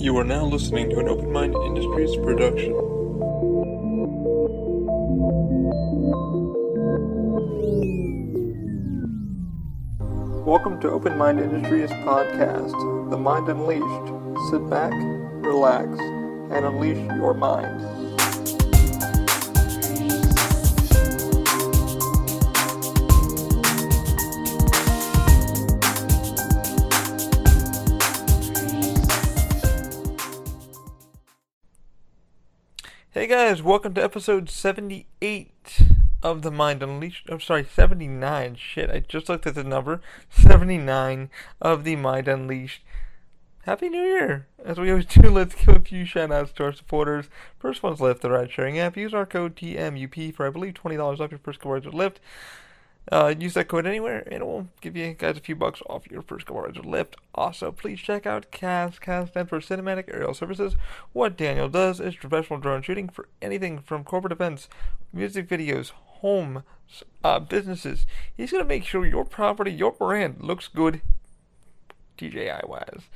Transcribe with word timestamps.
You 0.00 0.16
are 0.16 0.24
now 0.24 0.46
listening 0.46 0.88
to 0.90 0.98
an 1.00 1.08
Open 1.10 1.30
Mind 1.30 1.54
Industries 1.54 2.16
production. 2.16 2.72
Welcome 10.46 10.80
to 10.80 10.90
Open 10.90 11.18
Mind 11.18 11.38
Industries 11.38 11.90
podcast, 11.90 13.10
The 13.10 13.18
Mind 13.18 13.50
Unleashed. 13.50 14.50
Sit 14.50 14.70
back, 14.70 14.94
relax, 15.44 15.90
and 16.50 16.64
unleash 16.64 16.96
your 17.18 17.34
mind. 17.34 17.89
Hey 33.20 33.26
guys, 33.26 33.62
welcome 33.62 33.92
to 33.92 34.02
episode 34.02 34.48
78 34.48 35.82
of 36.22 36.40
The 36.40 36.50
Mind 36.50 36.82
Unleashed. 36.82 37.28
I'm 37.28 37.38
sorry, 37.38 37.64
79. 37.70 38.54
Shit, 38.54 38.88
I 38.88 39.00
just 39.00 39.28
looked 39.28 39.46
at 39.46 39.54
the 39.54 39.62
number. 39.62 40.00
79 40.30 41.28
of 41.60 41.84
The 41.84 41.96
Mind 41.96 42.28
Unleashed. 42.28 42.82
Happy 43.64 43.90
New 43.90 44.00
Year! 44.00 44.46
As 44.64 44.78
we 44.78 44.88
always 44.88 45.04
do, 45.04 45.28
let's 45.28 45.54
give 45.54 45.76
a 45.76 45.80
few 45.80 46.06
shout 46.06 46.32
outs 46.32 46.52
to 46.52 46.64
our 46.64 46.72
supporters. 46.72 47.28
First 47.58 47.82
one's 47.82 47.98
Lyft, 47.98 48.20
the 48.20 48.30
ride 48.30 48.50
sharing 48.50 48.78
app. 48.78 48.96
Use 48.96 49.12
our 49.12 49.26
code 49.26 49.54
TMUP 49.54 50.34
for, 50.34 50.46
I 50.46 50.50
believe, 50.50 50.72
$20 50.72 51.20
off 51.20 51.30
your 51.30 51.40
first 51.40 51.62
rides 51.62 51.84
with 51.84 51.94
Lyft. 51.94 52.20
Uh, 53.10 53.34
use 53.36 53.54
that 53.54 53.66
code 53.66 53.86
anywhere, 53.86 54.22
and 54.26 54.42
it 54.42 54.46
will 54.46 54.68
give 54.80 54.96
you 54.96 55.14
guys 55.14 55.36
a 55.36 55.40
few 55.40 55.56
bucks 55.56 55.82
off 55.88 56.10
your 56.10 56.22
first 56.22 56.46
couple 56.46 56.62
rides 56.62 56.78
Lyft. 56.78 57.14
Also, 57.34 57.72
please 57.72 57.98
check 57.98 58.26
out 58.26 58.50
CAS. 58.50 58.98
CAS 58.98 59.30
stands 59.30 59.48
for 59.48 59.60
Cinematic 59.60 60.04
Aerial 60.12 60.34
Services. 60.34 60.76
What 61.12 61.36
Daniel 61.36 61.68
does 61.68 61.98
is 61.98 62.14
professional 62.14 62.60
drone 62.60 62.82
shooting 62.82 63.08
for 63.08 63.28
anything 63.42 63.80
from 63.80 64.04
corporate 64.04 64.32
events, 64.32 64.68
music 65.12 65.48
videos, 65.48 65.90
home, 65.90 66.62
uh, 67.24 67.40
businesses. 67.40 68.06
He's 68.36 68.52
going 68.52 68.62
to 68.62 68.68
make 68.68 68.84
sure 68.84 69.04
your 69.06 69.24
property, 69.24 69.72
your 69.72 69.92
brand 69.92 70.36
looks 70.40 70.68
good 70.68 71.00
DJI 72.16 72.60
wise. 72.64 73.08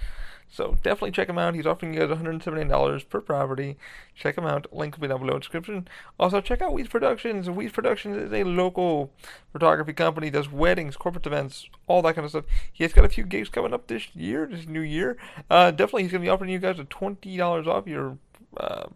So 0.54 0.78
definitely 0.84 1.10
check 1.10 1.28
him 1.28 1.36
out. 1.36 1.56
He's 1.56 1.66
offering 1.66 1.94
you 1.94 1.98
guys 1.98 2.16
$179 2.16 3.08
per 3.08 3.20
property. 3.20 3.76
Check 4.14 4.38
him 4.38 4.46
out. 4.46 4.72
Link 4.72 4.94
will 4.94 5.02
be 5.02 5.08
down 5.08 5.18
below 5.18 5.32
in 5.32 5.38
the 5.38 5.40
description. 5.40 5.88
Also, 6.16 6.40
check 6.40 6.62
out 6.62 6.72
Weece 6.72 6.88
Productions. 6.88 7.48
Weece 7.48 7.72
Productions 7.72 8.16
is 8.16 8.32
a 8.32 8.44
local 8.44 9.10
photography 9.50 9.92
company. 9.92 10.30
Does 10.30 10.48
weddings, 10.48 10.96
corporate 10.96 11.26
events, 11.26 11.68
all 11.88 12.02
that 12.02 12.14
kind 12.14 12.24
of 12.24 12.30
stuff. 12.30 12.44
He 12.72 12.84
has 12.84 12.92
got 12.92 13.04
a 13.04 13.08
few 13.08 13.24
gigs 13.24 13.48
coming 13.48 13.74
up 13.74 13.88
this 13.88 14.14
year, 14.14 14.46
this 14.46 14.68
new 14.68 14.80
year. 14.80 15.16
Uh, 15.50 15.72
definitely, 15.72 16.04
he's 16.04 16.12
going 16.12 16.22
to 16.22 16.26
be 16.26 16.30
offering 16.30 16.50
you 16.50 16.60
guys 16.60 16.78
a 16.78 16.84
$20 16.84 17.66
off 17.66 17.88
your 17.88 18.16
uh, 18.56 18.86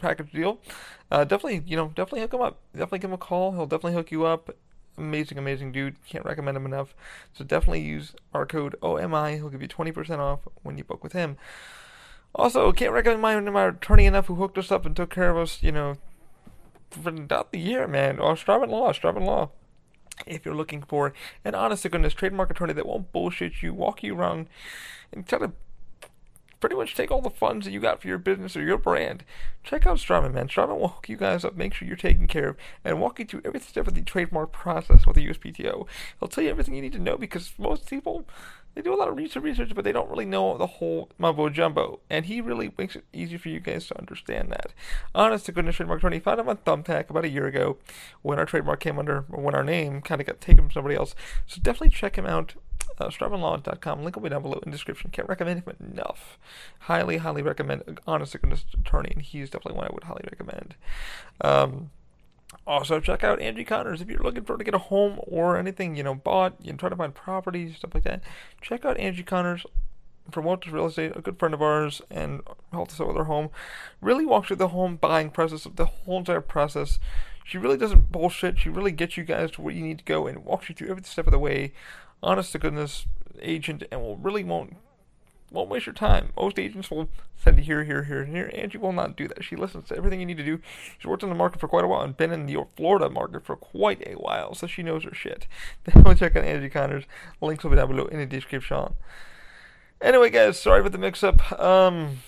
package 0.00 0.32
deal. 0.32 0.58
Uh, 1.12 1.22
definitely, 1.22 1.62
you 1.64 1.76
know, 1.76 1.92
definitely 1.94 2.22
hook 2.22 2.34
him 2.34 2.40
up. 2.40 2.58
Definitely 2.72 2.98
give 2.98 3.10
him 3.10 3.14
a 3.14 3.18
call. 3.18 3.52
He'll 3.52 3.66
definitely 3.66 3.94
hook 3.94 4.10
you 4.10 4.24
up 4.24 4.50
amazing, 4.96 5.38
amazing 5.38 5.72
dude. 5.72 5.96
Can't 6.06 6.24
recommend 6.24 6.56
him 6.56 6.66
enough. 6.66 6.94
So 7.32 7.44
definitely 7.44 7.82
use 7.82 8.14
our 8.34 8.46
code 8.46 8.76
OMI. 8.82 9.36
He'll 9.36 9.50
give 9.50 9.62
you 9.62 9.68
20% 9.68 10.18
off 10.18 10.40
when 10.62 10.78
you 10.78 10.84
book 10.84 11.02
with 11.02 11.12
him. 11.12 11.36
Also, 12.34 12.72
can't 12.72 12.92
recommend 12.92 13.20
my, 13.20 13.38
my 13.40 13.68
attorney 13.68 14.06
enough 14.06 14.26
who 14.26 14.36
hooked 14.36 14.56
us 14.56 14.72
up 14.72 14.86
and 14.86 14.96
took 14.96 15.10
care 15.10 15.30
of 15.30 15.36
us, 15.36 15.62
you 15.62 15.72
know, 15.72 15.96
throughout 16.90 17.52
the 17.52 17.58
year, 17.58 17.86
man. 17.86 18.18
Oh, 18.20 18.34
Sturman 18.34 18.68
Law, 18.68 18.92
Sturman 18.92 19.26
Law. 19.26 19.50
If 20.26 20.44
you're 20.44 20.54
looking 20.54 20.82
for 20.82 21.12
an 21.44 21.54
honest 21.54 21.82
to 21.82 21.88
goodness 21.88 22.14
trademark 22.14 22.50
attorney 22.50 22.74
that 22.74 22.86
won't 22.86 23.12
bullshit 23.12 23.62
you, 23.62 23.74
walk 23.74 24.02
you 24.02 24.14
around, 24.14 24.48
and 25.12 25.26
try 25.26 25.38
to 25.40 25.52
pretty 26.62 26.76
much 26.76 26.94
take 26.94 27.10
all 27.10 27.20
the 27.20 27.28
funds 27.28 27.66
that 27.66 27.72
you 27.72 27.80
got 27.80 28.00
for 28.00 28.06
your 28.06 28.18
business 28.18 28.56
or 28.56 28.62
your 28.62 28.78
brand. 28.78 29.24
Check 29.64 29.84
out 29.84 29.98
Sturman, 29.98 30.32
man. 30.32 30.46
Sturman 30.46 30.78
will 30.78 30.88
hook 30.88 31.08
you 31.08 31.16
guys 31.16 31.44
up, 31.44 31.56
make 31.56 31.74
sure 31.74 31.88
you're 31.88 31.96
taken 31.96 32.28
care 32.28 32.50
of, 32.50 32.56
and 32.84 33.00
walk 33.00 33.18
you 33.18 33.24
through 33.24 33.42
every 33.44 33.58
step 33.58 33.88
of 33.88 33.94
the 33.94 34.02
trademark 34.02 34.52
process 34.52 35.04
with 35.04 35.16
the 35.16 35.26
USPTO. 35.26 35.86
He'll 36.20 36.28
tell 36.28 36.44
you 36.44 36.50
everything 36.50 36.74
you 36.74 36.80
need 36.80 36.92
to 36.92 37.00
know 37.00 37.16
because 37.16 37.52
most 37.58 37.90
people 37.90 38.26
they 38.74 38.80
do 38.80 38.94
a 38.94 38.96
lot 38.96 39.08
of 39.08 39.16
research, 39.16 39.42
research, 39.42 39.74
but 39.74 39.84
they 39.84 39.92
don't 39.92 40.08
really 40.08 40.24
know 40.24 40.56
the 40.56 40.66
whole 40.66 41.10
mumbo 41.18 41.50
jumbo. 41.50 42.00
And 42.08 42.24
he 42.24 42.40
really 42.40 42.72
makes 42.78 42.96
it 42.96 43.04
easy 43.12 43.36
for 43.36 43.50
you 43.50 43.60
guys 43.60 43.86
to 43.88 43.98
understand 43.98 44.50
that. 44.50 44.72
Honest 45.14 45.46
to 45.46 45.52
goodness, 45.52 45.76
trademark 45.76 46.00
attorney 46.00 46.20
found 46.20 46.40
him 46.40 46.48
on 46.48 46.56
Thumbtack 46.58 47.10
about 47.10 47.26
a 47.26 47.28
year 47.28 47.46
ago 47.46 47.76
when 48.22 48.38
our 48.38 48.46
trademark 48.46 48.80
came 48.80 48.98
under, 48.98 49.22
when 49.28 49.54
our 49.54 49.64
name 49.64 50.00
kind 50.00 50.20
of 50.20 50.26
got 50.26 50.40
taken 50.40 50.64
from 50.64 50.70
somebody 50.70 50.94
else. 50.94 51.14
So 51.46 51.60
definitely 51.60 51.90
check 51.90 52.16
him 52.16 52.24
out 52.24 52.54
uh, 53.02 53.08
SturmanLaw.com. 53.08 54.02
Link 54.02 54.16
will 54.16 54.22
be 54.22 54.28
down 54.28 54.42
below 54.42 54.60
in 54.64 54.70
the 54.70 54.76
description. 54.76 55.10
Can't 55.10 55.28
recommend 55.28 55.62
him 55.62 55.76
enough. 55.92 56.38
Highly, 56.80 57.18
highly 57.18 57.42
recommend 57.42 58.00
Honest 58.06 58.40
Goodness 58.40 58.64
Attorney, 58.72 59.12
and 59.14 59.22
he's 59.22 59.50
definitely 59.50 59.78
one 59.78 59.88
I 59.88 59.92
would 59.92 60.04
highly 60.04 60.24
recommend. 60.30 60.74
Um, 61.40 61.90
also, 62.66 63.00
check 63.00 63.24
out 63.24 63.40
Anje 63.40 63.66
Connors 63.66 64.00
if 64.00 64.08
you're 64.08 64.22
looking 64.22 64.44
for 64.44 64.56
to 64.56 64.64
get 64.64 64.74
a 64.74 64.78
home 64.78 65.18
or 65.22 65.56
anything, 65.56 65.96
you 65.96 66.02
know, 66.02 66.14
bought, 66.14 66.54
you 66.60 66.72
know, 66.72 66.76
trying 66.76 66.90
to 66.90 66.96
find 66.96 67.14
properties, 67.14 67.76
stuff 67.76 67.94
like 67.94 68.04
that. 68.04 68.22
Check 68.60 68.84
out 68.84 68.98
Anje 68.98 69.26
Connors 69.26 69.66
from 70.30 70.44
Walters 70.44 70.72
Real 70.72 70.86
Estate, 70.86 71.12
a 71.16 71.20
good 71.20 71.38
friend 71.38 71.54
of 71.54 71.62
ours, 71.62 72.00
and 72.10 72.42
helped 72.70 72.92
us 72.92 73.00
out 73.00 73.08
with 73.08 73.16
our 73.16 73.24
home. 73.24 73.50
Really 74.00 74.24
walks 74.24 74.48
through 74.48 74.56
the 74.56 74.68
home 74.68 74.96
buying 74.96 75.30
process, 75.30 75.66
of 75.66 75.76
the 75.76 75.86
whole 75.86 76.18
entire 76.18 76.40
process. 76.40 77.00
She 77.44 77.58
really 77.58 77.76
doesn't 77.76 78.12
bullshit. 78.12 78.58
She 78.60 78.68
really 78.68 78.92
gets 78.92 79.16
you 79.16 79.24
guys 79.24 79.50
to 79.52 79.62
where 79.62 79.74
you 79.74 79.82
need 79.82 79.98
to 79.98 80.04
go 80.04 80.26
and 80.26 80.44
walks 80.44 80.68
you 80.68 80.74
through 80.74 80.90
every 80.90 81.02
step 81.02 81.26
of 81.26 81.32
the 81.32 81.38
way 81.38 81.72
honest 82.22 82.52
to 82.52 82.58
goodness 82.58 83.06
agent 83.40 83.82
and 83.90 84.00
will 84.00 84.16
really 84.16 84.44
won't 84.44 84.76
won't 85.50 85.68
waste 85.68 85.86
your 85.86 85.94
time. 85.94 86.32
Most 86.36 86.58
agents 86.58 86.90
will 86.90 87.10
send 87.36 87.58
you 87.58 87.64
here, 87.64 87.84
here, 87.84 88.04
here, 88.04 88.22
and 88.22 88.34
here. 88.34 88.50
Anje 88.54 88.76
will 88.76 88.92
not 88.92 89.16
do 89.16 89.28
that. 89.28 89.44
She 89.44 89.54
listens 89.54 89.88
to 89.88 89.96
everything 89.96 90.18
you 90.18 90.26
need 90.26 90.38
to 90.38 90.44
do. 90.44 90.60
She's 90.98 91.06
worked 91.06 91.22
in 91.22 91.28
the 91.28 91.34
market 91.34 91.60
for 91.60 91.68
quite 91.68 91.84
a 91.84 91.88
while 91.88 92.00
and 92.00 92.16
been 92.16 92.32
in 92.32 92.46
the 92.46 92.56
Florida 92.76 93.10
market 93.10 93.44
for 93.44 93.56
quite 93.56 94.02
a 94.06 94.14
while, 94.14 94.54
so 94.54 94.66
she 94.66 94.82
knows 94.82 95.04
her 95.04 95.14
shit. 95.14 95.46
Definitely 95.84 96.14
check 96.14 96.36
out 96.36 96.44
Anje 96.44 96.72
Connors. 96.72 97.04
Links 97.40 97.64
will 97.64 97.70
be 97.70 97.76
down 97.76 97.88
below 97.88 98.06
in 98.06 98.18
the 98.18 98.26
description. 98.26 98.94
Anyway, 100.00 100.30
guys, 100.30 100.58
sorry 100.58 100.82
for 100.82 100.88
the 100.88 100.98
mix-up. 100.98 101.60
Um, 101.60 102.20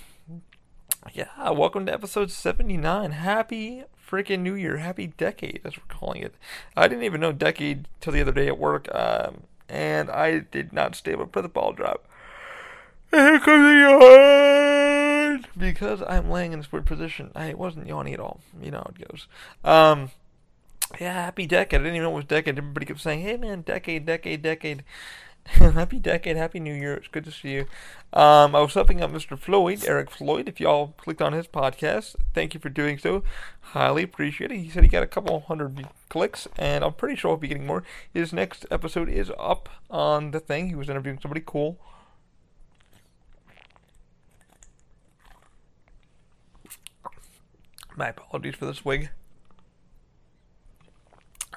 yeah, 1.12 1.50
welcome 1.50 1.86
to 1.86 1.92
episode 1.92 2.30
79. 2.30 3.10
Happy 3.12 3.84
freaking 4.08 4.40
New 4.40 4.54
Year. 4.54 4.76
Happy 4.76 5.06
decade, 5.06 5.60
as 5.64 5.76
we're 5.76 5.82
calling 5.88 6.22
it. 6.22 6.34
I 6.76 6.88
didn't 6.88 7.04
even 7.04 7.20
know 7.20 7.32
decade 7.32 7.88
till 8.00 8.12
the 8.12 8.20
other 8.20 8.32
day 8.32 8.46
at 8.48 8.58
work. 8.58 8.94
Um, 8.94 9.44
and 9.68 10.10
I 10.10 10.38
did 10.40 10.72
not 10.72 10.94
stay 10.94 11.14
up 11.14 11.32
for 11.32 11.42
the 11.42 11.48
ball 11.48 11.72
drop. 11.72 12.06
And 13.12 13.20
here 13.20 13.40
comes 13.40 13.64
the 13.64 13.78
yawn! 13.80 15.46
Because 15.56 16.02
I'm 16.06 16.30
laying 16.30 16.52
in 16.52 16.58
this 16.58 16.72
weird 16.72 16.86
position. 16.86 17.30
I 17.34 17.54
wasn't 17.54 17.86
yawning 17.86 18.14
at 18.14 18.20
all. 18.20 18.40
You 18.60 18.70
know 18.72 18.78
how 18.78 18.92
it 18.96 19.08
goes. 19.08 19.26
Um, 19.64 20.10
yeah, 21.00 21.12
happy 21.12 21.46
decade. 21.46 21.80
I 21.80 21.84
didn't 21.84 21.96
even 21.96 22.04
know 22.04 22.12
it 22.12 22.16
was 22.16 22.24
decade. 22.24 22.58
Everybody 22.58 22.86
kept 22.86 23.00
saying, 23.00 23.20
hey 23.20 23.36
man, 23.36 23.62
decade, 23.62 24.06
decade, 24.06 24.42
decade. 24.42 24.84
happy 25.74 25.98
decade, 25.98 26.36
happy 26.36 26.58
new 26.58 26.72
year. 26.72 26.94
It's 26.94 27.08
good 27.08 27.24
to 27.24 27.30
see 27.30 27.52
you. 27.52 27.60
Um, 28.12 28.54
I 28.54 28.60
was 28.60 28.72
helping 28.72 29.02
out 29.02 29.12
Mr. 29.12 29.38
Floyd, 29.38 29.84
Eric 29.86 30.10
Floyd. 30.10 30.48
If 30.48 30.58
y'all 30.58 30.94
clicked 30.96 31.20
on 31.20 31.34
his 31.34 31.46
podcast, 31.46 32.16
thank 32.32 32.54
you 32.54 32.60
for 32.60 32.70
doing 32.70 32.98
so. 32.98 33.22
Highly 33.60 34.02
appreciate 34.02 34.50
it. 34.52 34.58
He 34.58 34.70
said 34.70 34.84
he 34.84 34.88
got 34.88 35.02
a 35.02 35.06
couple 35.06 35.38
hundred 35.40 35.86
clicks, 36.08 36.48
and 36.56 36.82
I'm 36.82 36.94
pretty 36.94 37.16
sure 37.16 37.32
I'll 37.32 37.36
be 37.36 37.48
getting 37.48 37.66
more. 37.66 37.82
His 38.12 38.32
next 38.32 38.64
episode 38.70 39.08
is 39.10 39.30
up 39.38 39.68
on 39.90 40.30
the 40.30 40.40
thing. 40.40 40.68
He 40.68 40.74
was 40.74 40.88
interviewing 40.88 41.18
somebody 41.20 41.42
cool. 41.44 41.78
My 47.96 48.08
apologies 48.08 48.54
for 48.54 48.64
this 48.64 48.84
wig. 48.84 49.10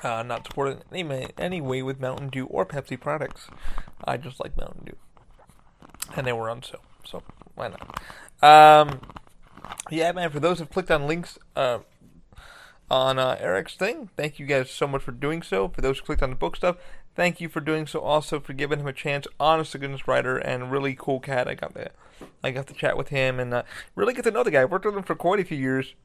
Uh, 0.04 0.24
not 0.24 0.46
supported 0.46 0.84
any, 0.92 1.28
any 1.38 1.62
way 1.62 1.82
with 1.82 2.00
Mountain 2.00 2.30
Dew 2.30 2.46
or 2.46 2.66
Pepsi 2.66 3.00
products. 3.00 3.48
I 4.04 4.18
just 4.18 4.40
like 4.40 4.58
Mountain 4.58 4.86
Dew. 4.86 4.96
And 6.16 6.28
they 6.28 6.34
were 6.34 6.50
on 6.50 6.64
sale, 6.64 6.82
so 7.04 7.24
why 7.56 7.70
not? 7.70 8.02
Um, 8.42 9.02
yeah, 9.90 10.12
man, 10.12 10.30
for 10.30 10.40
those 10.40 10.60
who've 10.60 10.70
clicked 10.70 10.92
on 10.92 11.08
links 11.08 11.38
uh, 11.56 11.80
on 12.90 13.20
uh, 13.20 13.38
Eric's 13.40 13.76
thing, 13.76 14.10
thank 14.16 14.40
you 14.40 14.46
guys 14.46 14.70
so 14.70 14.88
much 14.88 15.02
for 15.02 15.12
doing 15.12 15.42
so. 15.42 15.68
For 15.68 15.82
those 15.82 16.00
who 16.00 16.06
clicked 16.06 16.24
on 16.24 16.30
the 16.30 16.36
book 16.36 16.56
stuff, 16.56 16.78
thank 17.16 17.42
you 17.42 17.50
for 17.50 17.60
doing 17.60 17.88
so 17.88 18.00
also, 18.00 18.40
for 18.40 18.54
giving 18.54 18.80
him 18.80 18.88
a 18.88 18.94
chance. 18.94 19.28
Honest 19.40 19.72
to 19.74 19.80
goodness 19.80 20.08
writer 20.08 20.38
and 20.38 20.72
really 20.72 20.96
cool 20.98 21.20
cat. 21.20 21.48
I 21.48 21.56
got 21.56 21.74
the, 21.74 21.90
I 22.44 22.52
got 22.52 22.68
to 22.68 22.74
chat 22.74 22.96
with 22.96 23.10
him 23.10 23.40
and 23.40 23.54
uh, 23.54 23.64
really 23.96 24.14
get 24.14 24.24
to 24.26 24.32
know 24.32 24.44
the 24.44 24.52
guy. 24.52 24.62
I've 24.62 24.72
worked 24.72 24.86
with 24.86 24.96
him 24.96 25.04
for 25.04 25.16
quite 25.16 25.40
a 25.40 25.46
few 25.46 25.58
years 25.58 25.96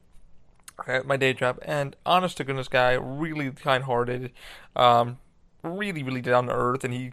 at 0.87 1.05
my 1.05 1.17
day 1.17 1.33
job, 1.33 1.59
and 1.63 1.95
honest 2.05 2.37
to 2.37 2.43
goodness 2.43 2.67
guy, 2.67 2.93
really 2.93 3.51
kind-hearted, 3.51 4.31
um, 4.75 5.19
really, 5.63 6.03
really 6.03 6.21
down 6.21 6.47
to 6.47 6.53
earth, 6.53 6.83
and 6.83 6.93
he 6.93 7.11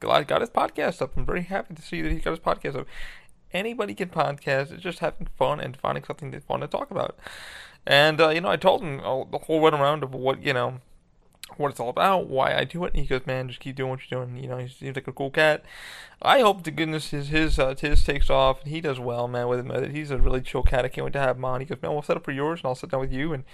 got 0.00 0.40
his 0.40 0.50
podcast 0.50 1.02
up. 1.02 1.16
I'm 1.16 1.26
very 1.26 1.42
happy 1.42 1.74
to 1.74 1.82
see 1.82 2.02
that 2.02 2.12
he 2.12 2.18
got 2.18 2.30
his 2.30 2.40
podcast 2.40 2.76
up. 2.76 2.86
Anybody 3.52 3.94
can 3.94 4.10
podcast. 4.10 4.70
It's 4.72 4.82
just 4.82 4.98
having 4.98 5.28
fun 5.38 5.58
and 5.58 5.76
finding 5.76 6.04
something 6.04 6.30
that's 6.30 6.44
fun 6.44 6.60
to 6.60 6.66
talk 6.66 6.90
about. 6.90 7.18
And 7.86 8.20
uh, 8.20 8.28
you 8.28 8.40
know, 8.40 8.50
I 8.50 8.56
told 8.56 8.82
him 8.82 8.98
the 8.98 9.38
whole 9.38 9.62
run 9.62 9.74
around 9.74 10.02
of 10.02 10.12
what 10.14 10.42
you 10.42 10.52
know 10.52 10.80
what 11.56 11.70
it's 11.70 11.80
all 11.80 11.88
about, 11.88 12.26
why 12.28 12.54
I 12.54 12.64
do 12.64 12.84
it. 12.84 12.94
And 12.94 13.02
he 13.02 13.06
goes, 13.08 13.26
"Man, 13.26 13.48
just 13.48 13.60
keep 13.60 13.76
doing 13.76 13.90
what 13.90 14.00
you're 14.08 14.24
doing." 14.24 14.42
You 14.42 14.48
know, 14.48 14.58
he 14.58 14.68
seems 14.68 14.96
like 14.96 15.08
a 15.08 15.12
cool 15.12 15.30
cat. 15.30 15.64
I 16.20 16.40
hope 16.40 16.62
to 16.64 16.70
goodness 16.70 17.10
his 17.10 17.28
his 17.28 17.58
uh, 17.58 17.74
his 17.80 18.04
takes 18.04 18.28
off 18.30 18.62
and 18.62 18.72
he 18.72 18.80
does 18.80 19.00
well, 19.00 19.28
man. 19.28 19.48
With 19.48 19.60
him, 19.60 19.94
he's 19.94 20.10
a 20.10 20.18
really 20.18 20.40
chill 20.40 20.62
cat. 20.62 20.84
I 20.84 20.88
can't 20.88 21.04
wait 21.04 21.12
to 21.14 21.20
have 21.20 21.36
him 21.36 21.44
on. 21.44 21.60
He 21.60 21.66
goes, 21.66 21.80
"Man, 21.82 21.92
we'll 21.92 22.02
set 22.02 22.16
up 22.16 22.24
for 22.24 22.32
yours, 22.32 22.60
and 22.60 22.66
I'll 22.66 22.74
sit 22.74 22.90
down 22.90 23.00
with 23.00 23.12
you." 23.12 23.32
And 23.32 23.44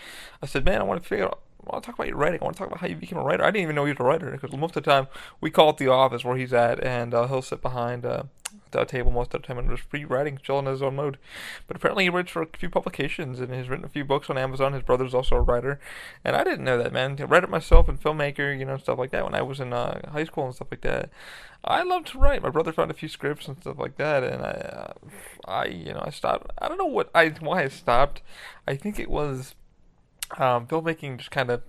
I 0.42 0.46
said, 0.46 0.64
"Man, 0.64 0.80
I 0.80 0.84
want 0.84 1.02
to 1.02 1.08
figure 1.08 1.26
out." 1.26 1.43
I 1.66 1.72
want 1.72 1.84
to 1.84 1.86
talk 1.86 1.96
about 1.96 2.08
your 2.08 2.16
writing. 2.16 2.40
I 2.40 2.44
want 2.44 2.56
to 2.56 2.58
talk 2.58 2.68
about 2.68 2.80
how 2.80 2.86
you 2.86 2.96
became 2.96 3.18
a 3.18 3.24
writer. 3.24 3.42
I 3.42 3.48
didn't 3.48 3.62
even 3.62 3.74
know 3.74 3.84
you 3.84 3.94
were 3.98 4.04
a 4.04 4.08
writer 4.08 4.30
because 4.30 4.56
most 4.56 4.76
of 4.76 4.84
the 4.84 4.90
time 4.90 5.08
we 5.40 5.50
call 5.50 5.70
it 5.70 5.78
the 5.78 5.88
office 5.88 6.24
where 6.24 6.36
he's 6.36 6.52
at, 6.52 6.82
and 6.84 7.14
uh, 7.14 7.26
he'll 7.26 7.42
sit 7.42 7.62
behind 7.62 8.04
uh, 8.04 8.24
the 8.70 8.84
table 8.84 9.10
most 9.10 9.34
of 9.34 9.42
the 9.42 9.46
time 9.46 9.58
and 9.58 9.70
just 9.70 9.88
free 9.88 10.04
writing, 10.04 10.38
chilling 10.42 10.66
in 10.66 10.72
his 10.72 10.82
own 10.82 10.96
mode. 10.96 11.18
But 11.66 11.76
apparently 11.76 12.04
he 12.04 12.10
writes 12.10 12.30
for 12.30 12.42
a 12.42 12.48
few 12.58 12.68
publications 12.68 13.40
and 13.40 13.54
he's 13.54 13.68
written 13.68 13.84
a 13.84 13.88
few 13.88 14.04
books 14.04 14.28
on 14.28 14.36
Amazon. 14.36 14.72
His 14.72 14.82
brother's 14.82 15.14
also 15.14 15.36
a 15.36 15.40
writer, 15.40 15.80
and 16.24 16.36
I 16.36 16.44
didn't 16.44 16.64
know 16.64 16.78
that, 16.78 16.92
man. 16.92 17.16
I 17.18 17.24
read 17.24 17.44
it 17.44 17.50
myself 17.50 17.88
and 17.88 18.00
filmmaker, 18.00 18.56
you 18.56 18.64
know, 18.64 18.76
stuff 18.76 18.98
like 18.98 19.10
that 19.12 19.24
when 19.24 19.34
I 19.34 19.42
was 19.42 19.60
in 19.60 19.72
uh, 19.72 20.10
high 20.10 20.24
school 20.24 20.46
and 20.46 20.54
stuff 20.54 20.68
like 20.70 20.82
that. 20.82 21.10
I 21.64 21.82
love 21.82 22.04
to 22.06 22.18
write. 22.18 22.42
My 22.42 22.50
brother 22.50 22.72
found 22.72 22.90
a 22.90 22.94
few 22.94 23.08
scripts 23.08 23.48
and 23.48 23.58
stuff 23.58 23.78
like 23.78 23.96
that, 23.96 24.22
and 24.22 24.42
I, 24.42 24.50
uh, 24.50 24.92
I, 25.46 25.64
you 25.66 25.94
know, 25.94 26.02
I 26.04 26.10
stopped. 26.10 26.50
I 26.58 26.68
don't 26.68 26.76
know 26.76 26.84
what 26.84 27.10
I 27.14 27.28
why 27.40 27.62
I 27.62 27.68
stopped. 27.68 28.20
I 28.68 28.76
think 28.76 28.98
it 28.98 29.08
was 29.08 29.54
um, 30.38 30.66
filmmaking 30.66 31.18
just 31.18 31.30
kind 31.30 31.50
of 31.50 31.62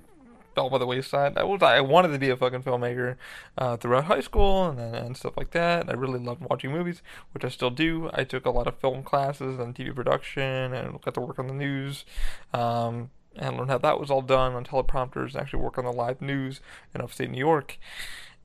fell 0.55 0.69
by 0.69 0.77
the 0.77 0.87
wayside. 0.87 1.37
I 1.37 1.43
was 1.43 1.61
I 1.61 1.81
wanted 1.81 2.13
to 2.13 2.19
be 2.19 2.29
a 2.29 2.37
fucking 2.37 2.63
filmmaker 2.63 3.17
uh, 3.57 3.77
throughout 3.77 4.05
high 4.05 4.21
school 4.21 4.65
and 4.65 4.79
and 4.79 5.17
stuff 5.17 5.37
like 5.37 5.51
that. 5.51 5.89
I 5.89 5.93
really 5.93 6.19
loved 6.19 6.41
watching 6.49 6.71
movies, 6.71 7.01
which 7.33 7.43
I 7.43 7.49
still 7.49 7.69
do. 7.69 8.09
I 8.13 8.23
took 8.23 8.45
a 8.45 8.51
lot 8.51 8.67
of 8.67 8.79
film 8.79 9.03
classes 9.03 9.59
and 9.59 9.75
TV 9.75 9.93
production 9.93 10.73
and 10.73 11.01
got 11.01 11.13
to 11.15 11.21
work 11.21 11.37
on 11.37 11.47
the 11.47 11.53
news. 11.53 12.05
Um, 12.53 13.11
and 13.37 13.57
learn 13.57 13.67
how 13.67 13.77
that 13.77 13.99
was 13.99 14.09
all 14.09 14.21
done 14.21 14.53
on 14.53 14.63
teleprompters 14.63 15.33
and 15.33 15.41
actually 15.41 15.61
work 15.61 15.77
on 15.77 15.83
the 15.83 15.91
live 15.91 16.21
news 16.21 16.61
in 16.93 17.01
upstate 17.01 17.29
New 17.29 17.37
York. 17.37 17.77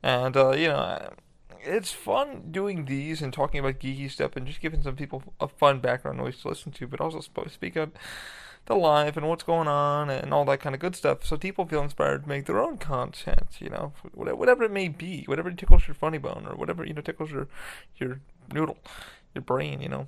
And, 0.03 0.35
uh, 0.35 0.51
you 0.51 0.67
know, 0.67 1.13
it's 1.61 1.91
fun 1.93 2.51
doing 2.51 2.85
these 2.85 3.21
and 3.21 3.31
talking 3.31 3.61
about 3.61 3.79
geeky 3.79 4.11
stuff 4.11 4.35
and 4.35 4.45
just 4.45 4.59
giving 4.59 4.81
some 4.81 4.97
people 4.97 5.23
a 5.39 5.47
fun 5.47 5.79
background 5.79 6.17
noise 6.17 6.41
to 6.41 6.49
listen 6.49 6.71
to, 6.73 6.87
but 6.87 6.99
also 6.99 7.21
speak 7.21 7.77
up 7.77 7.97
the 8.65 8.75
life 8.75 9.17
and 9.17 9.27
what's 9.27 9.43
going 9.43 9.67
on 9.67 10.09
and 10.09 10.33
all 10.33 10.45
that 10.45 10.59
kind 10.59 10.75
of 10.75 10.81
good 10.81 10.95
stuff. 10.95 11.25
So 11.25 11.37
people 11.37 11.65
feel 11.65 11.81
inspired 11.81 12.23
to 12.23 12.29
make 12.29 12.45
their 12.45 12.59
own 12.59 12.77
content, 12.77 13.57
you 13.59 13.69
know, 13.69 13.93
whatever 14.13 14.63
it 14.63 14.71
may 14.71 14.87
be, 14.87 15.23
whatever 15.25 15.51
tickles 15.51 15.87
your 15.87 15.95
funny 15.95 16.17
bone 16.17 16.45
or 16.47 16.55
whatever 16.55 16.85
you 16.85 16.93
know 16.93 17.01
tickles 17.01 17.31
your 17.31 17.47
your 17.97 18.19
noodle, 18.53 18.77
your 19.33 19.41
brain, 19.41 19.81
you 19.81 19.89
know. 19.89 20.07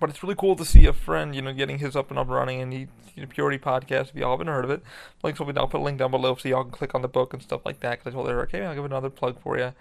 But 0.00 0.08
it's 0.08 0.22
really 0.22 0.34
cool 0.34 0.56
to 0.56 0.64
see 0.64 0.86
a 0.86 0.92
friend, 0.92 1.34
you 1.34 1.42
know, 1.42 1.52
getting 1.52 1.78
his 1.78 1.94
up 1.94 2.08
and 2.08 2.18
up 2.18 2.28
running, 2.28 2.62
and 2.62 2.72
he, 2.72 2.88
know, 3.16 3.26
Purity 3.26 3.58
Podcast. 3.58 4.08
If 4.08 4.14
y'all 4.14 4.30
haven't 4.30 4.46
heard 4.46 4.64
of 4.64 4.70
it, 4.70 4.82
links 5.22 5.38
will 5.38 5.46
be 5.46 5.52
down. 5.52 5.64
I'll 5.64 5.68
put 5.68 5.80
a 5.80 5.84
link 5.84 5.98
down 5.98 6.10
below 6.10 6.34
so 6.34 6.48
y'all 6.48 6.62
can 6.62 6.72
click 6.72 6.94
on 6.94 7.02
the 7.02 7.08
book 7.08 7.34
and 7.34 7.42
stuff 7.42 7.60
like 7.66 7.80
that. 7.80 7.98
Because 7.98 8.12
I 8.12 8.14
told 8.14 8.28
her, 8.28 8.40
okay, 8.44 8.64
I'll 8.64 8.74
give 8.74 8.86
another 8.86 9.10
plug 9.10 9.38
for 9.40 9.58
you. 9.58 9.74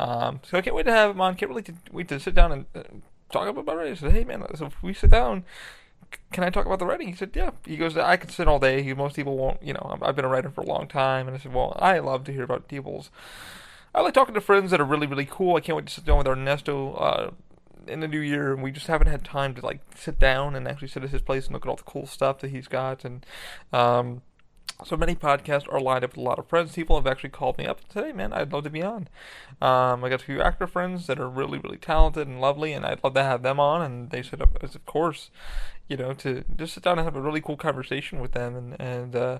Um, 0.00 0.40
so 0.42 0.58
I 0.58 0.60
can't 0.60 0.74
wait 0.74 0.86
to 0.86 0.92
have 0.92 1.10
him 1.10 1.20
on. 1.20 1.36
Can't 1.36 1.50
really 1.50 1.64
wait 1.92 2.08
to 2.08 2.18
sit 2.18 2.34
down 2.34 2.50
and 2.50 2.66
uh, 2.74 2.82
talk 3.30 3.48
about 3.48 3.78
it. 3.78 4.02
I 4.02 4.10
hey 4.10 4.24
man, 4.24 4.44
so 4.56 4.66
if 4.66 4.82
we 4.82 4.92
sit 4.92 5.10
down, 5.10 5.44
can 6.32 6.44
I 6.44 6.50
talk 6.50 6.66
about 6.66 6.78
the 6.78 6.86
writing? 6.86 7.08
He 7.08 7.14
said, 7.14 7.30
yeah. 7.34 7.50
He 7.64 7.76
goes, 7.76 7.96
I 7.96 8.16
can 8.16 8.30
sit 8.30 8.48
all 8.48 8.58
day. 8.58 8.82
He, 8.82 8.92
most 8.94 9.16
people 9.16 9.36
won't, 9.36 9.62
you 9.62 9.72
know, 9.72 9.98
I've 10.02 10.16
been 10.16 10.24
a 10.24 10.28
writer 10.28 10.50
for 10.50 10.62
a 10.62 10.66
long 10.66 10.88
time. 10.88 11.26
And 11.26 11.36
I 11.36 11.40
said, 11.40 11.54
well, 11.54 11.76
I 11.80 11.98
love 11.98 12.24
to 12.24 12.32
hear 12.32 12.42
about 12.42 12.68
people's. 12.68 13.10
I 13.94 14.00
like 14.00 14.14
talking 14.14 14.34
to 14.34 14.40
friends 14.40 14.70
that 14.70 14.80
are 14.80 14.84
really, 14.84 15.06
really 15.06 15.26
cool. 15.26 15.56
I 15.56 15.60
can't 15.60 15.76
wait 15.76 15.86
to 15.86 15.92
sit 15.92 16.04
down 16.04 16.18
with 16.18 16.26
Ernesto 16.26 16.94
uh, 16.94 17.30
in 17.86 18.00
the 18.00 18.08
new 18.08 18.20
year. 18.20 18.52
And 18.52 18.62
we 18.62 18.72
just 18.72 18.88
haven't 18.88 19.08
had 19.08 19.24
time 19.24 19.54
to, 19.54 19.64
like, 19.64 19.80
sit 19.94 20.18
down 20.18 20.56
and 20.56 20.66
actually 20.66 20.88
sit 20.88 21.04
at 21.04 21.10
his 21.10 21.22
place 21.22 21.46
and 21.46 21.54
look 21.54 21.64
at 21.64 21.68
all 21.68 21.76
the 21.76 21.82
cool 21.84 22.06
stuff 22.06 22.40
that 22.40 22.50
he's 22.50 22.66
got. 22.66 23.04
And, 23.04 23.24
um, 23.72 24.22
so 24.82 24.96
many 24.96 25.14
podcasts 25.14 25.72
are 25.72 25.80
lined 25.80 26.04
up 26.04 26.10
with 26.10 26.18
a 26.18 26.28
lot 26.28 26.38
of 26.38 26.48
friends. 26.48 26.72
People 26.74 26.96
have 26.96 27.06
actually 27.06 27.30
called 27.30 27.58
me 27.58 27.66
up 27.66 27.86
today, 27.88 28.12
man. 28.12 28.32
I'd 28.32 28.52
love 28.52 28.64
to 28.64 28.70
be 28.70 28.82
on. 28.82 29.08
Um, 29.62 30.04
I 30.04 30.08
got 30.08 30.22
a 30.22 30.24
few 30.24 30.42
actor 30.42 30.66
friends 30.66 31.06
that 31.06 31.20
are 31.20 31.28
really, 31.28 31.58
really 31.58 31.76
talented 31.76 32.26
and 32.26 32.40
lovely, 32.40 32.72
and 32.72 32.84
I'd 32.84 33.02
love 33.04 33.14
to 33.14 33.22
have 33.22 33.42
them 33.42 33.60
on. 33.60 33.82
And 33.82 34.10
they 34.10 34.22
said, 34.22 34.40
of 34.40 34.86
course, 34.86 35.30
you 35.88 35.96
know, 35.96 36.12
to 36.14 36.44
just 36.56 36.74
sit 36.74 36.82
down 36.82 36.98
and 36.98 37.06
have 37.06 37.16
a 37.16 37.20
really 37.20 37.40
cool 37.40 37.56
conversation 37.56 38.20
with 38.20 38.32
them. 38.32 38.56
And 38.56 38.80
and 38.80 39.16
uh, 39.16 39.38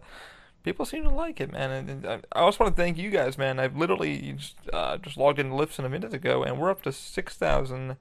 people 0.63 0.87
seem 0.87 1.03
to 1.03 1.11
like 1.11 1.41
it, 1.41 1.53
man. 1.53 1.71
And, 1.71 2.05
and, 2.05 2.27
I 2.33 2.41
also 2.41 2.65
want 2.65 2.77
to 2.77 2.83
thank 2.83 2.97
you 2.97 3.11
guys, 3.11 3.37
man. 3.37 3.59
I've 3.59 3.77
literally 3.77 4.33
just, 4.33 4.57
uh, 4.73 4.99
just 4.99 5.17
logged 5.17 5.41
in 5.41 5.51
Libsyn 5.51 5.85
a 5.85 5.89
minute 5.89 6.15
ago, 6.15 6.45
and 6.45 6.59
we're 6.59 6.71
up 6.71 6.83
to 6.83 6.93
six 6.93 7.37
thousand 7.37 7.97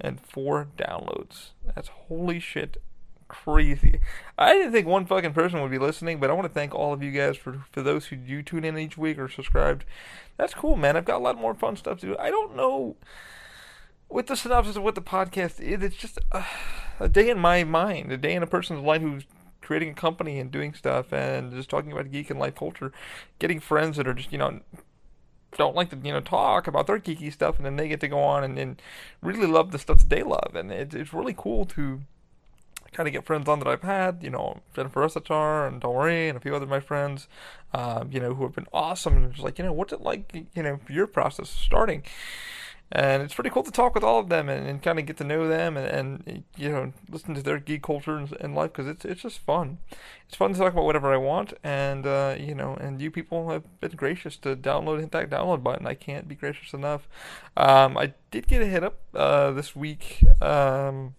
and 0.00 0.20
four 0.20 0.68
downloads. 0.78 1.50
That's 1.74 1.88
holy 1.88 2.40
shit 2.40 2.78
crazy. 3.30 4.00
I 4.36 4.54
didn't 4.54 4.72
think 4.72 4.86
one 4.86 5.06
fucking 5.06 5.32
person 5.32 5.62
would 5.62 5.70
be 5.70 5.78
listening, 5.78 6.18
but 6.18 6.30
I 6.30 6.32
want 6.32 6.48
to 6.48 6.52
thank 6.52 6.74
all 6.74 6.92
of 6.92 7.02
you 7.02 7.12
guys 7.12 7.36
for 7.36 7.64
for 7.70 7.80
those 7.80 8.06
who 8.06 8.16
do 8.16 8.42
tune 8.42 8.64
in 8.64 8.76
each 8.76 8.98
week 8.98 9.18
or 9.18 9.28
subscribed. 9.28 9.84
That's 10.36 10.52
cool, 10.52 10.76
man. 10.76 10.96
I've 10.96 11.04
got 11.04 11.18
a 11.18 11.24
lot 11.24 11.38
more 11.38 11.54
fun 11.54 11.76
stuff 11.76 12.00
to 12.00 12.06
do. 12.06 12.16
I 12.18 12.30
don't 12.30 12.56
know 12.56 12.96
with 14.08 14.26
the 14.26 14.36
synopsis 14.36 14.76
of 14.76 14.82
what 14.82 14.96
the 14.96 15.00
podcast 15.00 15.60
is. 15.60 15.82
It's 15.82 15.96
just 15.96 16.18
a, 16.32 16.44
a 16.98 17.08
day 17.08 17.30
in 17.30 17.38
my 17.38 17.62
mind, 17.62 18.10
a 18.10 18.16
day 18.16 18.34
in 18.34 18.42
a 18.42 18.48
person's 18.48 18.82
life 18.82 19.00
who's 19.00 19.24
creating 19.62 19.90
a 19.90 19.94
company 19.94 20.40
and 20.40 20.50
doing 20.50 20.74
stuff 20.74 21.12
and 21.12 21.52
just 21.52 21.70
talking 21.70 21.92
about 21.92 22.10
geek 22.10 22.30
and 22.30 22.40
life 22.40 22.56
culture, 22.56 22.92
getting 23.38 23.60
friends 23.60 23.96
that 23.96 24.08
are 24.08 24.14
just 24.14 24.32
you 24.32 24.38
know 24.38 24.60
don't 25.56 25.76
like 25.76 25.90
to 25.90 25.98
you 26.02 26.12
know 26.12 26.20
talk 26.20 26.66
about 26.66 26.86
their 26.86 26.98
geeky 26.98 27.32
stuff 27.32 27.56
and 27.56 27.66
then 27.66 27.76
they 27.76 27.88
get 27.88 28.00
to 28.00 28.08
go 28.08 28.20
on 28.20 28.44
and, 28.44 28.58
and 28.58 28.82
really 29.22 29.46
love 29.46 29.70
the 29.70 29.78
stuff 29.78 29.98
that 29.98 30.08
they 30.08 30.22
love 30.22 30.52
and 30.54 30.70
it's 30.70 30.94
it's 30.94 31.12
really 31.12 31.34
cool 31.36 31.64
to 31.64 32.00
kind 32.92 33.06
of 33.06 33.12
get 33.12 33.24
friends 33.24 33.48
on 33.48 33.58
that 33.60 33.68
I've 33.68 33.82
had, 33.82 34.22
you 34.22 34.30
know, 34.30 34.60
Jennifer 34.74 35.02
Essatar 35.02 35.68
and 35.68 35.82
Marie 35.82 36.28
and 36.28 36.36
a 36.36 36.40
few 36.40 36.54
other 36.54 36.66
my 36.66 36.80
friends, 36.80 37.28
um, 37.72 38.10
you 38.12 38.20
know, 38.20 38.34
who 38.34 38.44
have 38.44 38.54
been 38.54 38.66
awesome. 38.72 39.16
And 39.16 39.32
just 39.32 39.44
like, 39.44 39.58
you 39.58 39.64
know, 39.64 39.72
what's 39.72 39.92
it 39.92 40.00
like, 40.00 40.46
you 40.54 40.62
know, 40.62 40.80
your 40.88 41.06
process 41.06 41.48
starting? 41.48 42.02
And 42.92 43.22
it's 43.22 43.34
pretty 43.34 43.50
cool 43.50 43.62
to 43.62 43.70
talk 43.70 43.94
with 43.94 44.02
all 44.02 44.18
of 44.18 44.28
them 44.30 44.48
and, 44.48 44.66
and 44.66 44.82
kind 44.82 44.98
of 44.98 45.06
get 45.06 45.16
to 45.18 45.24
know 45.24 45.46
them 45.46 45.76
and, 45.76 45.86
and 46.26 46.44
you 46.56 46.68
know 46.68 46.92
listen 47.08 47.34
to 47.34 47.42
their 47.42 47.60
geek 47.60 47.82
culture 47.82 48.16
and, 48.16 48.36
and 48.40 48.52
life 48.56 48.72
because 48.72 48.88
it's 48.88 49.04
it's 49.04 49.22
just 49.22 49.38
fun. 49.38 49.78
It's 50.26 50.34
fun 50.34 50.52
to 50.52 50.58
talk 50.58 50.72
about 50.72 50.84
whatever 50.84 51.14
I 51.14 51.16
want 51.16 51.52
and 51.62 52.04
uh, 52.04 52.34
you 52.36 52.52
know 52.52 52.74
and 52.74 53.00
you 53.00 53.12
people 53.12 53.50
have 53.50 53.62
been 53.78 53.92
gracious 53.92 54.36
to 54.38 54.56
download 54.56 54.98
hit 54.98 55.12
that 55.12 55.30
download 55.30 55.62
button. 55.62 55.86
I 55.86 55.94
can't 55.94 56.26
be 56.26 56.34
gracious 56.34 56.72
enough. 56.74 57.08
Um, 57.56 57.96
I 57.96 58.12
did 58.32 58.48
get 58.48 58.60
a 58.60 58.66
hit 58.66 58.82
up 58.82 58.98
uh, 59.14 59.52
this 59.52 59.76
week. 59.76 60.24
Um, 60.42 61.14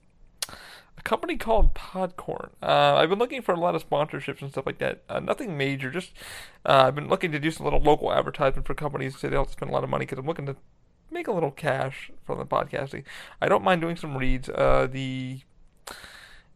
a 1.01 1.03
company 1.03 1.35
called 1.35 1.73
Podcorn. 1.73 2.49
Uh, 2.61 2.95
I've 2.95 3.09
been 3.09 3.19
looking 3.19 3.41
for 3.41 3.53
a 3.53 3.59
lot 3.59 3.75
of 3.75 3.87
sponsorships 3.87 4.41
and 4.41 4.51
stuff 4.51 4.65
like 4.65 4.77
that. 4.77 5.03
Uh, 5.09 5.19
nothing 5.19 5.57
major. 5.57 5.89
Just 5.89 6.11
uh, 6.65 6.85
I've 6.87 6.95
been 6.95 7.09
looking 7.09 7.31
to 7.31 7.39
do 7.39 7.51
some 7.51 7.65
little 7.65 7.81
local 7.81 8.13
advertisement 8.13 8.67
for 8.67 8.73
companies 8.73 9.17
so 9.17 9.27
they 9.27 9.33
don't 9.33 9.49
spend 9.49 9.71
a 9.71 9.73
lot 9.73 9.83
of 9.83 9.89
money 9.89 10.05
because 10.05 10.19
I'm 10.19 10.27
looking 10.27 10.45
to 10.45 10.55
make 11.09 11.27
a 11.27 11.31
little 11.31 11.51
cash 11.51 12.11
from 12.23 12.37
the 12.37 12.45
podcasting. 12.45 13.03
I 13.41 13.47
don't 13.47 13.63
mind 13.63 13.81
doing 13.81 13.95
some 13.95 14.15
reads. 14.17 14.47
Uh, 14.49 14.87
the 14.89 15.41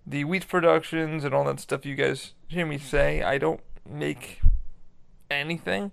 the 0.07 0.23
Weece 0.23 0.47
productions 0.47 1.23
and 1.23 1.33
all 1.33 1.45
that 1.45 1.59
stuff 1.59 1.85
you 1.85 1.95
guys 1.95 2.33
hear 2.47 2.65
me 2.65 2.77
say. 2.77 3.23
I 3.23 3.39
don't 3.39 3.61
make 3.89 4.41
anything. 5.31 5.91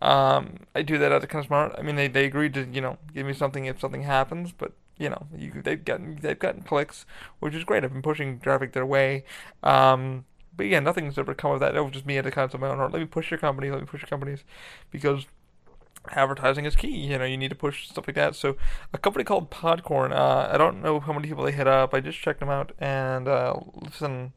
Um, 0.00 0.60
I 0.74 0.82
do 0.82 0.96
that 0.98 1.12
as 1.12 1.22
a 1.22 1.26
kind 1.26 1.44
of 1.44 1.46
smart. 1.46 1.74
I 1.78 1.82
mean, 1.82 1.96
they, 1.96 2.08
they 2.08 2.24
agreed 2.24 2.54
to 2.54 2.64
you 2.64 2.80
know 2.80 2.96
give 3.12 3.26
me 3.26 3.34
something 3.34 3.66
if 3.66 3.78
something 3.78 4.02
happens, 4.02 4.50
but 4.52 4.72
you 5.02 5.10
know, 5.10 5.26
you, 5.36 5.60
they've 5.62 5.84
gotten 5.84 6.18
they've 6.22 6.38
gotten 6.38 6.62
clicks, 6.62 7.04
which 7.40 7.54
is 7.54 7.64
great. 7.64 7.82
I've 7.84 7.92
been 7.92 8.02
pushing 8.02 8.38
traffic 8.38 8.72
their 8.72 8.86
way. 8.86 9.24
Um, 9.62 10.24
but 10.56 10.66
yeah, 10.66 10.78
nothing's 10.78 11.18
ever 11.18 11.34
come 11.34 11.50
of 11.50 11.60
that. 11.60 11.74
It 11.74 11.80
was 11.80 11.92
just 11.92 12.06
me 12.06 12.18
at 12.18 12.24
the 12.24 12.30
kind 12.30 12.52
of 12.52 12.60
my 12.60 12.68
own 12.68 12.76
heart. 12.76 12.92
Let 12.92 13.00
me 13.00 13.06
push 13.06 13.30
your 13.30 13.38
company. 13.38 13.70
Let 13.70 13.80
me 13.80 13.86
push 13.86 14.02
your 14.02 14.08
companies 14.08 14.44
because 14.90 15.26
advertising 16.10 16.66
is 16.66 16.76
key. 16.76 16.96
You 16.96 17.18
know, 17.18 17.24
you 17.24 17.36
need 17.36 17.50
to 17.50 17.56
push 17.56 17.88
stuff 17.88 18.06
like 18.06 18.14
that. 18.16 18.36
So, 18.36 18.56
a 18.92 18.98
company 18.98 19.24
called 19.24 19.50
Podcorn. 19.50 20.12
Uh, 20.12 20.50
I 20.52 20.56
don't 20.56 20.82
know 20.82 21.00
how 21.00 21.12
many 21.12 21.26
people 21.26 21.44
they 21.44 21.52
hit 21.52 21.66
up. 21.66 21.94
I 21.94 22.00
just 22.00 22.18
checked 22.18 22.40
them 22.40 22.48
out 22.48 22.72
and 22.78 23.26
uh, 23.26 23.54
listen 23.74 24.32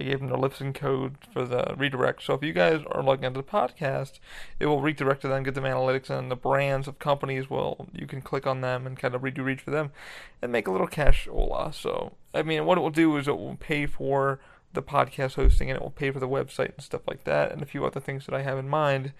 I 0.00 0.04
gave 0.04 0.20
them 0.20 0.28
the 0.28 0.36
Libsyn 0.38 0.74
code 0.74 1.16
for 1.30 1.44
the 1.44 1.74
redirect. 1.76 2.22
So 2.22 2.32
if 2.32 2.42
you 2.42 2.54
guys 2.54 2.80
are 2.90 3.02
logging 3.02 3.24
into 3.24 3.40
the 3.40 3.46
podcast, 3.46 4.18
it 4.58 4.64
will 4.64 4.80
redirect 4.80 5.20
to 5.22 5.28
them, 5.28 5.42
get 5.42 5.54
them 5.54 5.64
analytics, 5.64 6.08
and 6.08 6.30
the 6.30 6.36
brands 6.36 6.88
of 6.88 6.98
companies 6.98 7.50
will 7.50 7.86
you 7.92 8.06
can 8.06 8.22
click 8.22 8.46
on 8.46 8.62
them 8.62 8.86
and 8.86 8.98
kind 8.98 9.14
of 9.14 9.20
redo 9.20 9.44
reach 9.44 9.60
for 9.60 9.70
them, 9.70 9.92
and 10.40 10.50
make 10.50 10.66
a 10.66 10.72
little 10.72 10.86
cash 10.86 11.28
ola. 11.30 11.72
So 11.72 12.12
I 12.32 12.42
mean, 12.42 12.64
what 12.64 12.78
it 12.78 12.80
will 12.80 12.90
do 12.90 13.16
is 13.18 13.28
it 13.28 13.36
will 13.36 13.56
pay 13.56 13.84
for 13.84 14.40
the 14.72 14.82
podcast 14.82 15.34
hosting 15.34 15.68
and 15.68 15.76
it 15.76 15.82
will 15.82 15.90
pay 15.90 16.10
for 16.10 16.20
the 16.20 16.28
website 16.28 16.72
and 16.74 16.82
stuff 16.82 17.02
like 17.06 17.24
that, 17.24 17.52
and 17.52 17.60
a 17.60 17.66
few 17.66 17.84
other 17.84 18.00
things 18.00 18.24
that 18.24 18.34
I 18.34 18.40
have 18.40 18.56
in 18.56 18.68
mind. 18.68 19.12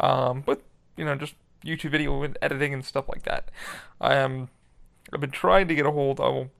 Um, 0.00 0.42
but 0.44 0.62
you 0.96 1.04
know, 1.04 1.14
just 1.14 1.34
YouTube 1.64 1.92
video 1.92 2.20
editing 2.42 2.74
and 2.74 2.84
stuff 2.84 3.08
like 3.08 3.22
that. 3.22 3.50
I 4.00 4.14
am. 4.14 4.48
I've 5.12 5.20
been 5.20 5.30
trying 5.30 5.68
to 5.68 5.74
get 5.74 5.86
a 5.86 5.92
hold. 5.92 6.18
I 6.18 6.28
will 6.28 6.50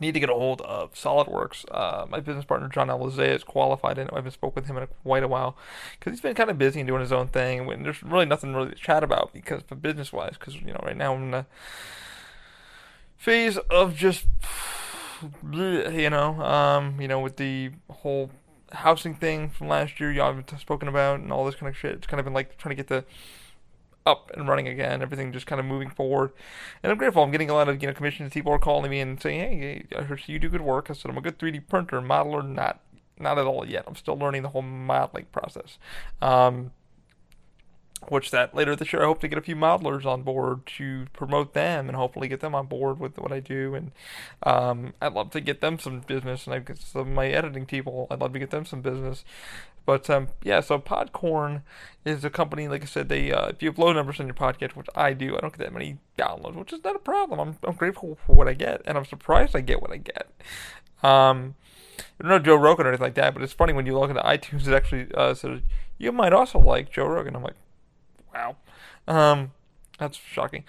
need 0.00 0.14
to 0.14 0.20
get 0.20 0.30
a 0.30 0.34
hold 0.34 0.60
of 0.62 0.94
SolidWorks. 0.94 1.64
Uh, 1.70 2.06
my 2.08 2.20
business 2.20 2.44
partner 2.44 2.68
John 2.68 2.88
Alizé 2.88 3.28
is 3.34 3.44
qualified 3.44 3.98
in 3.98 4.06
it. 4.06 4.12
I 4.12 4.16
haven't 4.16 4.32
spoke 4.32 4.54
with 4.54 4.66
him 4.66 4.76
in 4.76 4.84
a, 4.84 4.86
quite 4.86 5.22
a 5.22 5.28
while 5.28 5.56
because 5.98 6.12
he's 6.12 6.20
been 6.20 6.34
kind 6.34 6.50
of 6.50 6.58
busy 6.58 6.80
and 6.80 6.86
doing 6.86 7.00
his 7.00 7.12
own 7.12 7.28
thing. 7.28 7.70
And 7.70 7.84
there's 7.84 8.02
really 8.02 8.26
nothing 8.26 8.54
really 8.54 8.70
to 8.70 8.76
chat 8.76 9.04
about 9.04 9.32
because 9.32 9.62
business 9.62 10.12
wise, 10.12 10.36
because 10.38 10.56
you 10.56 10.72
know 10.72 10.80
right 10.82 10.96
now 10.96 11.14
I'm 11.14 11.24
in 11.24 11.30
the 11.32 11.46
phase 13.16 13.56
of 13.70 13.94
just 13.94 14.26
you 15.52 16.10
know, 16.10 16.42
um, 16.42 17.00
you 17.00 17.08
know, 17.08 17.20
with 17.20 17.36
the 17.36 17.70
whole 17.90 18.30
housing 18.72 19.14
thing 19.14 19.50
from 19.50 19.68
last 19.68 20.00
year 20.00 20.10
y'all 20.10 20.32
have 20.32 20.60
spoken 20.60 20.88
about 20.88 21.20
and 21.20 21.30
all 21.30 21.44
this 21.44 21.54
kind 21.54 21.68
of 21.68 21.76
shit. 21.76 21.92
It's 21.92 22.06
kind 22.06 22.18
of 22.18 22.24
been 22.24 22.34
like 22.34 22.56
trying 22.56 22.74
to 22.74 22.82
get 22.82 22.88
the 22.88 23.04
up 24.06 24.30
and 24.34 24.48
running 24.48 24.68
again. 24.68 25.02
Everything 25.02 25.32
just 25.32 25.46
kind 25.46 25.60
of 25.60 25.66
moving 25.66 25.90
forward, 25.90 26.32
and 26.82 26.90
I'm 26.90 26.98
grateful. 26.98 27.22
I'm 27.22 27.30
getting 27.30 27.50
a 27.50 27.54
lot 27.54 27.68
of 27.68 27.80
you 27.82 27.88
know 27.88 27.94
commissions. 27.94 28.32
People 28.32 28.52
are 28.52 28.58
calling 28.58 28.90
me 28.90 29.00
and 29.00 29.20
saying, 29.20 29.40
"Hey, 29.40 29.86
I 29.96 30.02
heard 30.02 30.22
you 30.26 30.38
do 30.38 30.48
good 30.48 30.60
work." 30.62 30.90
I 30.90 30.94
said, 30.94 31.10
"I'm 31.10 31.18
a 31.18 31.20
good 31.20 31.38
3D 31.38 31.60
printer, 31.60 32.00
modeler, 32.00 32.46
not 32.46 32.80
not 33.18 33.38
at 33.38 33.46
all 33.46 33.66
yet. 33.66 33.84
I'm 33.86 33.96
still 33.96 34.16
learning 34.16 34.42
the 34.42 34.50
whole 34.50 34.62
modeling 34.62 35.26
process." 35.32 35.78
Um, 36.20 36.72
which 38.08 38.30
that 38.30 38.54
later 38.54 38.74
this 38.74 38.92
year 38.92 39.02
I 39.02 39.06
hope 39.06 39.20
to 39.20 39.28
get 39.28 39.38
a 39.38 39.42
few 39.42 39.56
modelers 39.56 40.04
on 40.04 40.22
board 40.22 40.66
to 40.78 41.06
promote 41.12 41.54
them 41.54 41.88
and 41.88 41.96
hopefully 41.96 42.28
get 42.28 42.40
them 42.40 42.54
on 42.54 42.66
board 42.66 42.98
with 42.98 43.18
what 43.18 43.32
I 43.32 43.40
do 43.40 43.74
and 43.74 43.92
um, 44.42 44.94
I'd 45.00 45.12
love 45.12 45.30
to 45.30 45.40
get 45.40 45.60
them 45.60 45.78
some 45.78 46.00
business 46.00 46.46
and 46.46 46.54
I've 46.54 46.64
got 46.64 46.78
some 46.78 47.02
of 47.02 47.08
my 47.08 47.28
editing 47.28 47.66
people 47.66 48.06
I'd 48.10 48.20
love 48.20 48.32
to 48.32 48.38
get 48.38 48.50
them 48.50 48.64
some 48.64 48.80
business 48.80 49.24
but 49.84 50.08
um, 50.08 50.28
yeah, 50.42 50.60
so 50.60 50.78
Podcorn 50.78 51.62
is 52.04 52.24
a 52.24 52.30
company. 52.30 52.68
Like 52.68 52.82
I 52.82 52.86
said, 52.86 53.08
they 53.08 53.32
uh, 53.32 53.48
if 53.48 53.62
you 53.62 53.68
have 53.68 53.78
low 53.78 53.92
numbers 53.92 54.20
on 54.20 54.26
your 54.26 54.34
podcast, 54.34 54.76
which 54.76 54.88
I 54.94 55.12
do, 55.12 55.36
I 55.36 55.40
don't 55.40 55.56
get 55.56 55.64
that 55.64 55.72
many 55.72 55.98
downloads, 56.18 56.54
which 56.54 56.72
is 56.72 56.84
not 56.84 56.96
a 56.96 57.00
problem. 57.00 57.40
I'm 57.40 57.56
I'm 57.64 57.74
grateful 57.74 58.18
for 58.26 58.34
what 58.34 58.48
I 58.48 58.54
get, 58.54 58.82
and 58.86 58.96
I'm 58.96 59.04
surprised 59.04 59.56
I 59.56 59.60
get 59.60 59.82
what 59.82 59.92
I 59.92 59.96
get. 59.96 60.30
Um, 61.02 61.56
I 61.98 62.22
don't 62.22 62.28
know 62.30 62.38
Joe 62.38 62.56
Rogan 62.56 62.86
or 62.86 62.90
anything 62.90 63.04
like 63.04 63.14
that, 63.14 63.34
but 63.34 63.42
it's 63.42 63.52
funny 63.52 63.72
when 63.72 63.86
you 63.86 63.94
log 63.94 64.10
into 64.10 64.22
iTunes, 64.22 64.66
it 64.66 64.74
actually 64.74 65.08
uh, 65.14 65.34
says 65.34 65.60
you 65.98 66.12
might 66.12 66.32
also 66.32 66.58
like 66.58 66.92
Joe 66.92 67.06
Rogan. 67.06 67.34
I'm 67.34 67.42
like, 67.42 67.56
wow, 68.34 68.56
um, 69.08 69.52
that's 69.98 70.16
shocking. 70.16 70.64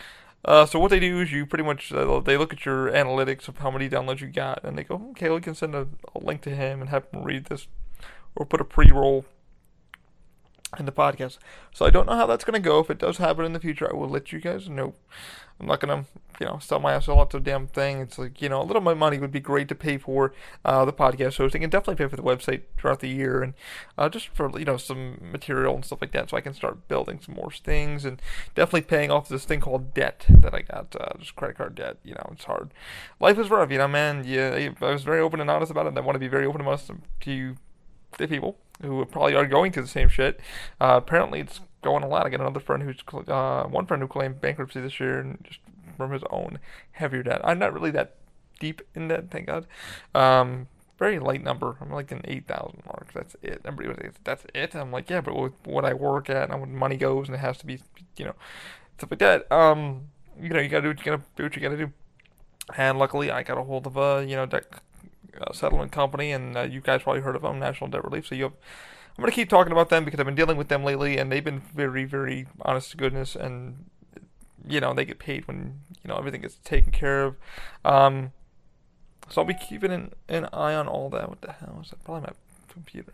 Uh, 0.46 0.66
so 0.66 0.78
what 0.78 0.90
they 0.90 1.00
do 1.00 1.22
is 1.22 1.32
you 1.32 1.46
pretty 1.46 1.64
much 1.64 1.94
uh, 1.94 2.20
they 2.20 2.36
look 2.36 2.52
at 2.52 2.66
your 2.66 2.92
analytics 2.92 3.48
of 3.48 3.60
how 3.60 3.72
many 3.72 3.90
downloads 3.90 4.20
you 4.20 4.28
got, 4.28 4.64
and 4.64 4.78
they 4.78 4.84
go, 4.84 5.02
okay, 5.12 5.30
we 5.30 5.40
can 5.40 5.56
send 5.56 5.74
a, 5.74 5.88
a 6.14 6.20
link 6.20 6.42
to 6.42 6.50
him 6.50 6.82
and 6.82 6.90
have 6.90 7.06
him 7.12 7.24
read 7.24 7.46
this 7.46 7.68
or 8.36 8.46
put 8.46 8.62
a 8.62 8.66
pre-roll 8.66 9.26
in 10.80 10.86
the 10.86 10.92
podcast. 10.92 11.38
So 11.74 11.86
I 11.86 11.90
don't 11.90 12.08
know 12.08 12.16
how 12.16 12.26
that's 12.26 12.44
going 12.44 12.62
to 12.62 12.68
go. 12.68 12.80
If 12.80 12.90
it 12.90 13.00
does 13.00 13.18
happen 13.18 13.46
in 13.46 13.54
the 13.54 13.60
future, 13.60 13.90
I 13.90 13.96
will 13.96 14.10
let 14.10 14.32
you 14.32 14.40
guys 14.40 14.70
know. 14.70 14.94
I'm 15.60 15.68
not 15.68 15.80
going 15.80 16.04
to, 16.04 16.10
you 16.40 16.48
know, 16.48 16.58
sell 16.60 16.80
my 16.80 16.94
ass 16.94 17.06
a 17.06 17.14
lot 17.14 17.34
of 17.34 17.44
damn 17.44 17.68
thing. 17.68 18.00
It's 18.00 18.18
like, 18.18 18.42
you 18.42 18.50
know, 18.50 18.62
a 18.62 18.64
little 18.64 18.78
of 18.78 18.84
my 18.84 18.96
money 18.96 19.20
would 19.20 19.32
be 19.32 19.40
great 19.40 19.68
to 19.68 19.76
pay 19.76 20.00
for 20.00 20.34
uh, 20.66 20.84
the 20.84 20.92
podcast 20.92 21.38
hosting 21.38 21.64
and 21.64 21.72
definitely 21.72 22.04
pay 22.04 22.10
for 22.10 22.16
the 22.16 22.24
website 22.24 22.64
throughout 22.76 23.02
the 23.02 23.08
year 23.08 23.44
and 23.44 23.54
uh, 23.98 24.10
just 24.10 24.30
for, 24.30 24.50
you 24.58 24.66
know, 24.66 24.78
some 24.78 25.20
material 25.22 25.76
and 25.76 25.86
stuff 25.86 26.02
like 26.02 26.12
that 26.14 26.32
so 26.32 26.38
I 26.38 26.42
can 26.42 26.56
start 26.56 26.88
building 26.88 27.20
some 27.24 27.36
more 27.36 27.52
things 27.52 28.04
and 28.04 28.20
definitely 28.56 28.82
paying 28.82 29.12
off 29.12 29.30
this 29.30 29.46
thing 29.46 29.62
called 29.62 29.94
debt 29.94 30.26
that 30.28 30.56
I 30.56 30.62
got, 30.64 30.96
uh, 31.00 31.18
just 31.20 31.36
credit 31.36 31.58
card 31.58 31.76
debt. 31.76 31.98
You 32.04 32.16
know, 32.16 32.30
it's 32.32 32.46
hard. 32.46 32.74
Life 33.20 33.38
is 33.38 33.52
rough, 33.52 33.72
you 33.72 33.78
know, 33.78 33.88
man. 33.88 34.24
Yeah, 34.26 34.72
I 34.82 34.92
was 34.92 35.04
very 35.04 35.22
open 35.22 35.40
and 35.40 35.52
honest 35.52 35.72
about 35.72 35.86
it 35.86 35.90
and 35.90 35.98
I 36.00 36.02
want 36.02 36.16
to 36.16 36.20
be 36.20 36.28
very 36.28 36.48
open 36.48 36.62
and 36.62 36.68
honest 36.68 36.90
to 37.22 37.32
you 37.32 37.58
the 38.18 38.28
people 38.28 38.58
who 38.82 39.04
probably 39.06 39.36
are 39.36 39.46
going 39.46 39.72
through 39.72 39.84
the 39.84 39.90
same 39.90 40.10
shit. 40.10 40.40
Uh, 40.80 40.96
apparently, 40.98 41.40
it's 41.40 41.62
going 41.82 42.04
a 42.04 42.08
lot. 42.08 42.26
I 42.26 42.30
got 42.30 42.40
another 42.40 42.60
friend 42.60 42.84
who's 42.84 43.04
uh, 43.28 43.64
one 43.64 43.86
friend 43.86 44.02
who 44.02 44.08
claimed 44.08 44.42
bankruptcy 44.42 44.82
this 44.82 45.00
year 45.00 45.20
and 45.20 45.38
just 45.44 45.60
from 45.98 46.12
his 46.12 46.24
own 46.30 46.60
heavier 46.94 47.24
debt. 47.24 47.42
I'm 47.44 47.60
not 47.60 47.74
really 47.74 47.92
that 47.92 48.16
deep 48.60 48.82
in 48.96 49.10
debt, 49.10 49.26
thank 49.30 49.48
God. 49.48 49.68
Um, 50.16 50.68
very 50.98 51.20
light 51.20 51.44
number. 51.44 51.78
I'm 51.82 51.92
like 51.92 52.12
an 52.12 52.22
eight 52.26 52.48
thousand 52.48 52.84
mark. 52.86 53.12
That's 53.14 53.36
it. 53.42 53.62
Everybody 53.66 53.90
was 53.90 53.98
like, 53.98 54.24
"That's 54.24 54.46
it." 54.54 54.76
I'm 54.76 54.92
like, 54.92 55.10
"Yeah, 55.10 55.22
but 55.22 55.36
with 55.36 55.54
what 55.66 55.86
I 55.86 55.94
work 55.94 56.30
at 56.30 56.50
and 56.50 56.62
when 56.62 56.76
money 56.76 56.98
goes 56.98 57.28
and 57.28 57.36
it 57.36 57.40
has 57.40 57.58
to 57.60 57.66
be, 57.66 57.80
you 58.18 58.26
know, 58.26 58.36
stuff 58.98 59.12
like 59.12 59.20
that. 59.20 59.52
Um, 59.52 60.04
you 60.40 60.50
know, 60.50 60.60
you 60.60 60.70
gotta 60.70 60.84
do 60.84 60.88
what 60.90 61.00
you 61.00 61.06
gotta 61.06 61.24
do 61.36 61.44
what 61.44 61.56
you 61.56 61.62
gotta 61.62 61.78
do." 61.78 61.92
And 62.78 62.98
luckily, 62.98 63.32
I 63.32 63.44
got 63.44 63.58
a 63.58 63.64
hold 63.64 63.88
of 63.88 63.98
a 63.98 64.26
you 64.26 64.36
know 64.36 64.46
debt 64.46 64.66
uh, 65.42 65.54
settlement 65.54 65.92
company, 65.92 66.32
and 66.32 66.58
uh, 66.58 66.62
you 66.62 66.82
guys 66.82 67.04
probably 67.04 67.22
heard 67.22 67.36
of 67.36 67.42
them, 67.42 67.60
National 67.60 67.90
Debt 67.90 68.04
Relief. 68.04 68.28
So 68.28 68.36
you 68.36 68.44
have, 68.44 68.54
I'm 69.18 69.22
going 69.22 69.32
to 69.32 69.36
keep 69.36 69.50
talking 69.50 69.72
about 69.72 69.90
them 69.90 70.06
because 70.06 70.20
I've 70.20 70.26
been 70.26 70.36
dealing 70.36 70.58
with 70.58 70.70
them 70.70 70.84
lately, 70.84 71.18
and 71.18 71.32
they've 71.32 71.44
been 71.44 71.62
very, 71.62 72.06
very 72.06 72.48
honest 72.62 72.92
to 72.92 72.98
goodness, 72.98 73.36
and 73.36 73.86
you 74.68 74.80
know 74.80 74.94
they 74.94 75.06
get 75.06 75.20
paid 75.20 75.48
when 75.48 75.82
you 76.04 76.08
know 76.08 76.16
everything 76.16 76.42
gets 76.42 76.56
taken 76.64 76.92
care 76.92 77.24
of. 77.24 77.36
Um, 77.84 78.32
so 79.30 79.42
I'll 79.42 79.48
be 79.48 79.54
keeping 79.54 79.92
an, 79.92 80.14
an 80.28 80.48
eye 80.54 80.76
on 80.76 80.88
all 80.88 81.10
that. 81.10 81.30
What 81.30 81.42
the 81.42 81.54
hell 81.54 81.80
is 81.82 81.90
that? 81.90 82.04
Probably 82.04 82.22
my 82.22 82.34
computer. 82.72 83.14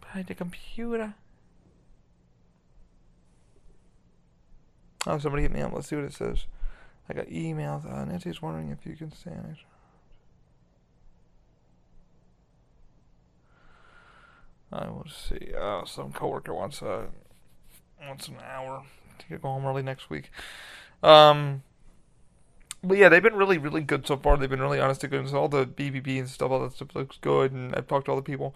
By 0.00 0.22
the 0.22 0.34
computer. 0.34 1.14
Oh, 5.06 5.18
somebody 5.18 5.42
hit 5.42 5.52
me 5.52 5.60
up. 5.60 5.72
Let's 5.72 5.88
see 5.88 5.96
what 5.96 6.04
it 6.04 6.14
says. 6.14 6.46
I 7.08 7.14
got 7.14 7.28
emails. 7.28 7.90
Uh, 7.90 8.04
Nancy's 8.04 8.42
wondering 8.42 8.70
if 8.70 8.84
you 8.84 8.96
can 8.96 9.12
stand. 9.12 9.58
I 14.72 14.88
will 14.88 15.06
see. 15.08 15.52
Uh, 15.58 15.84
some 15.84 16.12
coworker 16.12 16.52
wants 16.52 16.82
uh 16.82 17.06
wants 18.00 18.28
an 18.28 18.36
hour 18.44 18.84
to 19.18 19.38
go 19.38 19.48
home 19.48 19.66
early 19.66 19.82
next 19.82 20.10
week. 20.10 20.30
Um, 21.02 21.62
but 22.82 22.98
yeah, 22.98 23.08
they've 23.08 23.22
been 23.22 23.36
really, 23.36 23.58
really 23.58 23.80
good 23.80 24.06
so 24.06 24.16
far. 24.16 24.36
They've 24.36 24.50
been 24.50 24.60
really 24.60 24.80
honest 24.80 25.00
to 25.02 25.08
goodness. 25.08 25.32
All 25.32 25.48
the 25.48 25.66
BBB 25.66 26.18
and 26.18 26.28
stuff, 26.28 26.50
all 26.50 26.60
that 26.60 26.74
stuff 26.74 26.94
looks 26.94 27.18
good, 27.20 27.52
and 27.52 27.74
I've 27.74 27.86
talked 27.86 28.06
to 28.06 28.12
all 28.12 28.16
the 28.16 28.22
people. 28.22 28.54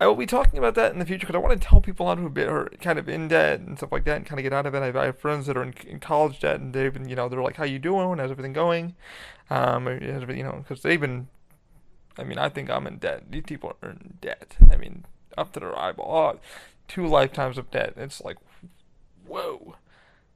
I 0.00 0.06
will 0.06 0.16
be 0.16 0.26
talking 0.26 0.58
about 0.58 0.74
that 0.74 0.92
in 0.92 0.98
the 0.98 1.04
future 1.04 1.26
because 1.26 1.36
I 1.36 1.38
want 1.38 1.60
to 1.60 1.68
tell 1.68 1.80
people 1.80 2.08
out 2.08 2.18
who 2.18 2.26
are 2.26 2.68
kind 2.80 2.98
of 2.98 3.08
in 3.08 3.28
debt 3.28 3.60
and 3.60 3.76
stuff 3.76 3.92
like 3.92 4.04
that, 4.04 4.16
and 4.16 4.26
kind 4.26 4.38
of 4.38 4.42
get 4.42 4.52
out 4.52 4.66
of 4.66 4.74
it. 4.74 4.96
I 4.96 5.04
have 5.04 5.18
friends 5.18 5.46
that 5.46 5.56
are 5.56 5.62
in, 5.62 5.74
in 5.86 6.00
college 6.00 6.40
debt, 6.40 6.60
and 6.60 6.74
they've 6.74 6.92
been, 6.92 7.08
you 7.08 7.14
know, 7.16 7.28
they're 7.28 7.42
like, 7.42 7.56
"How 7.56 7.64
you 7.64 7.78
doing? 7.78 8.18
How's 8.18 8.30
everything 8.30 8.52
going?" 8.52 8.94
Um, 9.50 9.86
you 9.86 10.42
know, 10.42 10.64
because 10.66 10.82
they've 10.82 11.00
been 11.00 11.28
I 12.18 12.24
mean, 12.24 12.38
I 12.38 12.48
think 12.48 12.70
I'm 12.70 12.86
in 12.86 12.98
debt. 12.98 13.24
These 13.30 13.44
people 13.44 13.76
are 13.82 13.90
in 13.90 14.18
debt. 14.20 14.56
I 14.70 14.76
mean, 14.76 15.04
up 15.36 15.52
to 15.52 15.60
their 15.60 15.78
eyeball. 15.78 16.34
Oh, 16.36 16.40
two 16.88 17.06
lifetimes 17.06 17.58
of 17.58 17.70
debt. 17.70 17.94
It's 17.96 18.20
like, 18.20 18.36
whoa. 19.26 19.76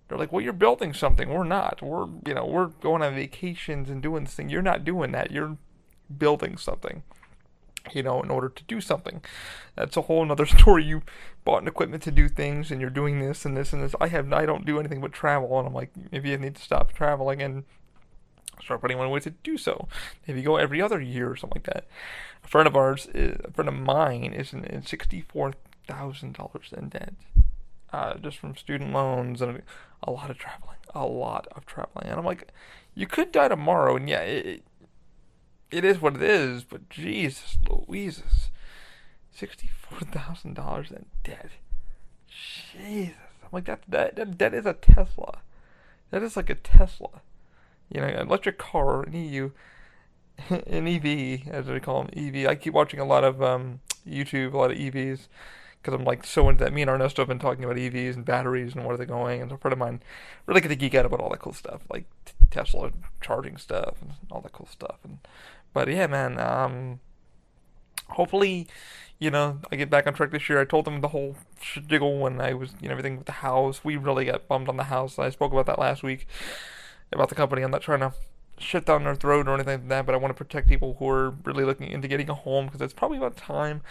They're 0.09 0.19
like, 0.19 0.33
well, 0.33 0.43
you're 0.43 0.53
building 0.53 0.95
something. 0.95 1.29
We're 1.29 1.45
not. 1.45 1.83
We're, 1.83 2.07
you 2.27 2.35
know, 2.35 2.47
we're 2.47 2.67
going 2.67 3.03
on 3.03 3.15
vacations 3.15 3.91
and 3.91 4.03
doing 4.03 4.25
this 4.25 4.35
thing. 4.35 4.49
You're 4.49 4.63
not 4.63 4.85
doing 4.85 5.13
that. 5.13 5.33
You're 5.33 5.57
building 6.17 6.57
something, 6.57 7.03
you 7.93 8.05
know, 8.05 8.23
in 8.23 8.31
order 8.31 8.49
to 8.49 8.65
do 8.65 8.81
something. 8.81 9.21
That's 9.75 9.97
a 9.97 10.03
whole 10.03 10.31
other 10.31 10.47
story. 10.59 10.85
You 10.85 11.03
bought 11.45 11.63
an 11.63 11.69
equipment 11.69 12.05
to 12.05 12.13
do 12.13 12.29
things 12.29 12.71
and 12.71 12.81
you're 12.81 12.89
doing 12.89 13.21
this 13.21 13.45
and 13.45 13.57
this 13.57 13.73
and 13.73 13.83
this. 13.83 13.95
I 14.01 14.09
have, 14.09 14.33
I 14.33 14.47
don't 14.47 14.65
do 14.65 14.79
anything 14.79 15.01
but 15.01 15.13
travel. 15.13 15.59
And 15.59 15.67
I'm 15.67 15.75
like, 15.75 15.91
maybe 16.13 16.33
I 16.33 16.37
need 16.37 16.55
to 16.55 16.63
stop 16.63 16.93
traveling 16.93 17.43
and 17.43 17.65
start 18.63 18.81
putting 18.81 18.99
one 18.99 19.11
way 19.11 19.21
to 19.21 19.31
do 19.31 19.59
so. 19.59 19.89
If 20.27 20.37
you 20.37 20.43
go 20.43 20.57
every 20.57 20.81
other 20.81 21.01
year 21.01 21.31
or 21.31 21.37
something 21.37 21.63
like 21.63 21.75
that. 21.75 21.87
A 22.45 22.49
friend 22.49 22.69
of 22.69 22.77
ours, 22.77 23.09
is, 23.13 23.39
a 23.45 23.51
friend 23.51 23.69
of 23.69 23.75
mine, 23.75 24.33
is 24.33 24.53
in, 24.53 24.65
in 24.65 24.87
sixty-four 24.87 25.55
thousand 25.87 26.35
dollars 26.35 26.73
in 26.77 26.89
debt, 26.89 27.15
uh, 27.93 28.15
just 28.19 28.39
from 28.39 28.57
student 28.57 28.93
loans 28.93 29.43
and 29.43 29.63
a 30.03 30.11
lot 30.11 30.31
of 30.31 30.39
traveling, 30.39 30.77
a 30.95 31.05
lot 31.05 31.49
of 31.57 31.67
traveling. 31.67 32.07
And 32.07 32.19
I'm 32.19 32.25
like, 32.25 32.53
you 32.95 33.07
could 33.07 33.33
die 33.33 33.49
tomorrow, 33.49 33.97
and 33.97 34.09
yeah, 34.09 34.21
it, 34.21 34.63
it 35.71 35.85
is 35.85 36.01
what 36.01 36.15
it 36.15 36.23
is. 36.23 36.63
But 36.63 36.89
Jesus, 36.89 37.59
Louises, 37.69 38.51
sixty-four 39.33 40.01
thousand 40.01 40.55
dollars 40.55 40.91
in 40.91 41.07
debt. 41.25 41.51
Jesus, 42.29 43.15
I'm 43.43 43.49
like 43.51 43.65
that. 43.65 43.83
That 43.89 44.17
that, 44.17 44.39
that 44.39 44.55
is 44.55 44.67
a 44.67 44.75
Tesla. 44.75 45.39
That 46.11 46.23
is 46.23 46.37
like 46.37 46.51
a 46.51 46.55
Tesla 46.55 47.23
you 47.91 48.01
know, 48.01 48.09
electric 48.09 48.59
car, 48.59 49.03
an 49.03 49.13
EU, 49.13 49.51
an 50.51 50.87
EV, 50.87 51.49
as 51.49 51.67
they 51.67 51.81
call 51.81 52.05
them, 52.05 52.11
EV. 52.17 52.49
I 52.49 52.55
keep 52.55 52.75
watching 52.75 53.01
a 53.01 53.05
lot 53.05 53.25
of 53.25 53.43
um, 53.43 53.81
YouTube, 54.09 54.55
a 54.55 54.59
lot 54.59 54.71
of 54.71 54.77
EVs, 54.77 55.29
because 55.81 55.95
I'm 55.95 56.05
like 56.05 56.25
so 56.25 56.49
into 56.49 56.65
that. 56.65 56.73
Me 56.73 56.83
and 56.83 56.91
Ernesto 56.91 57.23
have 57.23 57.29
been 57.29 57.39
talking 57.39 57.65
about 57.65 57.77
EVs 57.77 58.15
and 58.15 58.25
batteries 58.25 58.75
and 58.75 58.85
where 58.85 58.97
they're 58.97 59.07
they 59.07 59.13
going, 59.13 59.41
and 59.43 59.53
a 59.53 59.59
friend 59.59 59.73
of 59.73 59.79
mine 59.79 60.03
really 60.47 60.61
get 60.61 60.69
to 60.69 60.77
geek 60.77 60.95
out 60.95 61.07
about 61.07 61.21
all 61.21 61.31
that 61.31 61.41
cool 61.41 61.53
stuff, 61.53 61.83
like 61.91 62.07
Tesla 62.51 62.91
charging 63.21 63.57
stuff 63.57 63.97
and 64.03 64.13
all 64.31 64.41
that 64.41 64.53
cool 64.53 64.69
stuff. 64.71 64.99
And 65.05 65.19
but 65.73 65.89
yeah, 65.89 66.07
man, 66.07 66.39
um, 66.39 67.01
hopefully, 68.09 68.67
you 69.19 69.31
know, 69.31 69.61
I 69.71 69.77
get 69.77 69.91
back 69.91 70.07
on 70.07 70.15
track 70.15 70.33
this 70.33 70.49
year. 70.49 70.61
I 70.61 70.65
told 70.65 70.85
them 70.87 71.01
the 71.01 71.09
whole 71.09 71.37
jiggle 71.87 72.19
when 72.19 72.41
I 72.41 72.53
was, 72.55 72.75
you 72.81 72.89
know, 72.89 72.93
everything 72.93 73.17
with 73.17 73.27
the 73.27 73.33
house. 73.33 73.85
We 73.85 73.97
really 73.97 74.25
got 74.25 74.49
bummed 74.49 74.69
on 74.69 74.77
the 74.77 74.85
house. 74.85 75.19
I 75.19 75.31
spoke 75.31 75.53
about 75.53 75.67
that 75.67 75.79
last 75.79 76.03
week 76.03 76.27
about 77.13 77.29
the 77.29 77.35
company. 77.35 77.63
I'm 77.63 77.71
not 77.71 77.83
trying 77.83 78.01
to 78.01 78.13
shit 78.59 78.87
down 78.87 79.05
their 79.05 79.15
throat 79.15 79.49
or 79.49 79.55
anything 79.55 79.81
like 79.81 79.89
that, 79.89 80.07
but 80.07 80.15
I 80.15 80.19
want 80.19 80.31
to 80.31 80.45
protect 80.45 80.69
people 80.69 80.97
who 80.99 81.09
are 81.09 81.31
really 81.45 81.65
looking 81.65 81.89
into 81.89 82.09
getting 82.09 82.31
a 82.31 82.35
home 82.35 82.67
because 82.67 82.81
it's 82.81 82.95
probably 82.95 83.19
about 83.19 83.37
time. 83.37 83.83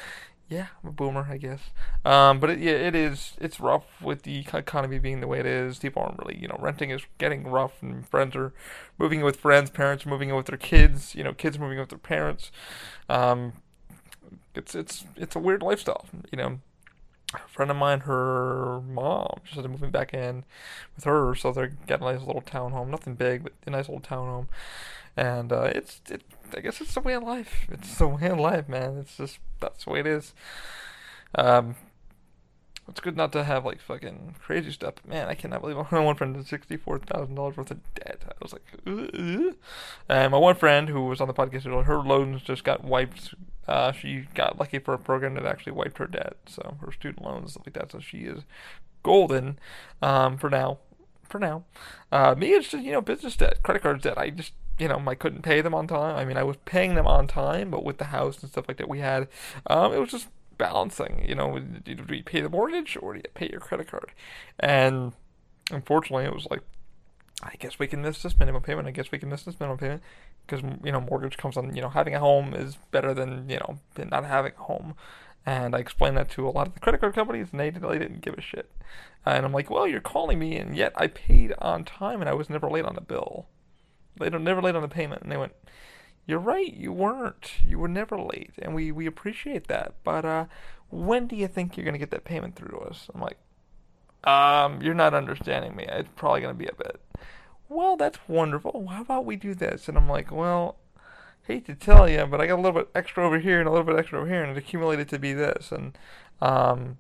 Yeah, 0.47 0.67
I'm 0.83 0.89
a 0.89 0.91
boomer, 0.91 1.27
I 1.29 1.37
guess. 1.37 1.59
Um, 2.03 2.39
but 2.39 2.51
it, 2.51 2.59
yeah, 2.59 2.73
it 2.73 2.93
is. 2.93 3.33
It's 3.41 3.59
rough 3.59 3.99
with 3.99 4.23
the 4.23 4.45
economy 4.53 4.99
being 4.99 5.19
the 5.19 5.27
way 5.27 5.39
it 5.39 5.45
is. 5.45 5.79
People 5.79 6.03
aren't 6.03 6.19
really, 6.19 6.37
you 6.39 6.47
know, 6.47 6.57
renting 6.59 6.91
is 6.91 7.01
getting 7.17 7.47
rough, 7.47 7.81
and 7.81 8.07
friends 8.07 8.35
are 8.35 8.53
moving 8.99 9.19
in 9.19 9.25
with 9.25 9.37
friends. 9.37 9.71
Parents 9.71 10.05
are 10.05 10.09
moving 10.09 10.29
in 10.29 10.35
with 10.35 10.45
their 10.45 10.57
kids. 10.57 11.15
You 11.15 11.23
know, 11.23 11.33
kids 11.33 11.57
moving 11.57 11.77
in 11.77 11.81
with 11.81 11.89
their 11.89 11.97
parents. 11.97 12.51
Um, 13.09 13.53
it's 14.53 14.75
it's 14.75 15.05
it's 15.15 15.35
a 15.35 15.39
weird 15.39 15.63
lifestyle. 15.63 16.05
You 16.31 16.37
know, 16.37 16.59
a 17.43 17.47
friend 17.47 17.71
of 17.71 17.77
mine, 17.77 18.01
her 18.01 18.81
mom, 18.81 19.41
she's 19.43 19.63
moving 19.67 19.91
back 19.91 20.13
in 20.13 20.43
with 20.95 21.05
her, 21.05 21.35
so 21.35 21.51
they're 21.51 21.73
getting 21.87 22.07
a 22.07 22.13
nice 22.13 22.25
little 22.25 22.41
townhome. 22.41 22.89
Nothing 22.89 23.15
big, 23.15 23.43
but 23.43 23.53
a 23.65 23.69
nice 23.69 23.87
little 23.89 24.01
townhome. 24.01 24.47
and 25.17 25.51
uh, 25.51 25.71
it's 25.73 26.01
it, 26.09 26.21
I 26.55 26.59
guess 26.61 26.81
it's 26.81 26.93
the 26.93 26.99
way 27.01 27.13
of 27.13 27.23
life. 27.23 27.67
It's 27.71 27.97
the 27.97 28.07
way 28.07 28.27
of 28.27 28.39
life, 28.39 28.67
man. 28.69 28.97
It's 28.97 29.17
just 29.17 29.39
that's 29.59 29.85
the 29.85 29.91
way 29.91 29.99
it 30.01 30.07
is. 30.07 30.33
Um, 31.35 31.75
it's 32.87 32.99
good 32.99 33.17
not 33.17 33.31
to 33.31 33.43
have 33.43 33.65
like 33.65 33.81
fucking 33.81 34.35
crazy 34.39 34.71
stuff. 34.71 34.95
Man, 35.07 35.27
I 35.27 35.33
cannot 35.33 35.61
believe 35.61 35.77
my 35.91 35.99
one 35.99 36.15
friend 36.15 36.35
had 36.35 36.47
sixty 36.47 36.77
four 36.77 36.99
thousand 36.99 37.35
dollars 37.35 37.57
worth 37.57 37.71
of 37.71 37.93
debt. 37.95 38.23
I 38.27 38.33
was 38.41 38.53
like, 38.53 38.63
Ugh. 38.85 39.55
and 40.07 40.31
my 40.31 40.37
one 40.37 40.55
friend 40.55 40.89
who 40.89 41.05
was 41.05 41.19
on 41.19 41.27
the 41.27 41.33
podcast, 41.33 41.63
her 41.85 41.97
loans 41.97 42.43
just 42.43 42.63
got 42.63 42.83
wiped. 42.83 43.33
Uh, 43.67 43.91
she 43.91 44.27
got 44.35 44.59
lucky 44.59 44.77
for 44.77 44.93
a 44.93 44.99
program 44.99 45.33
that 45.33 45.45
actually 45.45 45.71
wiped 45.71 45.97
her 45.97 46.05
debt, 46.05 46.37
so 46.45 46.77
her 46.81 46.91
student 46.91 47.25
loans 47.25 47.51
stuff 47.51 47.65
like 47.65 47.73
that. 47.73 47.91
So 47.91 47.99
she 47.99 48.19
is 48.19 48.43
golden 49.01 49.57
um, 50.01 50.37
for 50.37 50.49
now. 50.49 50.79
For 51.27 51.39
now, 51.39 51.63
uh, 52.11 52.35
me 52.35 52.49
it's 52.49 52.69
just 52.69 52.83
you 52.83 52.91
know 52.91 53.01
business 53.01 53.35
debt, 53.35 53.63
credit 53.63 53.81
cards 53.81 54.03
debt. 54.03 54.15
I 54.15 54.29
just 54.29 54.53
you 54.77 54.87
know, 54.87 55.01
I 55.07 55.15
couldn't 55.15 55.41
pay 55.41 55.61
them 55.61 55.73
on 55.73 55.87
time. 55.87 56.17
I 56.17 56.25
mean, 56.25 56.37
I 56.37 56.43
was 56.43 56.57
paying 56.65 56.95
them 56.95 57.07
on 57.07 57.27
time, 57.27 57.71
but 57.71 57.83
with 57.83 57.97
the 57.97 58.05
house 58.05 58.41
and 58.41 58.51
stuff 58.51 58.65
like 58.67 58.77
that 58.77 58.89
we 58.89 58.99
had, 58.99 59.27
um, 59.67 59.93
it 59.93 59.99
was 59.99 60.11
just 60.11 60.27
balancing. 60.57 61.25
You 61.27 61.35
know, 61.35 61.59
do 61.59 62.15
you 62.15 62.23
pay 62.23 62.41
the 62.41 62.49
mortgage 62.49 62.97
or 63.01 63.13
do 63.13 63.19
you 63.19 63.31
pay 63.33 63.49
your 63.49 63.59
credit 63.59 63.87
card? 63.87 64.11
And 64.59 65.13
unfortunately, 65.71 66.25
it 66.25 66.33
was 66.33 66.47
like, 66.49 66.61
I 67.43 67.55
guess 67.59 67.77
we 67.79 67.87
can 67.87 68.01
miss 68.01 68.21
this 68.21 68.39
minimum 68.39 68.61
payment. 68.61 68.87
I 68.87 68.91
guess 68.91 69.11
we 69.11 69.19
can 69.19 69.29
miss 69.29 69.43
this 69.43 69.59
minimum 69.59 69.77
payment 69.77 70.01
because 70.45 70.63
you 70.83 70.91
know 70.91 71.01
mortgage 71.01 71.37
comes 71.37 71.57
on. 71.57 71.75
You 71.75 71.81
know, 71.81 71.89
having 71.89 72.15
a 72.15 72.19
home 72.19 72.53
is 72.53 72.77
better 72.91 73.13
than 73.13 73.49
you 73.49 73.57
know 73.57 73.79
not 73.97 74.25
having 74.25 74.53
a 74.57 74.63
home. 74.63 74.95
And 75.45 75.75
I 75.75 75.79
explained 75.79 76.17
that 76.17 76.29
to 76.31 76.47
a 76.47 76.49
lot 76.49 76.67
of 76.67 76.73
the 76.73 76.79
credit 76.79 77.01
card 77.01 77.13
companies, 77.13 77.49
and 77.51 77.59
they, 77.59 77.69
they 77.69 77.99
didn't 77.99 78.21
give 78.21 78.33
a 78.33 78.41
shit. 78.41 78.71
And 79.25 79.45
I'm 79.45 79.53
like, 79.53 79.69
well, 79.69 79.85
you're 79.85 80.01
calling 80.01 80.39
me, 80.39 80.57
and 80.57 80.75
yet 80.75 80.93
I 80.95 81.05
paid 81.05 81.53
on 81.59 81.85
time, 81.85 82.19
and 82.19 82.29
I 82.29 82.33
was 82.33 82.49
never 82.49 82.67
late 82.67 82.85
on 82.85 82.97
a 82.97 83.01
bill. 83.01 83.45
They 84.19 84.29
don't 84.29 84.43
never 84.43 84.61
late 84.61 84.75
on 84.75 84.81
the 84.81 84.87
payment. 84.87 85.21
And 85.21 85.31
they 85.31 85.37
went, 85.37 85.53
you're 86.25 86.39
right, 86.39 86.73
you 86.73 86.91
weren't. 86.91 87.53
You 87.65 87.79
were 87.79 87.87
never 87.87 88.19
late, 88.19 88.53
and 88.59 88.73
we, 88.73 88.91
we 88.91 89.05
appreciate 89.05 89.67
that. 89.67 89.95
But 90.03 90.25
uh, 90.25 90.45
when 90.89 91.27
do 91.27 91.35
you 91.35 91.47
think 91.47 91.77
you're 91.77 91.83
going 91.83 91.93
to 91.93 91.99
get 91.99 92.11
that 92.11 92.25
payment 92.25 92.55
through 92.55 92.69
to 92.69 92.79
us? 92.79 93.09
I'm 93.13 93.21
like, 93.21 93.37
um, 94.23 94.81
you're 94.81 94.95
not 94.95 95.13
understanding 95.13 95.75
me. 95.75 95.85
It's 95.87 96.09
probably 96.15 96.41
going 96.41 96.55
to 96.55 96.57
be 96.57 96.67
a 96.67 96.75
bit. 96.75 96.99
Well, 97.69 97.95
that's 97.95 98.19
wonderful. 98.27 98.87
How 98.87 99.01
about 99.01 99.25
we 99.25 99.35
do 99.35 99.53
this? 99.53 99.87
And 99.87 99.97
I'm 99.97 100.09
like, 100.09 100.31
well, 100.31 100.77
hate 101.43 101.65
to 101.67 101.75
tell 101.75 102.09
you, 102.09 102.25
but 102.25 102.41
I 102.41 102.47
got 102.47 102.55
a 102.55 102.61
little 102.61 102.79
bit 102.79 102.89
extra 102.95 103.25
over 103.25 103.39
here 103.39 103.59
and 103.59 103.67
a 103.67 103.71
little 103.71 103.85
bit 103.85 103.97
extra 103.97 104.19
over 104.19 104.27
here, 104.27 104.43
and 104.43 104.51
it 104.51 104.57
accumulated 104.57 105.07
to 105.09 105.19
be 105.19 105.33
this. 105.33 105.71
And 105.71 105.97
um, 106.41 106.97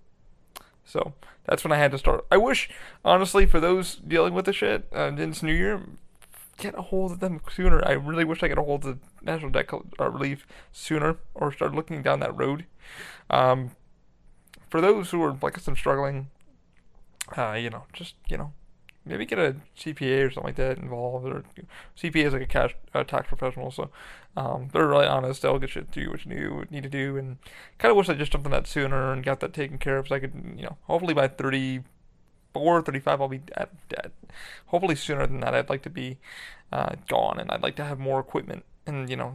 so 0.83 1.13
that's 1.45 1.63
when 1.63 1.71
I 1.71 1.77
had 1.77 1.91
to 1.91 1.97
start. 1.97 2.25
I 2.31 2.37
wish, 2.37 2.69
honestly, 3.03 3.45
for 3.45 3.59
those 3.59 3.95
dealing 3.95 4.33
with 4.33 4.45
the 4.45 4.53
shit 4.53 4.87
uh, 4.93 5.09
this 5.11 5.41
New 5.41 5.53
Year, 5.53 5.81
get 6.57 6.77
a 6.77 6.81
hold 6.81 7.11
of 7.11 7.19
them 7.19 7.41
sooner. 7.51 7.85
I 7.85 7.91
really 7.91 8.23
wish 8.23 8.43
I 8.43 8.47
could 8.47 8.57
hold 8.57 8.85
of 8.85 8.99
the 8.99 9.07
National 9.21 9.51
Debt 9.51 9.69
uh, 9.99 10.09
Relief 10.09 10.47
sooner 10.71 11.17
or 11.33 11.51
start 11.51 11.75
looking 11.75 12.01
down 12.01 12.19
that 12.21 12.35
road. 12.35 12.65
Um, 13.29 13.71
for 14.69 14.81
those 14.81 15.11
who 15.11 15.23
are, 15.23 15.37
like 15.41 15.59
said, 15.59 15.77
struggling, 15.77 16.27
uh, 17.37 17.53
you 17.53 17.69
know, 17.69 17.83
just, 17.93 18.15
you 18.27 18.37
know, 18.37 18.53
maybe 19.05 19.25
get 19.25 19.39
a 19.39 19.55
CPA 19.77 20.25
or 20.27 20.31
something 20.31 20.49
like 20.49 20.55
that 20.55 20.77
involved. 20.77 21.25
Or 21.27 21.43
CPA 21.97 22.25
is 22.25 22.33
like 22.33 22.41
a 22.41 22.47
cash 22.47 22.75
uh, 22.93 23.03
tax 23.03 23.27
professional, 23.27 23.71
so 23.71 23.89
um, 24.35 24.69
they're 24.73 24.87
really 24.87 25.05
honest. 25.05 25.41
They'll 25.41 25.59
get 25.59 25.75
you 25.75 25.81
to 25.81 25.87
do 25.87 26.11
what 26.11 26.25
you 26.25 26.65
need 26.69 26.83
to 26.83 26.89
do, 26.89 27.17
and 27.17 27.37
kind 27.77 27.91
of 27.91 27.97
wish 27.97 28.09
I 28.09 28.13
just 28.15 28.31
jumped 28.31 28.47
on 28.47 28.51
that 28.51 28.67
sooner 28.67 29.13
and 29.13 29.23
got 29.23 29.39
that 29.41 29.53
taken 29.53 29.77
care 29.77 29.97
of, 29.97 30.07
so 30.07 30.15
I 30.15 30.19
could, 30.19 30.33
you 30.57 30.63
know, 30.63 30.77
hopefully 30.83 31.13
by 31.13 31.27
30, 31.27 31.81
34, 32.55 32.81
35, 32.81 33.21
I'll 33.21 33.27
be 33.27 33.37
dead, 33.39 33.69
dead. 33.89 34.11
Hopefully 34.67 34.95
sooner 34.95 35.27
than 35.27 35.41
that. 35.41 35.53
I'd 35.53 35.69
like 35.69 35.83
to 35.83 35.89
be 35.89 36.17
uh, 36.71 36.95
gone, 37.07 37.39
and 37.39 37.51
I'd 37.51 37.63
like 37.63 37.75
to 37.75 37.83
have 37.83 37.99
more 37.99 38.19
equipment 38.19 38.65
and 38.85 39.09
you 39.09 39.15
know 39.15 39.33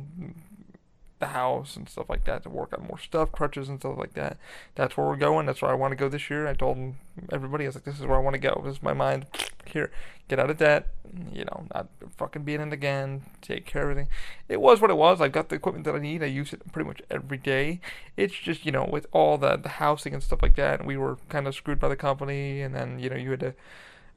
the 1.21 1.29
house 1.29 1.77
and 1.77 1.89
stuff 1.89 2.09
like 2.09 2.25
that 2.25 2.43
to 2.43 2.51
work 2.51 2.77
on 2.77 2.87
more 2.87 2.99
stuff, 2.99 3.31
crutches 3.31 3.69
and 3.69 3.79
stuff 3.79 3.97
like 3.97 4.15
that. 4.15 4.39
That's 4.75 4.97
where 4.97 5.07
we're 5.07 5.17
going. 5.17 5.47
That's 5.47 5.63
where 5.63 5.71
I 5.71 5.75
want 5.75 5.93
to 5.93 5.97
go 5.97 6.09
this 6.09 6.29
year. 6.29 6.49
I 6.49 6.55
told 6.55 6.95
everybody, 7.31 7.65
I 7.65 7.69
was 7.69 7.77
like, 7.77 7.85
this 7.85 8.01
is 8.01 8.07
where 8.07 8.19
I 8.19 8.23
want 8.23 8.35
to 8.35 8.41
go. 8.41 8.61
This 8.65 8.77
is 8.77 8.83
my 8.83 8.95
mind. 8.95 9.27
Here, 9.67 9.93
get 10.27 10.41
out 10.41 10.51
of 10.51 10.57
debt. 10.57 10.89
You 11.33 11.45
know, 11.45 11.67
not 11.73 11.89
fucking 12.17 12.43
being 12.43 12.61
in 12.61 12.73
again. 12.73 13.23
Take 13.41 13.67
care 13.67 13.83
of 13.83 13.91
everything. 13.91 14.11
It 14.49 14.61
was 14.61 14.81
what 14.81 14.91
it 14.91 14.97
was. 14.97 15.21
I've 15.21 15.33
got 15.33 15.49
the 15.49 15.57
equipment 15.57 15.85
that 15.85 15.95
I 15.95 15.99
need. 15.99 16.23
I 16.23 16.27
use 16.27 16.53
it 16.53 16.73
pretty 16.73 16.89
much 16.89 17.03
every 17.11 17.39
day. 17.39 17.81
It's 18.17 18.35
just, 18.35 18.67
you 18.67 18.73
know, 18.73 18.89
with 18.91 19.07
all 19.13 19.39
the, 19.39 19.57
the 19.57 19.69
housing 19.69 20.15
and 20.15 20.23
stuff 20.23 20.43
like 20.43 20.57
that, 20.57 20.85
we 20.85 20.97
were 20.97 21.19
kind 21.29 21.47
of 21.47 21.55
screwed 21.55 21.79
by 21.79 21.89
the 21.89 21.97
company, 21.97 22.63
and 22.63 22.75
then, 22.75 22.99
you 22.99 23.11
know, 23.11 23.17
you 23.17 23.31
had 23.31 23.41
to 23.41 23.55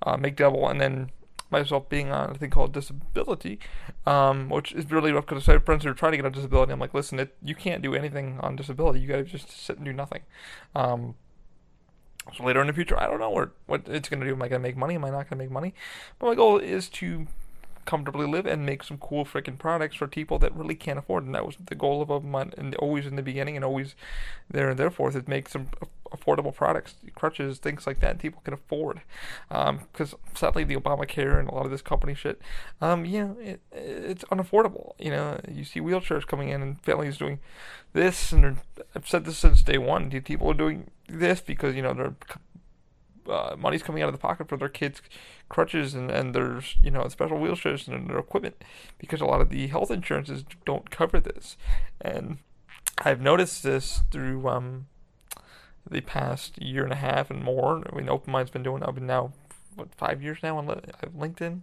uh, 0.04 0.18
make 0.18 0.36
double, 0.36 0.68
and 0.68 0.82
then 0.82 1.12
myself 1.54 1.88
being 1.88 2.12
on 2.12 2.32
a 2.32 2.34
thing 2.34 2.50
called 2.50 2.74
disability, 2.74 3.60
um, 4.06 4.50
which 4.50 4.74
is 4.74 4.92
really 4.92 5.14
rough 5.14 5.26
because 5.26 5.48
I 5.48 5.54
have 5.54 5.64
friends 5.64 5.86
who 5.86 5.92
are 5.92 5.94
trying 5.94 6.12
to 6.12 6.18
get 6.18 6.26
on 6.26 6.34
disability. 6.34 6.74
I'm 6.74 6.80
like, 6.80 6.94
listen, 6.94 7.20
it, 7.20 7.36
you 7.42 7.56
can't 7.56 7.82
do 7.82 7.96
anything 7.96 8.40
on 8.42 8.58
disability. 8.58 9.00
You 9.00 9.08
got 9.08 9.18
to 9.18 9.24
just 9.24 9.50
sit 9.50 9.78
and 9.78 9.86
do 9.86 9.94
nothing. 9.94 10.24
Um, 10.76 11.16
so 12.36 12.44
later 12.44 12.62
in 12.62 12.68
the 12.68 12.74
future, 12.74 13.00
I 13.00 13.08
don't 13.08 13.20
know 13.20 13.30
what, 13.30 13.52
what 13.66 13.88
it's 13.88 14.10
going 14.10 14.20
to 14.20 14.26
do. 14.26 14.34
Am 14.34 14.42
I 14.42 14.48
going 14.48 14.62
to 14.62 14.68
make 14.68 14.78
money? 14.78 14.96
Am 14.96 15.06
I 15.06 15.10
not 15.10 15.30
going 15.30 15.38
to 15.40 15.44
make 15.44 15.52
money? 15.52 15.74
But 16.20 16.28
my 16.28 16.36
goal 16.36 16.58
is 16.58 16.90
to 16.90 17.28
comfortably 17.86 18.26
live 18.26 18.46
and 18.46 18.66
make 18.66 18.82
some 18.84 18.98
cool 18.98 19.26
freaking 19.26 19.58
products 19.58 19.98
for 19.98 20.08
people 20.08 20.40
that 20.40 20.56
really 20.56 20.76
can't 20.76 21.00
afford. 21.00 21.26
And 21.26 21.36
that 21.36 21.46
was 21.46 21.58
the 21.64 21.76
goal 21.76 22.02
of 22.02 22.24
mine, 22.24 22.54
and 22.58 22.76
always 22.76 23.06
in 23.06 23.16
the 23.16 23.22
beginning, 23.22 23.56
and 23.56 23.66
always 23.66 23.96
there 24.50 24.70
and 24.70 24.80
therefore, 24.80 25.10
is 25.10 25.28
make 25.28 25.50
some 25.50 25.68
affordable 26.16 26.54
products, 26.54 26.96
crutches, 27.16 27.58
things 27.58 27.88
like 27.88 28.00
that 28.00 28.20
people 28.20 28.42
can 28.44 28.54
afford. 28.54 29.02
Because 29.50 30.14
um, 30.14 30.20
sadly, 30.36 30.64
the 30.64 30.76
Obamacare 30.76 31.40
and 31.40 31.50
a 31.50 31.54
lot 31.54 31.66
of 31.66 31.72
this 31.72 31.82
company 31.82 32.14
shit, 32.14 32.42
um, 32.82 33.06
know, 33.20 33.38
it, 33.40 33.62
it's 33.72 34.24
unaffordable. 34.26 34.94
You 35.00 35.12
know, 35.12 35.40
you 35.50 35.64
see 35.64 35.82
wheelchairs 35.82 36.28
coming 36.28 36.50
in 36.50 36.62
and 36.62 36.82
families 36.82 37.18
doing 37.18 37.40
this, 37.94 38.32
and 38.32 38.58
I've 38.96 39.08
said 39.08 39.26
this 39.26 39.38
since 39.38 39.62
day 39.62 39.78
one. 39.78 40.10
People 40.22 40.50
are 40.52 40.56
doing 40.56 40.90
this 41.08 41.42
because 41.42 41.76
you 41.76 41.82
know 41.82 41.94
they're 41.94 42.16
uh, 43.30 43.56
money's 43.58 43.84
coming 43.84 44.04
out 44.04 44.10
of 44.10 44.14
the 44.14 44.20
pocket 44.20 44.50
for 44.50 44.58
their 44.58 44.70
kids' 44.70 45.02
crutches 45.50 45.94
and, 45.94 46.12
and 46.12 46.34
there's 46.34 46.76
you 46.84 46.92
know 46.92 47.08
special 47.08 47.38
wheelchairs 47.38 47.88
and 47.88 48.10
their 48.10 48.20
equipment 48.20 48.64
because 48.98 49.22
a 49.22 49.26
lot 49.26 49.42
of 49.42 49.50
the 49.50 49.68
health 49.68 49.92
insurances 49.92 50.44
don't 50.66 50.90
cover 50.90 51.20
this, 51.20 51.58
and 52.02 52.38
I've 53.00 53.22
noticed 53.22 53.64
this 53.64 54.04
through 54.12 54.48
um, 54.48 54.88
the 55.90 56.02
past 56.02 56.62
year 56.62 56.84
and 56.84 56.94
a 56.94 56.98
half 56.98 57.30
and 57.30 57.44
more. 57.44 57.84
I 57.92 57.96
mean, 57.96 58.10
Open 58.10 58.32
Mind's 58.32 58.52
been 58.52 58.64
doing. 58.64 58.84
I've 58.84 58.96
been 58.96 59.08
now 59.08 59.34
what 59.76 59.94
five 59.96 60.22
years 60.22 60.40
now 60.44 60.58
on 60.58 60.68
LinkedIn. 60.68 61.62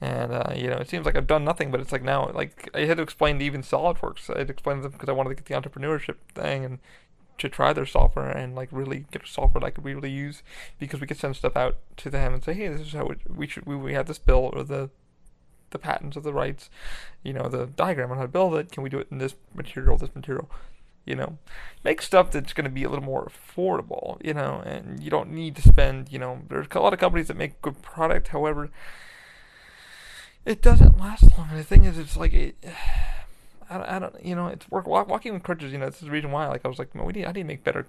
And 0.00 0.32
uh, 0.32 0.52
you 0.54 0.68
know, 0.68 0.76
it 0.76 0.90
seems 0.90 1.06
like 1.06 1.16
I've 1.16 1.26
done 1.26 1.44
nothing, 1.44 1.70
but 1.70 1.80
it's 1.80 1.92
like 1.92 2.02
now, 2.02 2.30
like 2.34 2.68
I 2.74 2.80
had 2.80 2.96
to 2.96 3.02
explain 3.02 3.38
to 3.38 3.44
even 3.44 3.62
SolidWorks. 3.62 4.34
I 4.34 4.38
had 4.38 4.48
to 4.48 4.52
explain 4.52 4.76
to 4.78 4.82
them 4.82 4.92
because 4.92 5.08
I 5.08 5.12
wanted 5.12 5.30
to 5.30 5.34
get 5.36 5.46
the 5.46 5.54
entrepreneurship 5.54 6.16
thing, 6.34 6.64
and 6.64 6.78
to 7.38 7.48
try 7.48 7.72
their 7.72 7.86
software 7.86 8.30
and 8.30 8.54
like 8.54 8.68
really 8.70 9.06
get 9.10 9.24
a 9.24 9.26
software 9.26 9.60
that 9.60 9.66
I 9.66 9.70
could 9.70 9.84
really 9.84 10.10
use 10.10 10.42
because 10.78 11.00
we 11.00 11.06
could 11.06 11.16
send 11.16 11.36
stuff 11.36 11.56
out 11.56 11.78
to 11.98 12.10
them 12.10 12.34
and 12.34 12.44
say, 12.44 12.54
hey, 12.54 12.68
this 12.68 12.80
is 12.80 12.92
how 12.92 13.10
we 13.28 13.46
should 13.46 13.66
we, 13.66 13.76
we 13.76 13.94
have 13.94 14.06
this 14.06 14.18
bill 14.18 14.50
or 14.52 14.62
the 14.62 14.90
the 15.70 15.78
patents 15.78 16.16
of 16.16 16.22
the 16.22 16.32
rights, 16.32 16.70
you 17.24 17.32
know, 17.32 17.48
the 17.48 17.66
diagram 17.66 18.12
on 18.12 18.16
how 18.16 18.22
to 18.22 18.28
build 18.28 18.54
it. 18.54 18.70
Can 18.70 18.84
we 18.84 18.90
do 18.90 18.98
it 18.98 19.08
in 19.10 19.18
this 19.18 19.34
material, 19.54 19.96
this 19.96 20.14
material? 20.14 20.48
You 21.04 21.16
know, 21.16 21.38
make 21.82 22.00
stuff 22.00 22.30
that's 22.30 22.52
going 22.52 22.64
to 22.64 22.70
be 22.70 22.84
a 22.84 22.88
little 22.88 23.04
more 23.04 23.28
affordable. 23.28 24.24
You 24.24 24.34
know, 24.34 24.62
and 24.64 25.02
you 25.02 25.10
don't 25.10 25.30
need 25.30 25.56
to 25.56 25.62
spend. 25.62 26.12
You 26.12 26.18
know, 26.18 26.40
there's 26.48 26.66
a 26.70 26.80
lot 26.80 26.92
of 26.92 26.98
companies 26.98 27.28
that 27.28 27.36
make 27.36 27.60
good 27.62 27.82
product. 27.82 28.28
However, 28.28 28.70
it 30.44 30.62
doesn't 30.62 30.98
last 30.98 31.30
long. 31.36 31.48
And 31.50 31.58
the 31.58 31.64
thing 31.64 31.84
is, 31.84 31.98
it's 31.98 32.16
like 32.16 32.32
it 32.32 32.56
I, 33.70 33.96
I 33.96 33.98
don't, 33.98 34.24
you 34.24 34.34
know, 34.34 34.46
it's 34.48 34.70
work 34.70 34.86
walking 34.86 35.32
with 35.32 35.42
crutches. 35.42 35.72
You 35.72 35.78
know, 35.78 35.86
this 35.86 35.96
is 35.96 36.06
the 36.06 36.10
reason 36.10 36.30
why. 36.30 36.46
Like 36.48 36.62
I 36.64 36.68
was 36.68 36.78
like, 36.78 36.94
man, 36.94 37.04
we 37.04 37.12
need, 37.12 37.24
I 37.24 37.32
need 37.32 37.42
to 37.42 37.44
make 37.44 37.64
better, 37.64 37.86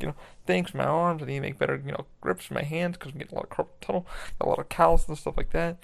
you 0.00 0.06
know, 0.08 0.14
things 0.46 0.70
for 0.70 0.78
my 0.78 0.84
arms. 0.84 1.22
I 1.22 1.26
need 1.26 1.36
to 1.36 1.40
make 1.40 1.58
better, 1.58 1.80
you 1.84 1.92
know, 1.92 2.06
grips 2.20 2.46
for 2.46 2.54
my 2.54 2.62
hands 2.62 2.96
because 2.96 3.12
I'm 3.12 3.18
getting 3.18 3.36
a 3.36 3.40
lot 3.40 3.48
of 3.50 3.56
carpal 3.56 3.80
tunnel, 3.80 4.06
a 4.40 4.48
lot 4.48 4.58
of 4.58 4.68
calluses 4.68 5.08
and 5.08 5.18
stuff 5.18 5.36
like 5.36 5.50
that. 5.50 5.76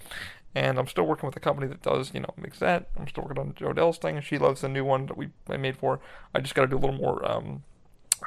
And 0.54 0.78
I'm 0.78 0.86
still 0.86 1.04
working 1.04 1.26
with 1.26 1.36
a 1.36 1.40
company 1.40 1.66
that 1.66 1.82
does, 1.82 2.14
you 2.14 2.20
know, 2.20 2.32
makes 2.36 2.60
that. 2.60 2.88
I'm 2.96 3.08
still 3.08 3.24
working 3.24 3.38
on 3.38 3.54
Odell's 3.66 3.98
thing, 3.98 4.20
she 4.20 4.38
loves 4.38 4.60
the 4.60 4.68
new 4.68 4.84
one 4.84 5.06
that 5.06 5.16
we 5.16 5.30
I 5.48 5.56
made 5.56 5.76
for. 5.76 6.00
I 6.34 6.40
just 6.40 6.54
got 6.54 6.62
to 6.62 6.68
do 6.68 6.76
a 6.76 6.78
little 6.78 6.96
more 6.96 7.28
um, 7.28 7.64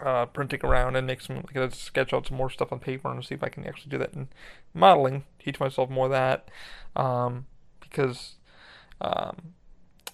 uh, 0.03 0.25
printing 0.25 0.59
around 0.63 0.95
and 0.95 1.07
make 1.07 1.21
some, 1.21 1.43
like, 1.53 1.73
sketch 1.73 2.13
out 2.13 2.27
some 2.27 2.37
more 2.37 2.49
stuff 2.49 2.71
on 2.71 2.79
paper 2.79 3.09
and 3.09 3.23
see 3.23 3.35
if 3.35 3.43
I 3.43 3.49
can 3.49 3.65
actually 3.65 3.91
do 3.91 3.97
that 3.99 4.13
in 4.13 4.27
modeling. 4.73 5.23
Teach 5.39 5.59
myself 5.59 5.89
more 5.89 6.05
of 6.05 6.11
that, 6.11 6.49
um, 6.95 7.45
because 7.79 8.35
um, 8.99 9.53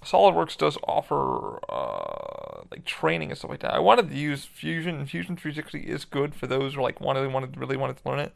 SolidWorks 0.04 0.58
does 0.58 0.78
offer 0.88 1.60
uh, 1.70 2.64
like 2.72 2.86
training 2.86 3.30
and 3.30 3.38
stuff 3.38 3.52
like 3.52 3.62
that. 3.62 3.74
I 3.74 3.80
wanted 3.80 4.10
to 4.10 4.16
use 4.16 4.46
Fusion, 4.46 5.06
Fusion 5.06 5.36
360 5.36 5.80
is 5.80 6.06
good 6.06 6.36
for 6.36 6.48
those 6.48 6.76
who 6.76 6.82
like 6.82 7.02
wanted 7.02 7.32
wanted 7.32 7.58
really 7.58 7.78
wanted 7.78 7.98
to 7.98 8.10
learn 8.10 8.20
it. 8.20 8.36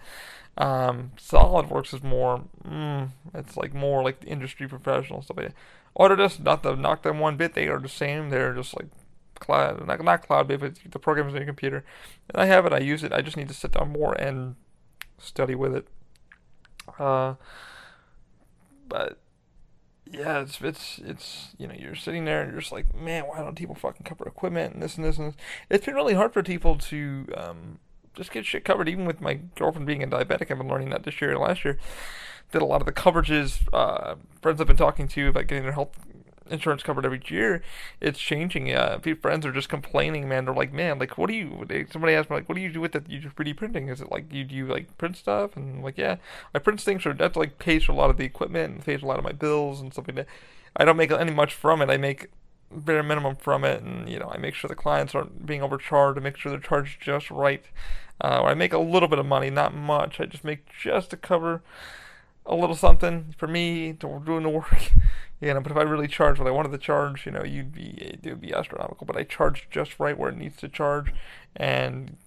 Um, 0.57 1.11
SolidWorks 1.17 1.93
is 1.93 2.03
more, 2.03 2.43
mm, 2.67 3.09
it's 3.33 3.57
like 3.57 3.73
more 3.73 4.03
like 4.03 4.21
the 4.21 4.27
industry 4.27 4.67
professional 4.67 5.21
stuff 5.21 5.37
like 5.37 5.47
that. 5.47 5.55
Autodesk, 5.99 6.39
not 6.39 6.63
to 6.63 6.75
knock 6.75 7.03
them 7.03 7.19
one 7.19 7.37
bit, 7.37 7.53
they 7.53 7.67
are 7.67 7.79
the 7.79 7.89
same. 7.89 8.29
They're 8.29 8.53
just 8.53 8.75
like 8.75 8.87
cloud, 9.35 9.85
not, 9.85 10.03
not 10.03 10.25
cloud 10.25 10.47
based, 10.47 10.61
but 10.61 10.91
the 10.91 10.99
program 10.99 11.27
is 11.27 11.33
on 11.33 11.41
your 11.41 11.47
computer. 11.47 11.83
And 12.29 12.41
I 12.41 12.45
have 12.45 12.65
it, 12.65 12.73
I 12.73 12.79
use 12.79 13.03
it. 13.03 13.13
I 13.13 13.21
just 13.21 13.37
need 13.37 13.47
to 13.47 13.53
sit 13.53 13.71
down 13.71 13.91
more 13.91 14.13
and 14.13 14.55
study 15.17 15.55
with 15.55 15.75
it. 15.75 15.87
Uh, 16.99 17.35
but 18.87 19.19
yeah, 20.11 20.41
it's 20.41 20.61
it's 20.61 20.99
it's 21.03 21.49
you 21.57 21.67
know 21.67 21.75
you're 21.77 21.95
sitting 21.95 22.25
there 22.25 22.41
and 22.41 22.51
you're 22.51 22.61
just 22.61 22.71
like, 22.71 22.93
man, 22.95 23.23
why 23.23 23.39
don't 23.39 23.55
people 23.55 23.75
fucking 23.75 24.03
cover 24.03 24.27
equipment 24.27 24.73
and 24.73 24.83
this 24.83 24.95
and 24.95 25.05
this 25.05 25.17
and 25.17 25.29
this? 25.29 25.35
It's 25.69 25.85
been 25.85 25.95
really 25.95 26.13
hard 26.13 26.33
for 26.33 26.43
people 26.43 26.77
to 26.77 27.27
um, 27.35 27.79
just 28.15 28.31
get 28.31 28.45
shit 28.45 28.65
covered. 28.65 28.89
Even 28.89 29.05
with 29.05 29.21
my 29.21 29.39
girlfriend 29.55 29.87
being 29.87 30.03
a 30.03 30.07
diabetic, 30.07 30.51
I've 30.51 30.57
been 30.57 30.67
learning 30.67 30.89
that 30.91 31.03
this 31.03 31.21
year 31.21 31.31
and 31.31 31.39
last 31.39 31.65
year. 31.65 31.77
That 32.51 32.61
a 32.61 32.65
lot 32.65 32.81
of 32.81 32.85
the 32.85 32.93
coverages 32.93 33.59
uh, 33.73 34.15
friends 34.41 34.61
I've 34.61 34.67
been 34.67 34.77
talking 34.77 35.07
to 35.09 35.27
about 35.27 35.47
getting 35.47 35.63
their 35.63 35.73
health 35.73 35.99
insurance 36.51 36.83
covered 36.83 37.05
every 37.05 37.21
year, 37.27 37.61
it's 38.01 38.19
changing. 38.19 38.71
A 38.73 38.99
few 39.01 39.15
friends 39.15 39.45
are 39.45 39.51
just 39.51 39.69
complaining, 39.69 40.27
man. 40.27 40.45
They're 40.45 40.53
like, 40.53 40.73
man, 40.73 40.99
like, 40.99 41.17
what 41.17 41.29
do 41.29 41.35
you? 41.35 41.65
Somebody 41.91 42.13
asked 42.13 42.29
me, 42.29 42.37
like, 42.37 42.49
what 42.49 42.55
do 42.55 42.61
you 42.61 42.71
do 42.71 42.81
with 42.81 42.91
the 42.93 43.03
you 43.07 43.21
3D 43.21 43.55
printing? 43.55 43.89
Is 43.89 44.01
it 44.01 44.11
like 44.11 44.31
you 44.31 44.43
do 44.43 44.55
you 44.55 44.67
like 44.67 44.97
print 44.97 45.17
stuff? 45.17 45.55
And 45.55 45.77
I'm 45.77 45.83
like, 45.83 45.97
yeah, 45.97 46.17
I 46.53 46.59
print 46.59 46.81
things. 46.81 47.03
So 47.03 47.13
that's 47.13 47.35
like 47.35 47.59
pays 47.59 47.83
for 47.83 47.91
a 47.91 47.95
lot 47.95 48.09
of 48.09 48.17
the 48.17 48.25
equipment 48.25 48.73
and 48.73 48.85
pays 48.85 49.03
a 49.03 49.05
lot 49.05 49.17
of 49.17 49.23
my 49.23 49.31
bills 49.31 49.81
and 49.81 49.91
stuff 49.93 50.07
like 50.07 50.15
that. 50.15 50.27
I 50.75 50.85
don't 50.85 50.97
make 50.97 51.11
any 51.11 51.33
much 51.33 51.53
from 51.53 51.81
it. 51.81 51.89
I 51.89 51.97
make 51.97 52.27
bare 52.71 53.03
minimum 53.03 53.35
from 53.35 53.63
it, 53.63 53.81
and 53.81 54.09
you 54.09 54.19
know, 54.19 54.29
I 54.33 54.37
make 54.37 54.53
sure 54.53 54.67
the 54.67 54.75
clients 54.75 55.15
aren't 55.15 55.45
being 55.45 55.61
overcharged. 55.61 56.19
I 56.19 56.21
make 56.21 56.37
sure 56.37 56.51
they're 56.51 56.59
charged 56.59 57.01
just 57.01 57.31
right. 57.31 57.65
Uh, 58.19 58.43
I 58.43 58.53
make 58.53 58.73
a 58.73 58.79
little 58.79 59.07
bit 59.07 59.19
of 59.19 59.25
money, 59.25 59.49
not 59.49 59.73
much. 59.73 60.19
I 60.19 60.25
just 60.25 60.43
make 60.43 60.67
just 60.69 61.11
to 61.11 61.17
cover 61.17 61.61
a 62.47 62.55
little 62.55 62.75
something 62.75 63.35
for 63.37 63.47
me 63.47 63.93
to 63.93 64.21
doing 64.25 64.43
the 64.43 64.49
work. 64.49 64.91
you 65.41 65.53
know, 65.53 65.61
but 65.61 65.71
if 65.71 65.77
I 65.77 65.81
really 65.81 66.07
charge 66.07 66.39
what 66.39 66.47
I 66.47 66.51
wanted 66.51 66.71
to 66.71 66.77
charge, 66.77 67.25
you 67.25 67.31
know, 67.31 67.43
you'd 67.43 67.73
be 67.73 68.19
it 68.23 68.25
would 68.25 68.41
be 68.41 68.53
astronomical. 68.53 69.05
But 69.05 69.17
I 69.17 69.23
charge 69.23 69.67
just 69.69 69.99
right 69.99 70.17
where 70.17 70.29
it 70.29 70.37
needs 70.37 70.57
to 70.57 70.69
charge, 70.69 71.13
and 71.55 72.17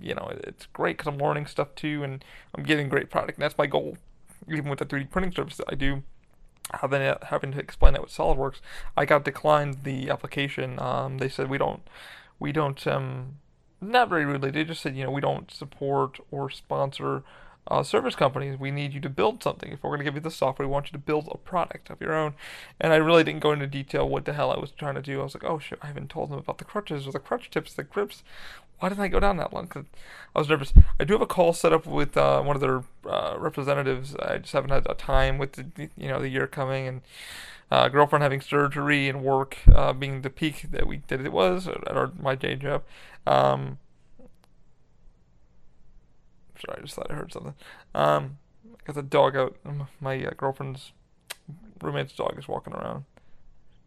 you 0.00 0.14
know, 0.14 0.30
it's 0.44 0.66
great 0.66 0.98
because 0.98 1.12
I'm 1.12 1.18
learning 1.18 1.46
stuff 1.46 1.74
too, 1.74 2.02
and 2.02 2.24
I'm 2.54 2.64
getting 2.64 2.88
great 2.88 3.10
product. 3.10 3.38
And 3.38 3.42
that's 3.42 3.58
my 3.58 3.66
goal, 3.66 3.96
even 4.48 4.68
with 4.68 4.80
the 4.80 4.86
3D 4.86 5.10
printing 5.10 5.32
service 5.32 5.56
that 5.56 5.66
I 5.68 5.74
do. 5.74 6.02
Having 6.74 7.14
having 7.22 7.52
to 7.52 7.58
explain 7.58 7.94
that 7.94 8.02
with 8.02 8.10
SolidWorks, 8.10 8.60
I 8.94 9.06
got 9.06 9.24
declined 9.24 9.84
the 9.84 10.10
application. 10.10 10.78
Um, 10.78 11.16
they 11.16 11.30
said 11.30 11.48
we 11.48 11.56
don't, 11.56 11.80
we 12.38 12.52
don't, 12.52 12.86
um, 12.86 13.36
not 13.80 14.10
very 14.10 14.26
rudely. 14.26 14.50
They 14.50 14.64
just 14.64 14.82
said 14.82 14.94
you 14.94 15.04
know 15.04 15.10
we 15.10 15.22
don't 15.22 15.50
support 15.50 16.18
or 16.30 16.50
sponsor 16.50 17.22
uh, 17.68 17.82
service 17.82 18.14
companies, 18.14 18.58
we 18.58 18.70
need 18.70 18.92
you 18.92 19.00
to 19.00 19.08
build 19.08 19.42
something. 19.42 19.70
If 19.70 19.82
we're 19.82 19.90
going 19.90 20.00
to 20.00 20.04
give 20.04 20.14
you 20.14 20.20
the 20.20 20.30
software, 20.30 20.66
we 20.66 20.72
want 20.72 20.86
you 20.86 20.92
to 20.92 20.98
build 20.98 21.28
a 21.30 21.38
product 21.38 21.90
of 21.90 22.00
your 22.00 22.14
own. 22.14 22.34
And 22.80 22.92
I 22.92 22.96
really 22.96 23.24
didn't 23.24 23.40
go 23.40 23.52
into 23.52 23.66
detail 23.66 24.08
what 24.08 24.24
the 24.24 24.32
hell 24.32 24.50
I 24.50 24.58
was 24.58 24.70
trying 24.70 24.94
to 24.94 25.02
do. 25.02 25.20
I 25.20 25.24
was 25.24 25.34
like, 25.34 25.44
oh 25.44 25.58
shit, 25.58 25.78
I 25.82 25.86
haven't 25.86 26.10
told 26.10 26.30
them 26.30 26.38
about 26.38 26.58
the 26.58 26.64
crutches 26.64 27.06
or 27.06 27.12
the 27.12 27.18
crutch 27.18 27.50
tips, 27.50 27.74
the 27.74 27.84
grips. 27.84 28.22
Why 28.78 28.88
didn't 28.88 29.02
I 29.02 29.08
go 29.08 29.20
down 29.20 29.36
that 29.38 29.52
one? 29.52 29.64
Because 29.64 29.86
I 30.34 30.38
was 30.38 30.48
nervous. 30.48 30.72
I 31.00 31.04
do 31.04 31.14
have 31.14 31.22
a 31.22 31.26
call 31.26 31.52
set 31.52 31.72
up 31.72 31.84
with 31.84 32.16
uh, 32.16 32.40
one 32.42 32.56
of 32.56 32.60
their 32.60 32.84
uh, 33.08 33.36
representatives. 33.36 34.14
I 34.16 34.38
just 34.38 34.52
haven't 34.52 34.70
had 34.70 34.86
a 34.88 34.94
time 34.94 35.36
with 35.36 35.52
the 35.52 35.88
you 35.96 36.08
know 36.08 36.20
the 36.20 36.28
year 36.28 36.46
coming 36.46 36.86
and 36.86 37.00
uh, 37.70 37.88
girlfriend 37.88 38.22
having 38.22 38.40
surgery 38.40 39.08
and 39.08 39.22
work 39.22 39.58
uh, 39.74 39.92
being 39.92 40.22
the 40.22 40.30
peak 40.30 40.66
that 40.70 40.86
we 40.86 41.02
that 41.08 41.20
it 41.20 41.32
was 41.32 41.66
at 41.66 41.88
our, 41.88 42.12
my 42.20 42.34
day 42.34 42.54
job. 42.54 42.84
Um, 43.26 43.78
Sorry, 46.64 46.78
I 46.78 46.82
just 46.82 46.94
thought 46.94 47.10
I 47.10 47.14
heard 47.14 47.32
something. 47.32 47.54
Um, 47.94 48.38
I 48.66 48.86
got 48.86 48.96
the 48.96 49.02
dog 49.02 49.36
out. 49.36 49.56
My 50.00 50.24
uh, 50.24 50.30
girlfriend's 50.36 50.92
roommate's 51.80 52.12
dog 52.12 52.38
is 52.38 52.48
walking 52.48 52.74
around. 52.74 53.04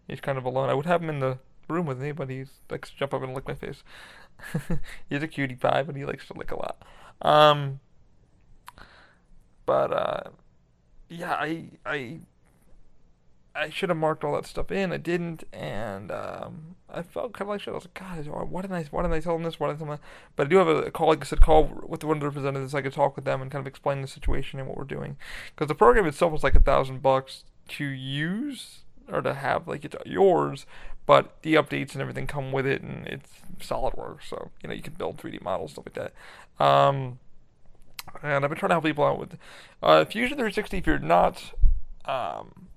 He's 0.08 0.22
kind 0.22 0.38
of 0.38 0.46
alone. 0.46 0.70
I 0.70 0.74
would 0.74 0.86
have 0.86 1.02
him 1.02 1.10
in 1.10 1.20
the 1.20 1.38
room 1.68 1.86
with 1.86 2.00
me, 2.00 2.12
but 2.12 2.30
he 2.30 2.46
likes 2.70 2.90
to 2.90 2.98
jump 2.98 3.14
up 3.14 3.24
and 3.24 3.34
lick 3.34 3.48
my 3.48 3.56
face. 3.56 3.84
He's 5.10 5.24
a 5.24 5.28
cutie 5.28 5.56
pie, 5.56 5.84
but 5.84 5.96
he 5.96 6.06
likes 6.06 6.28
to 6.28 6.34
lick 6.34 6.52
a 6.52 6.56
lot. 6.56 6.82
Um, 7.22 7.80
but 9.66 9.94
uh, 9.94 10.30
yeah, 11.10 11.34
I 11.34 11.66
I 11.86 12.20
I 13.54 13.70
should 13.70 13.90
have 13.90 13.98
marked 13.98 14.24
all 14.24 14.36
that 14.36 14.46
stuff 14.46 14.72
in. 14.72 14.94
I 14.94 14.98
didn't, 14.98 15.44
and 15.52 16.10
um, 16.10 16.76
I 16.90 17.02
felt 17.02 17.34
kind 17.34 17.44
of 17.44 17.50
like 17.50 17.62
shit. 17.62 17.74
I 17.74 17.76
was 17.76 17.86
like, 17.86 17.94
God, 17.94 18.50
why 18.50 18.62
didn't 18.62 18.78
I? 18.78 18.84
Why 18.92 19.02
didn't 19.02 19.16
I 19.16 19.20
tell 19.20 19.34
them 19.34 19.44
this? 19.44 19.60
Why 19.60 19.68
didn't 19.68 19.78
I 19.78 19.80
tell 19.80 19.88
them 19.88 20.00
that? 20.02 20.08
But 20.36 20.48
I 20.48 20.50
do 20.50 20.58
have 20.58 20.68
a 20.68 20.92
call, 20.92 21.08
like 21.08 21.22
I 21.22 21.26
said, 21.26 21.42
call 21.42 21.66
with 21.86 22.00
the 22.00 22.08
one 22.08 22.18
of 22.18 22.22
the 22.22 22.28
representatives. 22.28 22.74
I 22.74 22.82
could 22.82 22.94
talk 22.94 23.16
with 23.16 23.26
them 23.26 23.42
and 23.42 23.52
kind 23.52 23.62
of 23.62 23.68
explain 23.68 24.02
the 24.02 24.08
situation 24.08 24.60
and 24.60 24.70
what 24.70 24.78
we're 24.78 24.84
doing. 24.86 25.18
Because 25.54 25.68
the 25.68 25.76
program 25.76 26.06
itself 26.06 26.32
was 26.32 26.44
like 26.44 26.56
a 26.56 26.62
thousand 26.62 27.02
bucks 27.02 27.44
to 27.70 27.86
use 27.86 28.80
or 29.12 29.22
to 29.22 29.34
have, 29.34 29.68
like 29.68 29.84
it's 29.84 29.96
yours, 30.06 30.66
but 31.06 31.42
the 31.42 31.56
updates 31.56 31.94
and 31.94 32.02
everything 32.02 32.28
come 32.28 32.52
with 32.52 32.66
it, 32.66 32.82
and 32.82 33.06
it's 33.08 33.30
SolidWorks, 33.60 34.30
so 34.30 34.52
you 34.62 34.70
know 34.70 34.74
you 34.76 34.82
can 34.82 34.94
build 34.94 35.18
3D 35.18 35.42
models 35.42 35.74
stuff 35.74 35.86
like 35.86 35.96
that. 35.96 36.64
Um, 36.64 37.20
and 38.24 38.44
I've 38.46 38.50
been 38.50 38.58
trying 38.58 38.70
to 38.70 38.76
help 38.76 38.86
people 38.86 39.04
out 39.04 39.20
with 39.20 39.38
uh, 39.84 40.06
Fusion 40.06 40.38
360. 40.38 40.78
If 40.78 40.88
you're 40.88 41.00
not 41.00 41.54
um, 42.06 42.68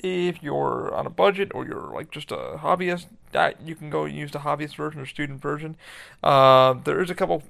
if 0.00 0.42
you're 0.42 0.94
on 0.94 1.06
a 1.06 1.10
budget 1.10 1.52
or 1.54 1.66
you're 1.66 1.92
like 1.94 2.10
just 2.10 2.30
a 2.30 2.58
hobbyist, 2.58 3.06
that 3.32 3.60
you 3.60 3.74
can 3.74 3.90
go 3.90 4.04
and 4.04 4.16
use 4.16 4.30
the 4.30 4.40
hobbyist 4.40 4.76
version 4.76 5.00
or 5.00 5.06
student 5.06 5.40
version. 5.40 5.76
Uh, 6.22 6.74
there 6.84 7.00
is 7.02 7.10
a 7.10 7.14
couple 7.14 7.42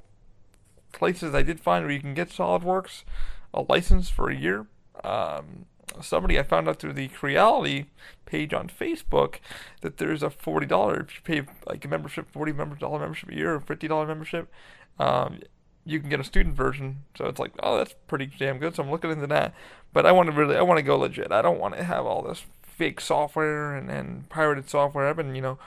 places 0.92 1.34
I 1.34 1.42
did 1.42 1.60
find 1.60 1.84
where 1.84 1.92
you 1.92 2.00
can 2.00 2.14
get 2.14 2.30
SolidWorks 2.30 3.04
a 3.52 3.62
license 3.62 4.08
for 4.08 4.30
a 4.30 4.36
year. 4.36 4.66
Um, 5.04 5.66
somebody 6.00 6.38
I 6.38 6.42
found 6.42 6.68
out 6.68 6.78
through 6.78 6.94
the 6.94 7.08
Creality 7.08 7.86
page 8.24 8.52
on 8.52 8.68
Facebook 8.68 9.36
that 9.82 9.98
there's 9.98 10.22
a 10.22 10.30
forty 10.30 10.66
dollar 10.66 11.00
if 11.00 11.16
you 11.16 11.20
pay 11.22 11.50
like 11.66 11.84
a 11.84 11.88
membership, 11.88 12.30
forty 12.30 12.52
dollar 12.52 12.98
membership 12.98 13.30
a 13.30 13.34
year 13.34 13.54
or 13.54 13.60
fifty 13.60 13.88
dollar 13.88 14.06
membership. 14.06 14.50
Um, 14.98 15.40
you 15.86 16.00
can 16.00 16.10
get 16.10 16.20
a 16.20 16.24
student 16.24 16.56
version. 16.56 17.04
So 17.16 17.26
it's 17.26 17.38
like, 17.38 17.52
oh, 17.62 17.78
that's 17.78 17.94
pretty 18.08 18.26
damn 18.38 18.58
good. 18.58 18.74
So 18.74 18.82
I'm 18.82 18.90
looking 18.90 19.10
into 19.10 19.28
that. 19.28 19.54
But 19.92 20.04
I 20.04 20.12
want 20.12 20.28
to 20.28 20.36
really, 20.36 20.56
I 20.56 20.62
want 20.62 20.78
to 20.78 20.82
go 20.82 20.98
legit. 20.98 21.32
I 21.32 21.40
don't 21.40 21.60
want 21.60 21.76
to 21.76 21.84
have 21.84 22.04
all 22.04 22.22
this 22.22 22.44
fake 22.62 23.00
software 23.00 23.74
and, 23.74 23.88
and 23.90 24.28
pirated 24.28 24.68
software. 24.68 25.08
I've 25.08 25.16
been, 25.16 25.34
you 25.34 25.40
know, 25.40 25.58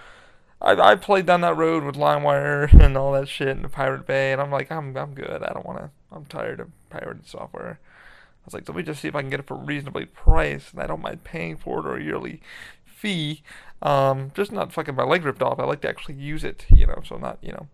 I've, 0.62 0.80
I've 0.80 1.02
played 1.02 1.26
down 1.26 1.42
that 1.42 1.56
road 1.56 1.84
with 1.84 1.96
LimeWire 1.96 2.72
and 2.82 2.98
all 2.98 3.14
that 3.14 3.30
shit 3.30 3.48
and 3.48 3.64
the 3.64 3.70
Pirate 3.70 4.06
Bay. 4.06 4.34
And 4.34 4.42
I'm 4.42 4.52
like, 4.52 4.70
I'm, 4.72 4.96
I'm 4.98 5.14
good. 5.14 5.42
I 5.42 5.54
don't 5.54 5.66
want 5.66 5.80
to, 5.80 5.90
I'm 6.12 6.26
tired 6.26 6.60
of 6.60 6.70
pirated 6.90 7.26
software. 7.26 7.80
I 7.82 8.46
was 8.46 8.54
like, 8.54 8.68
let 8.68 8.76
me 8.76 8.84
just 8.84 9.02
see 9.02 9.08
if 9.08 9.16
I 9.16 9.22
can 9.22 9.30
get 9.30 9.40
it 9.40 9.48
for 9.48 9.56
a 9.56 9.64
reasonably 9.64 10.06
priced. 10.06 10.74
And 10.74 10.82
I 10.82 10.88
don't 10.88 11.02
mind 11.02 11.24
paying 11.24 11.56
for 11.56 11.80
it 11.80 11.86
or 11.86 11.96
a 11.96 12.04
yearly 12.04 12.42
fee. 12.86 13.42
Um, 13.82 14.32
just 14.36 14.52
not 14.52 14.74
fucking 14.74 14.96
my 14.96 15.04
leg 15.04 15.24
ripped 15.24 15.42
off. 15.42 15.60
I 15.60 15.64
like 15.64 15.82
to 15.82 15.90
actually 15.90 16.16
use 16.16 16.44
it, 16.44 16.66
you 16.70 16.86
know, 16.86 17.02
so 17.08 17.16
not, 17.16 17.38
you 17.42 17.54
know, 17.54 17.68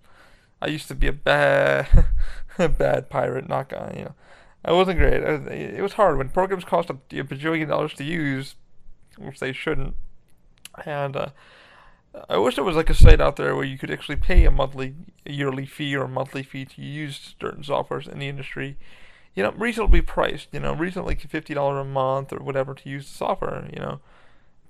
I 0.65 0.69
used 0.69 0.88
to 0.88 0.95
be 0.95 1.08
a 1.08 1.13
bad, 1.13 2.06
a 2.58 2.67
bad 2.67 3.10
pirate. 3.10 3.47
Not 3.47 3.69
gonna, 3.69 3.93
you 3.95 4.06
know, 4.06 4.15
I 4.63 4.71
wasn't 4.71 4.97
great. 4.97 5.21
It 5.21 5.82
was 5.82 5.93
hard 5.93 6.17
when 6.17 6.30
programs 6.30 6.65
cost 6.65 6.89
a 6.89 6.95
bajillion 6.95 7.67
dollars 7.67 7.93
to 7.93 8.04
use, 8.04 8.56
which 9.17 9.39
they 9.39 9.54
shouldn't. 9.54 9.95
And 10.84 11.15
uh, 11.15 11.30
I 12.28 12.38
wish 12.38 12.56
there 12.56 12.63
was 12.63 12.75
like 12.75 12.89
a 12.89 12.95
site 12.95 13.21
out 13.21 13.36
there 13.36 13.56
where 13.56 13.63
you 13.63 13.78
could 13.78 13.91
actually 13.91 14.15
pay 14.15 14.43
a 14.43 14.51
monthly, 14.51 14.95
a 15.25 15.32
yearly 15.32 15.67
fee 15.67 15.95
or 15.95 16.06
a 16.06 16.10
monthly 16.10 16.41
fee 16.41 16.65
to 16.65 16.82
use 16.82 17.36
certain 17.39 17.63
softwares 17.63 18.12
in 18.12 18.17
the 18.17 18.28
industry. 18.28 18.75
You 19.36 19.43
know, 19.43 19.51
reasonably 19.51 20.01
priced. 20.01 20.47
You 20.51 20.62
know, 20.62 20.73
reasonably 20.73 21.13
fifty 21.13 21.54
dollar 21.54 21.80
a 21.80 21.86
month 21.86 22.34
or 22.34 22.39
whatever 22.39 22.73
to 22.73 22.89
use 22.89 23.08
the 23.08 23.15
software. 23.15 23.69
You 23.71 23.80
know, 23.80 23.99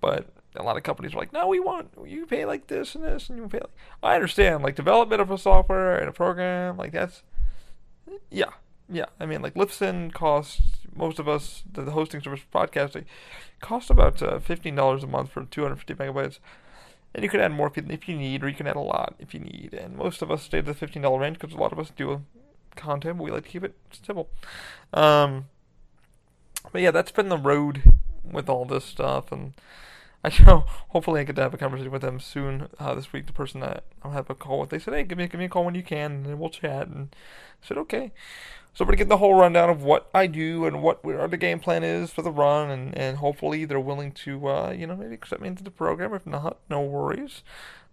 but 0.02 0.28
a 0.58 0.64
lot 0.64 0.78
of 0.78 0.84
companies 0.84 1.14
are 1.14 1.18
like, 1.18 1.34
no, 1.34 1.48
we 1.48 1.60
want 1.60 1.92
you 2.06 2.26
pay 2.26 2.46
like 2.46 2.68
this 2.68 2.96
and 2.96 3.04
this, 3.04 3.30
and 3.30 3.38
you 3.38 3.48
pay. 3.48 3.60
Like, 3.60 3.70
I 4.04 4.16
understand, 4.16 4.64
like 4.64 4.76
development 4.76 5.22
of 5.22 5.32
a 5.32 5.38
software 5.38 5.98
and 5.98 6.10
a 6.10 6.14
program, 6.14 6.78
like 6.78 6.92
that's, 6.92 7.24
yeah, 8.30 8.52
yeah. 8.90 9.06
I 9.20 9.26
mean, 9.26 9.42
like 9.42 9.56
Libsyn 9.56 10.14
costs 10.14 10.62
most 10.96 11.20
of 11.20 11.28
us 11.28 11.64
the 11.72 11.92
hosting 11.92 12.22
service 12.22 12.40
for 12.40 12.68
podcasting 12.68 13.04
costs 13.60 13.90
about 13.90 14.22
uh, 14.22 14.40
fifteen 14.40 14.76
dollars 14.76 15.04
a 15.04 15.08
month 15.08 15.32
for 15.32 15.44
two 15.46 15.64
hundred 15.64 15.78
fifty 15.78 15.94
megabytes, 15.94 16.40
and 17.14 17.24
you 17.24 17.30
can 17.30 17.42
add 17.42 17.52
more 17.52 17.72
if 17.76 18.08
you 18.08 18.16
need, 18.16 18.44
or 18.44 18.50
you 18.50 18.56
can 18.56 18.68
add 18.68 18.76
a 18.76 18.80
lot 18.80 19.16
if 19.20 19.34
you 19.34 19.40
need. 19.40 19.74
And 19.74 19.98
most 19.98 20.22
of 20.22 20.32
us 20.32 20.44
stay 20.44 20.60
at 20.60 20.66
the 20.66 20.74
fifteen 20.74 21.02
dollar 21.02 21.20
range 21.20 21.40
because 21.40 21.56
a 21.56 21.60
lot 21.60 21.74
of 21.74 21.80
us 21.80 21.92
do 21.96 22.24
content, 22.76 23.18
but 23.18 23.24
we 23.24 23.32
like 23.32 23.44
to 23.44 23.50
keep 23.50 23.64
it 23.64 23.76
simple. 23.92 24.30
Um, 24.94 25.46
but 26.72 26.82
yeah, 26.82 26.92
that's 26.92 27.12
been 27.12 27.30
the 27.30 27.38
road 27.38 27.84
with 28.24 28.50
all 28.50 28.66
this 28.66 28.86
stuff 28.86 29.32
and 29.32 29.54
I 30.26 30.44
know. 30.44 30.66
Hopefully, 30.90 31.22
I 31.22 31.24
get 31.24 31.36
to 31.36 31.44
have 31.44 31.54
a 31.54 31.58
conversation 31.58 31.92
with 31.92 32.02
them 32.02 32.20
soon 32.20 32.68
uh, 32.80 32.96
this 32.96 33.14
week. 33.14 33.28
The 33.28 33.34
person 33.34 33.62
that 33.62 33.84
I'll 34.02 34.12
have 34.12 34.30
a 34.30 34.36
call 34.36 34.60
with, 34.60 34.72
they 34.72 34.80
said, 34.80 34.94
"Hey, 34.94 35.04
give 35.04 35.18
me 35.18 35.28
give 35.28 35.40
me 35.40 35.46
a 35.46 35.50
call 35.50 35.64
when 35.64 35.76
you 35.76 35.84
can, 35.84 36.26
and 36.26 36.40
we'll 36.40 36.50
chat." 36.50 36.88
And 36.88 37.16
I 37.64 37.68
said, 37.68 37.78
"Okay." 37.78 38.12
So 38.74 38.84
we're 38.84 38.88
gonna 38.88 38.98
get 38.98 39.10
the 39.10 39.18
whole 39.18 39.36
rundown 39.36 39.70
of 39.70 39.84
what 39.84 40.10
I 40.14 40.28
do 40.28 40.66
and 40.66 40.82
what 40.82 41.04
the 41.04 41.38
game 41.38 41.60
plan 41.60 41.84
is 41.84 42.12
for 42.12 42.24
the 42.24 42.32
run, 42.32 42.70
and, 42.72 42.98
and 42.98 43.18
hopefully 43.18 43.64
they're 43.64 43.80
willing 43.80 44.12
to, 44.14 44.50
uh, 44.50 44.72
you 44.72 44.86
know, 44.86 44.98
maybe 44.98 45.14
accept 45.14 45.42
me 45.42 45.48
into 45.48 45.64
the 45.64 45.72
program. 45.72 46.14
If 46.14 46.26
not, 46.26 46.58
no 46.70 46.82
worries. 46.82 47.44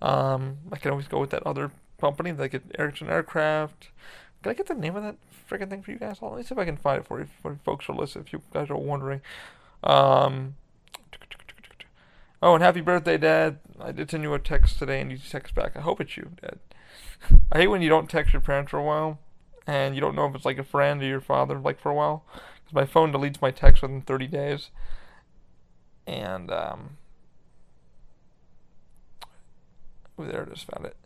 Um, 0.01 0.59
I 0.73 0.79
can 0.79 0.91
always 0.91 1.07
go 1.07 1.21
with 1.21 1.31
that 1.31 1.47
other 1.47 1.71
company, 2.01 2.33
like 2.33 2.61
Erickson 2.79 3.09
Aircraft. 3.09 3.91
Can 4.43 4.51
I 4.51 4.55
get 4.55 4.67
the 4.67 4.75
name 4.75 4.97
of 4.97 5.05
that 5.05 5.17
freaking 5.49 5.71
thing 5.71 5.83
for 5.83 5.93
you 5.93 5.99
guys? 5.99 6.17
Let 6.21 6.35
me 6.35 6.43
see 6.43 6.53
if 6.53 6.59
I 6.59 6.65
can 6.65 6.77
find 6.77 7.01
it 7.01 7.07
for 7.07 7.21
you, 7.21 7.29
for 7.43 7.57
folks 7.65 7.87
who 7.87 7.93
listen. 7.93 8.23
If 8.23 8.33
you 8.33 8.43
guys 8.53 8.69
are 8.69 8.77
wondering. 8.77 9.21
Um, 9.85 10.57
Oh, 12.43 12.55
and 12.55 12.63
happy 12.63 12.81
birthday, 12.81 13.19
Dad. 13.19 13.61
I 13.81 13.93
did 13.93 14.11
send 14.11 14.25
you 14.25 14.35
a 14.35 14.39
text 14.39 14.79
today 14.81 15.01
and 15.01 15.13
you 15.13 15.19
text 15.19 15.55
back. 15.55 15.77
I 15.77 15.81
hope 15.81 16.01
it's 16.01 16.17
you, 16.17 16.33
Dad. 16.41 16.59
I 17.53 17.59
hate 17.59 17.69
when 17.69 17.83
you 17.83 17.89
don't 17.89 18.11
text 18.11 18.33
your 18.33 18.43
parents 18.43 18.71
for 18.73 18.79
a 18.79 18.83
while 18.83 19.21
and 19.65 19.95
you 19.95 20.01
don't 20.01 20.17
know 20.17 20.27
if 20.27 20.35
it's 20.35 20.45
like 20.45 20.59
a 20.59 20.65
friend 20.65 21.01
or 21.01 21.07
your 21.07 21.21
father, 21.21 21.57
like 21.57 21.81
for 21.81 21.91
a 21.91 21.95
while. 21.95 22.25
Because 22.65 22.75
my 22.75 22.85
phone 22.85 23.13
deletes 23.13 23.41
my 23.41 23.53
text 23.53 23.83
within 23.83 24.03
30 24.03 24.27
days. 24.27 24.71
and 26.07 26.51
um, 26.51 26.97
oh, 30.19 30.25
there 30.25 30.43
it 30.43 30.53
is, 30.53 30.63
found 30.63 30.87
it. 30.87 30.97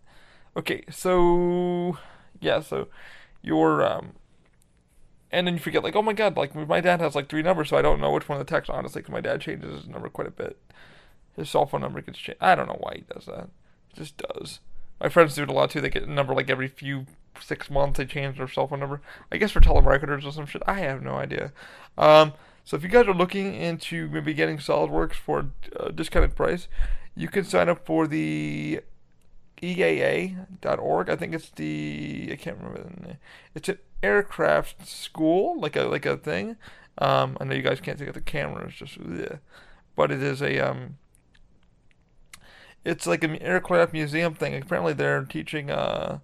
Okay, 0.57 0.85
so 0.90 1.99
yeah, 2.40 2.61
so 2.61 2.88
your 3.42 3.85
um, 3.85 4.12
and 5.31 5.46
then 5.46 5.55
you 5.55 5.61
forget 5.61 5.85
like, 5.85 5.96
oh 5.96 6.03
my 6.03 6.14
god, 6.14 6.37
like 6.37 6.55
my 6.55 6.81
dad 6.81 7.01
has 7.01 7.14
like 7.14 7.29
three 7.29 7.42
numbers, 7.42 7.68
so 7.68 7.77
I 7.77 7.83
don't 7.83 8.01
know 8.01 8.11
which 8.11 8.29
one 8.29 8.38
the 8.38 8.44
text 8.44 8.70
honestly, 8.70 9.03
because 9.03 9.12
my 9.12 9.20
dad 9.20 9.40
changes 9.42 9.83
his 9.83 9.88
number 9.88 10.09
quite 10.09 10.29
a 10.29 10.31
bit. 10.31 10.59
His 11.37 11.51
cell 11.51 11.66
phone 11.66 11.83
number 11.83 12.01
gets 12.01 12.18
changed. 12.18 12.42
I 12.42 12.55
don't 12.55 12.68
know 12.68 12.79
why 12.81 12.94
he 12.96 13.14
does 13.14 13.27
that. 13.27 13.49
He 13.88 14.01
just 14.01 14.16
does. 14.16 14.61
My 15.01 15.09
friends 15.09 15.35
do 15.35 15.42
it 15.42 15.51
a 15.51 15.53
lot 15.53 15.70
too. 15.70 15.81
They 15.81 15.90
get 15.90 16.05
a 16.05 16.11
number 16.11 16.35
like 16.35 16.51
every 16.51 16.68
few 16.68 17.07
six 17.40 17.70
months. 17.70 17.99
They 17.99 18.07
change 18.07 18.38
their 18.38 18.49
cell 18.49 18.66
phone 18.66 18.81
number. 18.81 19.03
I 19.31 19.37
guess 19.37 19.53
for 19.53 19.61
telemarketers 19.61 20.27
or 20.27 20.33
some 20.33 20.46
shit. 20.46 20.62
I 20.66 20.81
have 20.81 21.03
no 21.03 21.16
idea. 21.16 21.53
Um, 21.99 22.33
so 22.64 22.77
if 22.77 22.83
you 22.83 22.88
guys 22.88 23.07
are 23.07 23.14
looking 23.14 23.55
into 23.55 24.09
maybe 24.09 24.35
getting 24.35 24.59
SolidWorks 24.59 25.14
for 25.14 25.51
a 25.79 25.92
discounted 25.92 26.35
price, 26.35 26.68
you 27.14 27.29
can 27.29 27.44
sign 27.44 27.68
up 27.68 27.87
for 27.87 28.07
the 28.07 28.81
EAA.org. 29.62 31.09
I 31.09 31.16
think 31.16 31.35
it's 31.35 31.51
the 31.51 32.31
I 32.33 32.37
can't 32.37 32.59
remember 32.59 32.83
the 32.83 33.07
name. 33.07 33.16
It's 33.55 33.68
an 33.68 33.79
aircraft 34.03 34.87
school, 34.87 35.61
like 35.61 35.77
a 35.77 35.85
like 35.85 36.07
a 36.07 36.16
thing. 36.16 36.57
Um, 36.99 37.37
I 37.40 37.44
know 37.44 37.55
you 37.55 37.62
guys 37.62 37.81
can't 37.81 37.99
see 37.99 38.07
the 38.07 38.20
camera. 38.20 38.66
It's 38.66 38.77
just, 38.77 38.99
ugh. 38.99 39.38
but 39.94 40.11
it 40.11 40.22
is 40.22 40.40
a 40.40 40.59
um, 40.59 40.96
it's 42.87 43.07
like 43.07 43.25
an 43.25 43.37
aircraft 43.42 43.92
museum 43.92 44.35
thing. 44.35 44.55
Apparently, 44.55 44.92
they're 44.92 45.25
teaching 45.25 45.70
uh, 45.70 46.20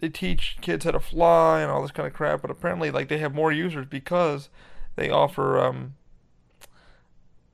they 0.00 0.08
teach 0.08 0.58
kids 0.60 0.84
how 0.84 0.90
to 0.90 1.00
fly 1.00 1.60
and 1.60 1.70
all 1.70 1.80
this 1.80 1.92
kind 1.92 2.08
of 2.08 2.12
crap. 2.12 2.42
But 2.42 2.50
apparently, 2.50 2.90
like 2.90 3.08
they 3.08 3.18
have 3.18 3.32
more 3.32 3.52
users 3.52 3.86
because 3.86 4.48
they 4.96 5.08
offer 5.08 5.60
um, 5.60 5.94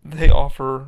they 0.03 0.31
offer 0.31 0.87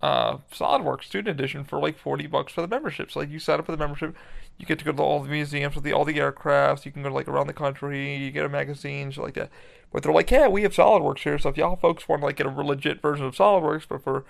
uh, 0.00 0.38
SolidWorks 0.52 1.04
Student 1.04 1.40
Edition 1.40 1.64
for 1.64 1.80
like 1.80 1.98
forty 1.98 2.28
bucks 2.28 2.52
for 2.52 2.60
the 2.60 2.68
membership. 2.68 3.10
So 3.10 3.18
like 3.18 3.30
you 3.30 3.40
sign 3.40 3.58
up 3.58 3.66
for 3.66 3.72
the 3.72 3.78
membership, 3.78 4.14
you 4.58 4.64
get 4.64 4.78
to 4.78 4.84
go 4.84 4.92
to 4.92 5.02
all 5.02 5.20
the 5.20 5.28
museums 5.28 5.74
with 5.74 5.82
the 5.82 5.92
all 5.92 6.04
the 6.04 6.18
aircrafts. 6.18 6.86
You 6.86 6.92
can 6.92 7.02
go 7.02 7.08
to 7.08 7.14
like 7.14 7.26
around 7.26 7.48
the 7.48 7.52
country. 7.52 8.14
You 8.14 8.30
get 8.30 8.46
a 8.46 8.48
magazine, 8.48 9.10
shit 9.10 9.24
like 9.24 9.34
that. 9.34 9.50
But 9.92 10.04
they're 10.04 10.12
like, 10.12 10.30
yeah, 10.30 10.46
we 10.46 10.62
have 10.62 10.72
SolidWorks 10.72 11.18
here. 11.18 11.36
So 11.38 11.48
if 11.48 11.56
y'all 11.56 11.76
folks 11.76 12.08
want 12.08 12.22
to 12.22 12.26
like 12.26 12.36
get 12.36 12.46
a 12.46 12.50
legit 12.50 13.02
version 13.02 13.26
of 13.26 13.34
SolidWorks, 13.34 13.88
but 13.88 14.04
for 14.04 14.24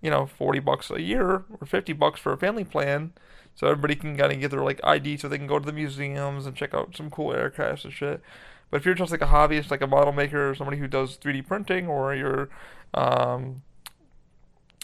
you 0.00 0.10
know, 0.10 0.26
40 0.26 0.60
bucks 0.60 0.90
a 0.90 1.00
year 1.00 1.44
or 1.60 1.66
50 1.66 1.92
bucks 1.94 2.20
for 2.20 2.32
a 2.32 2.38
family 2.38 2.64
plan. 2.64 3.12
So 3.54 3.66
everybody 3.66 3.94
can 3.94 4.16
kind 4.16 4.32
of 4.32 4.40
get 4.40 4.50
their 4.50 4.62
like 4.62 4.80
ID 4.84 5.18
so 5.18 5.28
they 5.28 5.38
can 5.38 5.46
go 5.46 5.58
to 5.58 5.66
the 5.66 5.72
museums 5.72 6.46
and 6.46 6.56
check 6.56 6.72
out 6.72 6.96
some 6.96 7.10
cool 7.10 7.30
aircrafts 7.30 7.84
and 7.84 7.92
shit. 7.92 8.22
But 8.70 8.78
if 8.78 8.86
you're 8.86 8.94
just 8.94 9.10
like 9.10 9.20
a 9.20 9.26
hobbyist, 9.26 9.70
like 9.70 9.82
a 9.82 9.86
model 9.86 10.12
maker 10.12 10.50
or 10.50 10.54
somebody 10.54 10.78
who 10.78 10.86
does 10.86 11.18
3D 11.18 11.46
printing 11.46 11.88
or 11.88 12.14
you're 12.14 12.48
um, 12.94 13.62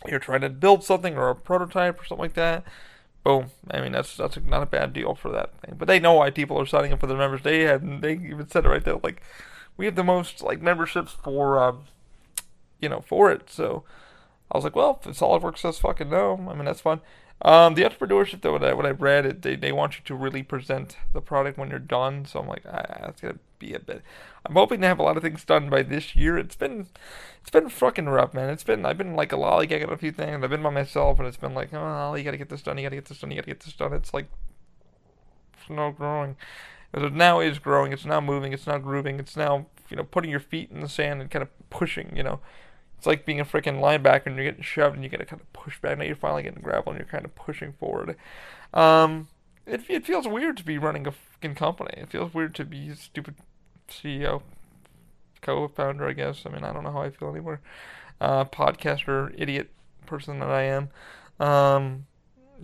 you're 0.07 0.19
trying 0.21 0.43
to 0.43 0.51
build 0.51 0.85
something 0.85 1.17
or 1.17 1.31
a 1.31 1.35
prototype 1.35 2.01
or 2.01 2.05
something 2.05 2.23
like 2.23 2.35
that, 2.35 2.65
boom. 3.25 3.51
I 3.71 3.81
mean 3.81 3.93
that's 3.93 4.17
that's 4.17 4.39
not 4.45 4.63
a 4.63 4.67
bad 4.67 4.93
deal 4.93 5.15
for 5.15 5.31
that 5.31 5.59
thing. 5.61 5.77
But 5.79 5.89
they 5.89 6.01
know 6.01 6.15
why 6.15 6.31
people 6.31 6.61
are 6.61 6.67
signing 6.67 6.93
up 6.93 7.01
for 7.01 7.07
their 7.07 7.17
members. 7.17 7.43
They 7.43 7.63
had 7.63 8.03
they 8.03 8.13
even 8.13 8.49
said 8.49 8.67
it 8.67 8.69
right 8.69 8.85
there. 8.85 8.99
Like 9.03 9.23
we 9.77 9.87
have 9.87 9.95
the 9.95 10.05
most 10.05 10.43
like 10.43 10.61
memberships 10.61 11.13
for 11.13 11.63
um, 11.63 11.85
you 12.81 12.89
know 12.89 13.05
for 13.07 13.31
it. 13.31 13.49
So 13.49 13.85
I 14.51 14.57
was 14.57 14.65
like, 14.65 14.77
well, 14.77 15.01
if 15.05 15.19
SolidWorks 15.19 15.59
says 15.59 15.79
fucking 15.79 16.11
no, 16.11 16.35
I 16.49 16.55
mean 16.55 16.65
that's 16.65 16.81
fine. 16.81 17.01
Um, 17.43 17.75
the 17.75 17.83
entrepreneurship 17.83 18.41
though, 18.41 18.55
when 18.55 18.65
I 18.65 18.73
when 18.73 18.87
I 18.87 18.91
read 18.91 19.27
it, 19.27 19.43
they 19.43 19.57
they 19.57 19.73
want 19.73 19.99
you 19.99 20.05
to 20.07 20.15
really 20.15 20.43
present 20.43 20.97
the 21.13 21.21
product 21.21 21.59
when 21.59 21.69
you're 21.69 21.79
done. 21.79 22.25
So 22.25 22.41
I'm 22.41 22.49
like, 22.49 22.63
ah, 22.67 23.01
that's 23.03 23.21
gonna 23.21 23.39
be 23.59 23.75
a 23.75 23.79
bit. 23.79 24.03
I'm 24.47 24.55
hoping 24.55 24.81
to 24.81 24.87
have 24.87 24.99
a 24.99 25.03
lot 25.03 25.17
of 25.17 25.23
things 25.23 25.45
done 25.45 25.69
by 25.69 25.83
this 25.83 26.17
year. 26.17 26.39
It's 26.39 26.57
been 26.57 26.87
it's 27.41 27.51
been 27.51 27.69
fucking 27.69 28.07
rough, 28.07 28.33
man. 28.33 28.49
It's 28.49 28.65
been 28.65 28.87
I've 28.87 28.97
been 28.97 29.15
like 29.15 29.33
a 29.33 29.37
lollygagging 29.37 29.91
a 29.91 29.97
few 29.99 30.13
things. 30.13 30.43
I've 30.43 30.51
been 30.51 30.63
by 30.63 30.71
myself, 30.71 31.19
and 31.19 31.29
it's 31.29 31.37
been 31.37 31.55
like, 31.55 31.75
oh, 31.75 32.15
you 32.15 32.25
gotta 32.25 32.39
get 32.39 32.49
this 32.49 32.63
done. 32.63 32.79
You 32.79 32.85
gotta 32.85 32.97
get 32.97 33.07
this 33.07 33.19
done. 33.19 33.31
You 33.31 33.37
gotta 33.37 33.49
get 33.49 33.61
this 33.61 33.75
done. 33.75 33.93
It's 33.93 34.15
like 34.15 34.29
it's 35.53 35.69
no 35.69 35.91
growing. 35.91 36.37
It 36.95 37.13
now 37.13 37.41
is 37.41 37.59
growing. 37.59 37.93
It's 37.93 38.07
now 38.07 38.23
moving. 38.23 38.55
It's 38.55 38.67
now 38.67 38.79
grooving. 38.79 39.19
It's 39.19 39.37
now 39.37 39.67
you 39.91 39.97
know 39.97 40.05
putting 40.05 40.31
your 40.31 40.41
feet 40.41 40.71
in 40.71 40.81
the 40.81 40.89
sand 40.89 41.21
and 41.21 41.31
kind 41.31 41.43
of 41.43 41.51
pushing. 41.69 42.17
You 42.17 42.23
know 42.23 42.41
it's 42.97 43.07
like 43.07 43.27
being 43.27 43.41
a 43.41 43.45
freaking 43.45 43.81
linebacker 43.81 44.27
and 44.27 44.37
you're 44.37 44.45
getting 44.45 44.63
shoved 44.63 44.95
and 44.95 45.05
you 45.05 45.11
get 45.11 45.19
to 45.19 45.27
kind 45.27 45.41
of 45.41 45.53
push 45.53 45.81
back. 45.81 45.99
Now 45.99 46.05
you're 46.05 46.17
finally 46.17 46.43
getting 46.43 46.63
gravel 46.63 46.93
and 46.93 46.99
you're 46.99 47.09
kind 47.09 47.25
of 47.25 47.35
pushing 47.35 47.73
forward. 47.73 48.17
Um, 48.73 49.29
it, 49.67 49.83
it 49.89 50.07
feels 50.07 50.27
weird 50.27 50.57
to 50.59 50.65
be 50.65 50.79
running 50.79 51.07
a 51.07 51.13
fucking 51.13 51.57
company. 51.57 51.95
It 51.97 52.11
feels 52.11 52.33
weird 52.33 52.55
to 52.57 52.65
be 52.65 52.89
a 52.89 52.97
stupid 52.97 53.35
CEO, 53.89 54.43
co-founder, 55.43 56.09
I 56.09 56.13
guess. 56.13 56.45
I 56.47 56.51
mean, 56.51 56.65
I 56.65 56.73
don't 56.73 56.85
know 56.85 56.93
how 56.93 57.03
I 57.03 57.11
feel 57.11 57.31
anymore. 57.31 57.61
Uh, 58.21 58.45
podcaster, 58.45 59.35
idiot 59.37 59.71
person 60.07 60.39
that 60.39 60.51
I 60.51 60.63
am. 60.63 60.89
Um, 61.39 62.07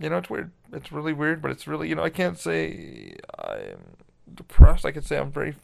you 0.01 0.09
know, 0.09 0.17
it's 0.17 0.29
weird. 0.29 0.51
It's 0.71 0.91
really 0.91 1.13
weird, 1.13 1.41
but 1.41 1.51
it's 1.51 1.67
really, 1.67 1.87
you 1.89 1.95
know, 1.95 2.03
I 2.03 2.09
can't 2.09 2.39
say 2.39 3.15
I'm 3.37 3.77
depressed. 4.33 4.85
I 4.85 4.91
can 4.91 5.03
say 5.03 5.17
I'm 5.17 5.31
very 5.31 5.55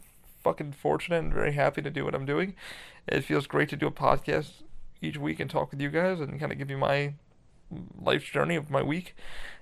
fucking 0.44 0.74
fortunate 0.74 1.20
and 1.20 1.34
very 1.34 1.54
happy 1.54 1.82
to 1.82 1.90
do 1.90 2.06
what 2.06 2.16
I'm 2.16 2.26
doing. 2.26 2.56
It 3.08 3.22
feels 3.22 3.48
great 3.48 3.70
to 3.70 3.76
do 3.76 3.88
a 3.88 3.92
podcast 3.92 4.64
each 5.02 5.18
week 5.18 5.40
and 5.40 5.50
talk 5.50 5.72
with 5.72 5.82
you 5.82 5.90
guys 5.90 6.20
and 6.20 6.40
kind 6.40 6.52
of 6.52 6.58
give 6.58 6.70
you 6.70 6.78
my 6.78 7.14
life's 8.00 8.26
journey 8.26 8.56
of 8.56 8.70
my 8.70 8.82
week 8.82 9.16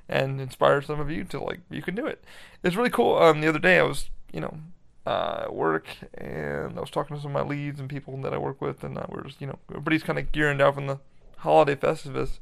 and 0.10 0.40
inspire 0.40 0.82
some 0.82 1.00
of 1.00 1.12
you 1.12 1.24
to 1.26 1.40
like 1.40 1.60
you 1.70 1.82
can 1.82 1.96
do 1.96 2.06
it. 2.06 2.24
It's 2.64 2.76
really 2.76 2.90
cool. 2.90 3.18
Um, 3.18 3.42
the 3.42 3.48
other 3.48 3.60
day 3.60 3.80
I 3.80 3.84
was 3.84 4.10
you 4.32 4.42
know 4.42 4.58
uh, 5.06 5.42
at 5.44 5.54
work 5.54 5.88
and 6.16 6.78
I 6.78 6.82
was 6.82 6.90
talking 6.90 7.16
to 7.16 7.22
some 7.22 7.36
of 7.36 7.46
my 7.46 7.50
leads 7.50 7.80
and 7.80 7.90
people 7.90 8.18
that 8.22 8.34
I 8.34 8.38
work 8.38 8.62
with 8.62 8.84
and 8.84 8.98
uh, 8.98 9.06
we're 9.10 9.24
just 9.24 9.42
you 9.42 9.48
know 9.48 9.60
everybody's 9.70 10.04
kind 10.04 10.20
of 10.20 10.32
gearing 10.32 10.58
down 10.58 10.74
from 10.74 10.88
the 10.88 11.00
holiday 11.38 11.76
festivus. 11.76 12.40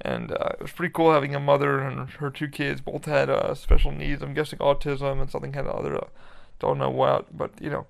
And 0.00 0.32
uh, 0.32 0.50
it 0.54 0.60
was 0.60 0.72
pretty 0.72 0.92
cool 0.92 1.12
having 1.12 1.34
a 1.36 1.40
mother 1.40 1.78
and 1.78 2.10
her 2.10 2.28
two 2.28 2.48
kids 2.48 2.80
both 2.80 3.04
had 3.04 3.30
uh, 3.30 3.54
special 3.54 3.92
needs. 3.92 4.22
I'm 4.22 4.34
guessing 4.34 4.58
autism 4.58 5.20
and 5.20 5.30
something 5.30 5.54
of 5.56 5.66
other 5.68 5.96
uh, 5.96 6.08
don't 6.58 6.78
know 6.78 6.90
what, 6.90 7.36
but 7.36 7.50
you 7.60 7.70
know. 7.70 7.86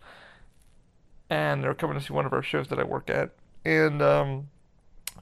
And 1.31 1.65
they're 1.65 1.75
coming 1.75 1.99
to 1.99 2.05
see 2.05 2.13
one 2.13 2.27
of 2.27 2.33
our 2.33 2.43
shows 2.43 2.69
that 2.69 2.79
I 2.79 2.85
work 2.85 3.09
at, 3.09 3.31
and 3.65 4.03
um, 4.03 4.49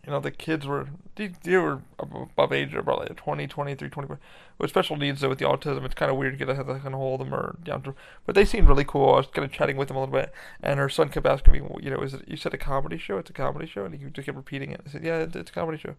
you 0.04 0.10
know, 0.10 0.18
the 0.18 0.32
kids 0.32 0.66
were 0.66 0.88
they, 1.14 1.30
they 1.42 1.56
were 1.56 1.80
above 1.98 2.52
age, 2.52 2.74
about 2.74 2.98
like 2.98 3.14
20, 3.14 3.46
23, 3.46 3.88
24. 3.88 4.20
With 4.58 4.70
special 4.70 4.96
needs, 4.96 5.20
though, 5.20 5.28
with 5.28 5.38
the 5.38 5.44
autism, 5.44 5.84
it's 5.84 5.94
kind 5.94 6.10
of 6.10 6.16
weird 6.16 6.38
to 6.38 6.44
get 6.44 6.48
a 6.48 6.64
kind 6.64 6.86
of 6.86 6.92
hold 6.92 7.20
them 7.20 7.34
or 7.34 7.56
down 7.62 7.82
to. 7.82 7.94
But 8.26 8.34
they 8.34 8.44
seemed 8.44 8.68
really 8.68 8.84
cool. 8.84 9.14
I 9.14 9.18
was 9.18 9.26
kind 9.26 9.44
of 9.44 9.52
chatting 9.52 9.76
with 9.76 9.88
them 9.88 9.96
a 9.96 10.00
little 10.00 10.12
bit, 10.12 10.32
and 10.62 10.80
her 10.80 10.88
son 10.88 11.10
kept 11.10 11.26
asking 11.26 11.52
me, 11.52 11.60
you 11.80 11.90
know, 11.90 12.00
is 12.00 12.14
it? 12.14 12.24
You 12.26 12.36
said 12.36 12.54
a 12.54 12.58
comedy 12.58 12.98
show? 12.98 13.18
It's 13.18 13.30
a 13.30 13.34
comedy 13.34 13.66
show, 13.66 13.84
and 13.84 13.94
he 13.94 14.04
just 14.10 14.26
kept 14.26 14.36
repeating 14.36 14.70
it. 14.70 14.80
I 14.86 14.90
said, 14.90 15.04
yeah, 15.04 15.18
it's 15.18 15.50
a 15.50 15.52
comedy 15.52 15.78
show. 15.78 15.94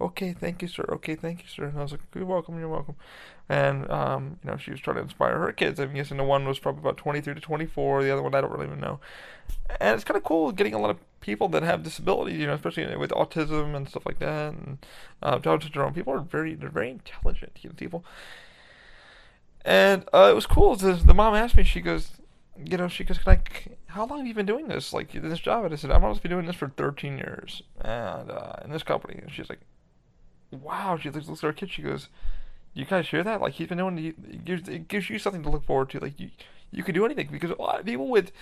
Okay, 0.00 0.32
thank 0.32 0.62
you, 0.62 0.68
sir. 0.68 0.84
Okay, 0.88 1.14
thank 1.14 1.42
you, 1.42 1.48
sir. 1.48 1.64
And 1.64 1.78
I 1.78 1.82
was 1.82 1.92
like, 1.92 2.00
you're 2.14 2.24
welcome, 2.24 2.58
you're 2.58 2.68
welcome. 2.68 2.96
And 3.48 3.90
um, 3.90 4.38
you 4.42 4.50
know, 4.50 4.56
she 4.56 4.70
was 4.70 4.80
trying 4.80 4.96
to 4.96 5.02
inspire 5.02 5.38
her 5.38 5.52
kids. 5.52 5.78
I'm 5.78 5.94
guessing 5.94 6.16
the 6.16 6.24
one 6.24 6.46
was 6.46 6.58
probably 6.58 6.80
about 6.80 6.96
23 6.96 7.34
to 7.34 7.40
24. 7.40 8.02
The 8.02 8.10
other 8.10 8.22
one, 8.22 8.34
I 8.34 8.40
don't 8.40 8.50
really 8.50 8.66
even 8.66 8.80
know. 8.80 9.00
And 9.80 9.94
it's 9.94 10.04
kind 10.04 10.16
of 10.16 10.24
cool 10.24 10.52
getting 10.52 10.74
a 10.74 10.78
lot 10.78 10.90
of 10.90 10.98
people 11.20 11.48
that 11.50 11.62
have 11.62 11.82
disabilities, 11.82 12.38
you 12.38 12.46
know, 12.46 12.54
especially 12.54 12.96
with 12.96 13.10
autism 13.10 13.74
and 13.74 13.88
stuff 13.88 14.04
like 14.04 14.18
that, 14.18 14.52
and 14.52 14.78
uh, 15.22 15.38
Down 15.38 15.60
syndrome. 15.60 15.94
People 15.94 16.12
are 16.12 16.20
very, 16.20 16.54
they're 16.54 16.68
very 16.68 16.90
intelligent, 16.90 17.52
you 17.62 17.70
know, 17.70 17.74
people. 17.76 18.04
And 19.64 20.04
uh, 20.12 20.28
it 20.30 20.34
was 20.34 20.46
cool. 20.46 20.74
The, 20.74 21.14
mom 21.14 21.34
asked 21.34 21.56
me, 21.56 21.62
she 21.62 21.80
goes, 21.80 22.10
you 22.62 22.76
know, 22.76 22.88
she 22.88 23.04
goes, 23.04 23.18
Can 23.18 23.32
I, 23.32 23.40
how 23.86 24.06
long 24.06 24.18
have 24.18 24.26
you 24.26 24.34
been 24.34 24.46
doing 24.46 24.68
this, 24.68 24.92
like 24.92 25.12
this 25.12 25.38
job? 25.38 25.64
And 25.64 25.72
I 25.72 25.76
said, 25.76 25.90
I've 25.90 26.02
almost 26.02 26.22
been 26.22 26.30
doing 26.30 26.46
this 26.46 26.56
for 26.56 26.68
13 26.68 27.16
years, 27.16 27.62
and 27.80 28.30
uh, 28.30 28.54
in 28.64 28.70
this 28.70 28.82
company. 28.82 29.20
And 29.22 29.30
she's 29.32 29.48
like, 29.48 29.60
wow. 30.52 30.96
She 30.96 31.10
looks, 31.10 31.28
looks 31.28 31.42
at 31.42 31.46
her 31.46 31.52
kid. 31.52 31.70
She 31.70 31.82
goes, 31.82 32.08
you 32.74 32.84
guys 32.84 33.08
hear 33.08 33.22
that? 33.24 33.40
Like 33.40 33.54
he's 33.54 33.68
been 33.68 33.78
doing, 33.78 33.98
it 33.98 34.44
gives, 34.44 34.68
it 34.68 34.88
gives 34.88 35.10
you 35.10 35.18
something 35.18 35.42
to 35.42 35.50
look 35.50 35.64
forward 35.64 35.90
to. 35.90 36.00
Like 36.00 36.18
you, 36.18 36.30
you 36.70 36.82
can 36.82 36.94
do 36.94 37.04
anything 37.04 37.28
because 37.30 37.50
a 37.50 37.60
lot 37.60 37.80
of 37.80 37.86
people 37.86 38.08
with 38.08 38.32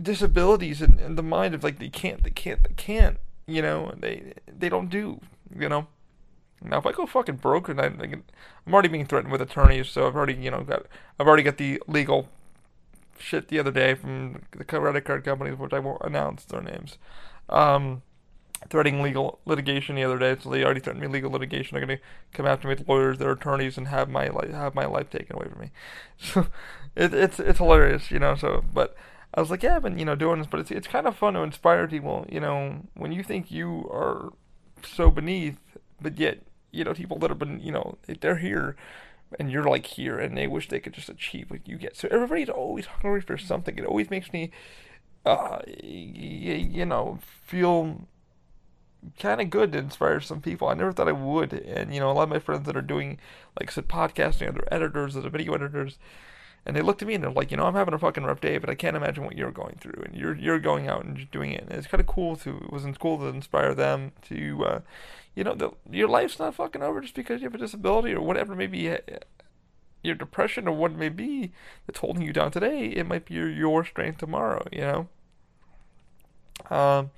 disabilities 0.00 0.82
and, 0.82 0.98
and 0.98 1.16
the 1.16 1.22
mind 1.22 1.54
of 1.54 1.62
like 1.62 1.78
they 1.78 1.88
can't, 1.88 2.22
they 2.22 2.30
can't, 2.30 2.62
they 2.64 2.74
can't. 2.74 3.18
You 3.46 3.62
know, 3.62 3.94
they 3.98 4.34
they 4.46 4.68
don't 4.68 4.88
do. 4.88 5.20
You 5.58 5.68
know. 5.68 5.86
Now, 6.64 6.78
if 6.78 6.86
I 6.86 6.92
go 6.92 7.06
fucking 7.06 7.36
broke, 7.36 7.68
and 7.68 7.80
I, 7.80 7.86
I'm 7.86 8.22
already 8.72 8.88
being 8.88 9.06
threatened 9.06 9.32
with 9.32 9.42
attorneys, 9.42 9.88
so 9.88 10.06
I've 10.06 10.14
already, 10.14 10.34
you 10.34 10.50
know, 10.50 10.62
got, 10.62 10.86
I've 11.18 11.26
already 11.26 11.42
got 11.42 11.56
the 11.56 11.82
legal 11.88 12.28
shit 13.18 13.48
the 13.48 13.58
other 13.58 13.72
day 13.72 13.94
from 13.94 14.42
the 14.52 14.64
credit 14.64 15.04
card 15.04 15.24
companies, 15.24 15.58
which 15.58 15.72
I 15.72 15.80
won't 15.80 16.02
announce 16.02 16.44
their 16.44 16.62
names, 16.62 16.98
um, 17.48 18.02
threatening 18.70 19.02
legal 19.02 19.40
litigation 19.44 19.96
the 19.96 20.04
other 20.04 20.18
day. 20.18 20.36
So 20.40 20.50
they 20.50 20.64
already 20.64 20.80
threatened 20.80 21.02
me 21.02 21.08
legal 21.08 21.30
litigation. 21.30 21.74
They're 21.74 21.86
gonna 21.86 21.98
come 22.32 22.46
after 22.46 22.68
me 22.68 22.74
with 22.74 22.88
lawyers, 22.88 23.18
their 23.18 23.32
attorneys, 23.32 23.76
and 23.76 23.88
have 23.88 24.08
my 24.08 24.28
life, 24.28 24.50
have 24.50 24.74
my 24.74 24.86
life 24.86 25.10
taken 25.10 25.36
away 25.36 25.48
from 25.48 25.60
me. 25.60 25.70
So 26.18 26.46
it, 26.94 27.14
it's 27.14 27.40
it's 27.40 27.58
hilarious, 27.58 28.10
you 28.10 28.18
know. 28.18 28.34
So, 28.36 28.64
but 28.72 28.94
I 29.34 29.40
was 29.40 29.50
like, 29.50 29.62
yeah, 29.62 29.76
I've 29.76 29.82
been 29.82 29.98
you 29.98 30.04
know 30.04 30.14
doing 30.14 30.38
this, 30.38 30.48
but 30.50 30.60
it's 30.60 30.70
it's 30.70 30.86
kind 30.88 31.06
of 31.06 31.16
fun 31.16 31.34
to 31.34 31.40
inspire 31.40 31.88
people. 31.88 32.26
You 32.30 32.40
know, 32.40 32.82
when 32.94 33.12
you 33.12 33.22
think 33.22 33.50
you 33.50 33.88
are 33.90 34.32
so 34.84 35.10
beneath, 35.10 35.58
but 36.00 36.18
yet 36.18 36.42
you 36.72 36.84
know, 36.84 36.94
people 36.94 37.18
that 37.18 37.30
have 37.30 37.38
been, 37.38 37.60
you 37.60 37.70
know, 37.70 37.98
they're 38.20 38.38
here 38.38 38.74
and 39.38 39.50
you're 39.50 39.64
like 39.64 39.86
here 39.86 40.18
and 40.18 40.36
they 40.36 40.46
wish 40.46 40.68
they 40.68 40.80
could 40.80 40.94
just 40.94 41.08
achieve 41.08 41.50
what 41.50 41.66
you 41.68 41.76
get. 41.76 41.96
So 41.96 42.08
everybody's 42.10 42.48
always 42.48 42.86
hungry 42.86 43.20
for 43.20 43.38
something. 43.38 43.78
It 43.78 43.84
always 43.84 44.10
makes 44.10 44.32
me, 44.32 44.50
uh, 45.24 45.58
you, 45.82 46.54
you 46.54 46.86
know, 46.86 47.18
feel 47.46 48.08
kind 49.18 49.40
of 49.40 49.50
good 49.50 49.72
to 49.72 49.78
inspire 49.78 50.20
some 50.20 50.40
people. 50.40 50.68
I 50.68 50.74
never 50.74 50.92
thought 50.92 51.08
I 51.08 51.12
would, 51.12 51.52
and 51.52 51.92
you 51.92 52.00
know, 52.00 52.10
a 52.10 52.12
lot 52.12 52.24
of 52.24 52.28
my 52.28 52.38
friends 52.38 52.66
that 52.66 52.76
are 52.76 52.82
doing, 52.82 53.18
like 53.58 53.70
I 53.70 53.72
said, 53.72 53.88
podcasting, 53.88 54.52
they're 54.54 54.74
editors, 54.74 55.16
or 55.16 55.22
they're 55.22 55.30
video 55.30 55.54
editors, 55.54 55.98
and 56.64 56.76
they 56.76 56.82
looked 56.82 57.02
at 57.02 57.08
me 57.08 57.14
and 57.14 57.24
they're 57.24 57.30
like, 57.30 57.50
you 57.50 57.56
know, 57.56 57.66
I'm 57.66 57.74
having 57.74 57.94
a 57.94 57.98
fucking 57.98 58.24
rough 58.24 58.40
day, 58.40 58.58
but 58.58 58.70
I 58.70 58.74
can't 58.74 58.96
imagine 58.96 59.24
what 59.24 59.36
you're 59.36 59.50
going 59.50 59.76
through, 59.80 60.02
and 60.04 60.14
you're 60.14 60.36
you're 60.36 60.58
going 60.58 60.88
out 60.88 61.04
and 61.04 61.30
doing 61.30 61.52
it, 61.52 61.62
and 61.62 61.72
it's 61.72 61.86
kind 61.86 62.00
of 62.00 62.06
cool 62.06 62.36
to 62.36 62.56
it 62.56 62.72
was 62.72 62.86
cool 62.98 63.18
to 63.18 63.26
inspire 63.26 63.74
them 63.74 64.12
to, 64.28 64.64
uh, 64.64 64.80
you 65.34 65.44
know, 65.44 65.54
the, 65.54 65.70
your 65.90 66.08
life's 66.08 66.38
not 66.38 66.54
fucking 66.54 66.82
over 66.82 67.00
just 67.00 67.14
because 67.14 67.40
you 67.40 67.46
have 67.46 67.54
a 67.54 67.58
disability 67.58 68.12
or 68.12 68.20
whatever 68.20 68.54
maybe 68.54 68.90
uh, 68.90 68.98
your 70.02 70.14
depression 70.14 70.68
or 70.68 70.72
what 70.76 70.92
it 70.92 70.98
may 70.98 71.08
be 71.08 71.52
that's 71.86 72.00
holding 72.00 72.22
you 72.22 72.32
down 72.32 72.50
today. 72.50 72.86
It 72.86 73.06
might 73.06 73.24
be 73.26 73.34
your 73.34 73.50
your 73.50 73.84
strength 73.84 74.18
tomorrow, 74.18 74.66
you 74.70 74.80
know. 74.80 75.08
Um, 76.70 77.10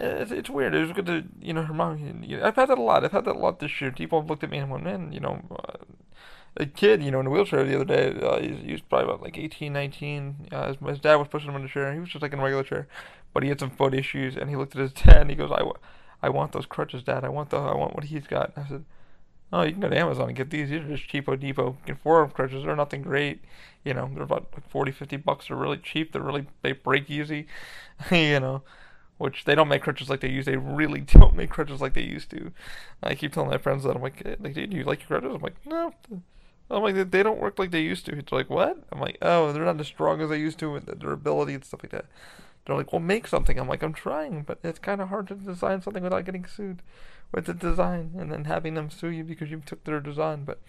it's, 0.00 0.30
it's 0.30 0.50
weird. 0.50 0.74
It 0.74 0.82
was 0.82 0.92
good 0.92 1.06
to, 1.06 1.24
you 1.40 1.52
know, 1.52 1.62
her 1.62 1.74
mom. 1.74 2.22
You 2.24 2.38
know, 2.38 2.46
I've 2.46 2.56
had 2.56 2.68
that 2.68 2.78
a 2.78 2.82
lot. 2.82 3.04
I've 3.04 3.12
had 3.12 3.24
that 3.26 3.36
a 3.36 3.38
lot 3.38 3.60
this 3.60 3.80
year. 3.80 3.90
People 3.90 4.20
have 4.20 4.30
looked 4.30 4.44
at 4.44 4.50
me 4.50 4.58
and 4.58 4.70
went, 4.70 4.84
man, 4.84 5.12
you 5.12 5.20
know, 5.20 5.42
uh, 5.50 5.84
a 6.56 6.66
kid, 6.66 7.02
you 7.02 7.10
know, 7.10 7.20
in 7.20 7.26
a 7.26 7.30
wheelchair 7.30 7.64
the 7.64 7.74
other 7.74 7.84
day. 7.84 8.18
Uh, 8.20 8.40
he's, 8.40 8.64
he 8.64 8.72
was 8.72 8.80
probably 8.80 9.06
about 9.06 9.22
like 9.22 9.38
18, 9.38 9.72
19. 9.72 10.48
Uh, 10.50 10.68
his, 10.68 10.76
his 10.86 11.00
dad 11.00 11.16
was 11.16 11.28
pushing 11.28 11.50
him 11.50 11.56
in 11.56 11.62
the 11.62 11.68
chair. 11.68 11.92
He 11.92 12.00
was 12.00 12.08
just 12.08 12.22
like 12.22 12.32
in 12.32 12.38
a 12.38 12.42
regular 12.42 12.64
chair, 12.64 12.88
but 13.32 13.42
he 13.42 13.48
had 13.48 13.60
some 13.60 13.70
foot 13.70 13.94
issues. 13.94 14.36
And 14.36 14.50
he 14.50 14.56
looked 14.56 14.74
at 14.74 14.82
his 14.82 14.92
dad 15.04 15.22
and 15.22 15.30
he 15.30 15.36
goes, 15.36 15.50
I, 15.52 15.62
I 16.22 16.28
want 16.30 16.52
those 16.52 16.66
crutches, 16.66 17.02
Dad. 17.02 17.24
I 17.24 17.28
want 17.28 17.50
the, 17.50 17.58
I 17.58 17.74
want 17.74 17.94
what 17.94 18.04
he's 18.04 18.26
got. 18.26 18.52
And 18.56 18.64
I 18.64 18.68
said, 18.68 18.84
Oh, 19.52 19.62
you 19.62 19.72
can 19.72 19.80
go 19.80 19.88
to 19.88 19.98
Amazon 19.98 20.28
and 20.28 20.36
get 20.36 20.50
these. 20.50 20.70
These 20.70 20.82
are 20.82 20.96
just 20.96 21.10
cheapo 21.10 21.38
depot. 21.38 21.76
Can 21.84 21.96
four 21.96 22.28
crutches. 22.28 22.64
They're 22.64 22.76
nothing 22.76 23.02
great. 23.02 23.42
You 23.84 23.94
know, 23.94 24.08
they're 24.14 24.22
about 24.22 24.46
like 24.54 24.70
40, 24.70 24.92
50 24.92 25.16
bucks. 25.16 25.48
They're 25.48 25.56
really 25.56 25.78
cheap. 25.78 26.12
They're 26.12 26.22
really, 26.22 26.46
they 26.62 26.70
break 26.70 27.10
easy. 27.10 27.48
you 28.12 28.38
know 28.38 28.62
which 29.20 29.44
they 29.44 29.54
don't 29.54 29.68
make 29.68 29.82
crutches 29.82 30.08
like 30.08 30.20
they 30.20 30.30
used. 30.30 30.48
They 30.48 30.56
really 30.56 31.00
don't 31.18 31.36
make 31.36 31.50
crutches 31.50 31.82
like 31.82 31.92
they 31.92 32.02
used 32.02 32.30
to. 32.30 32.52
I 33.02 33.14
keep 33.14 33.34
telling 33.34 33.50
my 33.50 33.58
friends 33.58 33.84
that 33.84 33.94
I'm 33.94 34.00
like, 34.00 34.26
hey, 34.26 34.36
like, 34.40 34.54
do 34.54 34.62
you 34.62 34.82
like 34.82 35.00
your 35.00 35.20
crutches? 35.20 35.34
I'm 35.34 35.42
like, 35.42 35.56
no. 35.66 35.92
I'm 36.70 36.82
like, 36.82 37.10
they 37.10 37.22
don't 37.22 37.38
work 37.38 37.58
like 37.58 37.70
they 37.70 37.82
used 37.82 38.06
to. 38.06 38.16
It's 38.16 38.32
like, 38.32 38.48
what? 38.48 38.82
I'm 38.90 38.98
like, 38.98 39.18
oh, 39.20 39.52
they're 39.52 39.64
not 39.64 39.78
as 39.78 39.88
strong 39.88 40.22
as 40.22 40.30
they 40.30 40.38
used 40.38 40.58
to, 40.60 40.74
and 40.74 40.86
the 40.86 40.94
durability 40.94 41.52
and 41.52 41.62
stuff 41.62 41.82
like 41.82 41.92
that. 41.92 42.06
They're 42.64 42.76
like, 42.76 42.94
well, 42.94 43.00
make 43.00 43.26
something. 43.26 43.58
I'm 43.58 43.68
like, 43.68 43.82
I'm 43.82 43.92
trying, 43.92 44.42
but 44.42 44.58
it's 44.64 44.78
kind 44.78 45.02
of 45.02 45.10
hard 45.10 45.28
to 45.28 45.34
design 45.34 45.82
something 45.82 46.02
without 46.02 46.24
getting 46.24 46.46
sued 46.46 46.80
with 47.30 47.44
the 47.44 47.54
design 47.54 48.14
and 48.18 48.32
then 48.32 48.46
having 48.46 48.72
them 48.72 48.88
sue 48.88 49.08
you 49.08 49.24
because 49.24 49.50
you 49.50 49.60
took 49.66 49.84
their 49.84 50.00
design. 50.00 50.46
But 50.46 50.60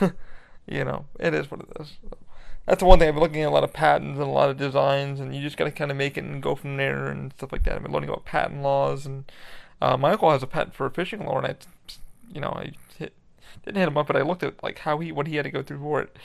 you 0.66 0.84
know, 0.84 1.06
it 1.18 1.32
is 1.32 1.50
what 1.50 1.60
it 1.60 1.68
is 1.80 1.96
that's 2.66 2.80
the 2.80 2.84
one 2.84 2.98
thing 2.98 3.08
I've 3.08 3.14
been 3.14 3.22
looking 3.22 3.42
at 3.42 3.48
a 3.48 3.50
lot 3.50 3.64
of 3.64 3.72
patents 3.72 4.18
and 4.18 4.28
a 4.28 4.30
lot 4.30 4.50
of 4.50 4.56
designs, 4.56 5.20
and 5.20 5.34
you 5.34 5.40
just 5.40 5.56
got 5.56 5.64
to 5.64 5.70
kind 5.70 5.90
of 5.90 5.96
make 5.96 6.18
it 6.18 6.24
and 6.24 6.42
go 6.42 6.56
from 6.56 6.76
there 6.76 7.06
and 7.06 7.32
stuff 7.32 7.52
like 7.52 7.62
that. 7.62 7.76
I've 7.76 7.82
been 7.82 7.92
learning 7.92 8.08
about 8.08 8.24
patent 8.24 8.62
laws, 8.62 9.06
and 9.06 9.30
uh, 9.80 9.96
my 9.96 10.12
uncle 10.12 10.30
has 10.32 10.42
a 10.42 10.48
patent 10.48 10.74
for 10.74 10.84
a 10.86 10.90
fishing 10.90 11.24
lure, 11.24 11.38
and 11.38 11.46
I, 11.46 11.56
you 12.32 12.40
know, 12.40 12.48
I 12.48 12.72
hit, 12.98 13.12
didn't 13.64 13.78
hit 13.78 13.88
him 13.88 13.96
up, 13.96 14.08
but 14.08 14.16
I 14.16 14.22
looked 14.22 14.42
at 14.42 14.60
like 14.64 14.80
how 14.80 14.98
he 14.98 15.12
what 15.12 15.28
he 15.28 15.36
had 15.36 15.44
to 15.44 15.50
go 15.50 15.62
through 15.62 15.78
for 15.78 16.00
it. 16.00 16.16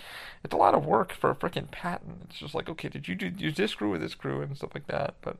It's 0.43 0.53
a 0.53 0.57
lot 0.57 0.73
of 0.73 0.83
work 0.83 1.13
for 1.13 1.29
a 1.29 1.35
freaking 1.35 1.69
patent. 1.69 2.25
It's 2.29 2.39
just 2.39 2.55
like, 2.55 2.67
okay, 2.69 2.89
did 2.89 3.07
you 3.07 3.13
do 3.13 3.31
use 3.37 3.55
this 3.55 3.71
screw 3.71 3.93
or 3.93 3.99
this 3.99 4.13
screw 4.13 4.41
and 4.41 4.57
stuff 4.57 4.71
like 4.73 4.87
that? 4.87 5.13
But 5.21 5.37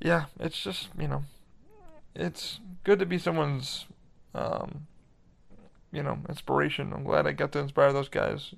yeah, 0.00 0.24
it's 0.40 0.60
just 0.60 0.88
you 0.98 1.06
know, 1.06 1.22
it's 2.12 2.58
good 2.82 2.98
to 2.98 3.06
be 3.06 3.18
someone's, 3.18 3.86
um, 4.34 4.88
you 5.92 6.02
know, 6.02 6.18
inspiration. 6.28 6.92
I'm 6.92 7.04
glad 7.04 7.28
I 7.28 7.30
got 7.30 7.52
to 7.52 7.60
inspire 7.60 7.92
those 7.92 8.08
guys 8.08 8.52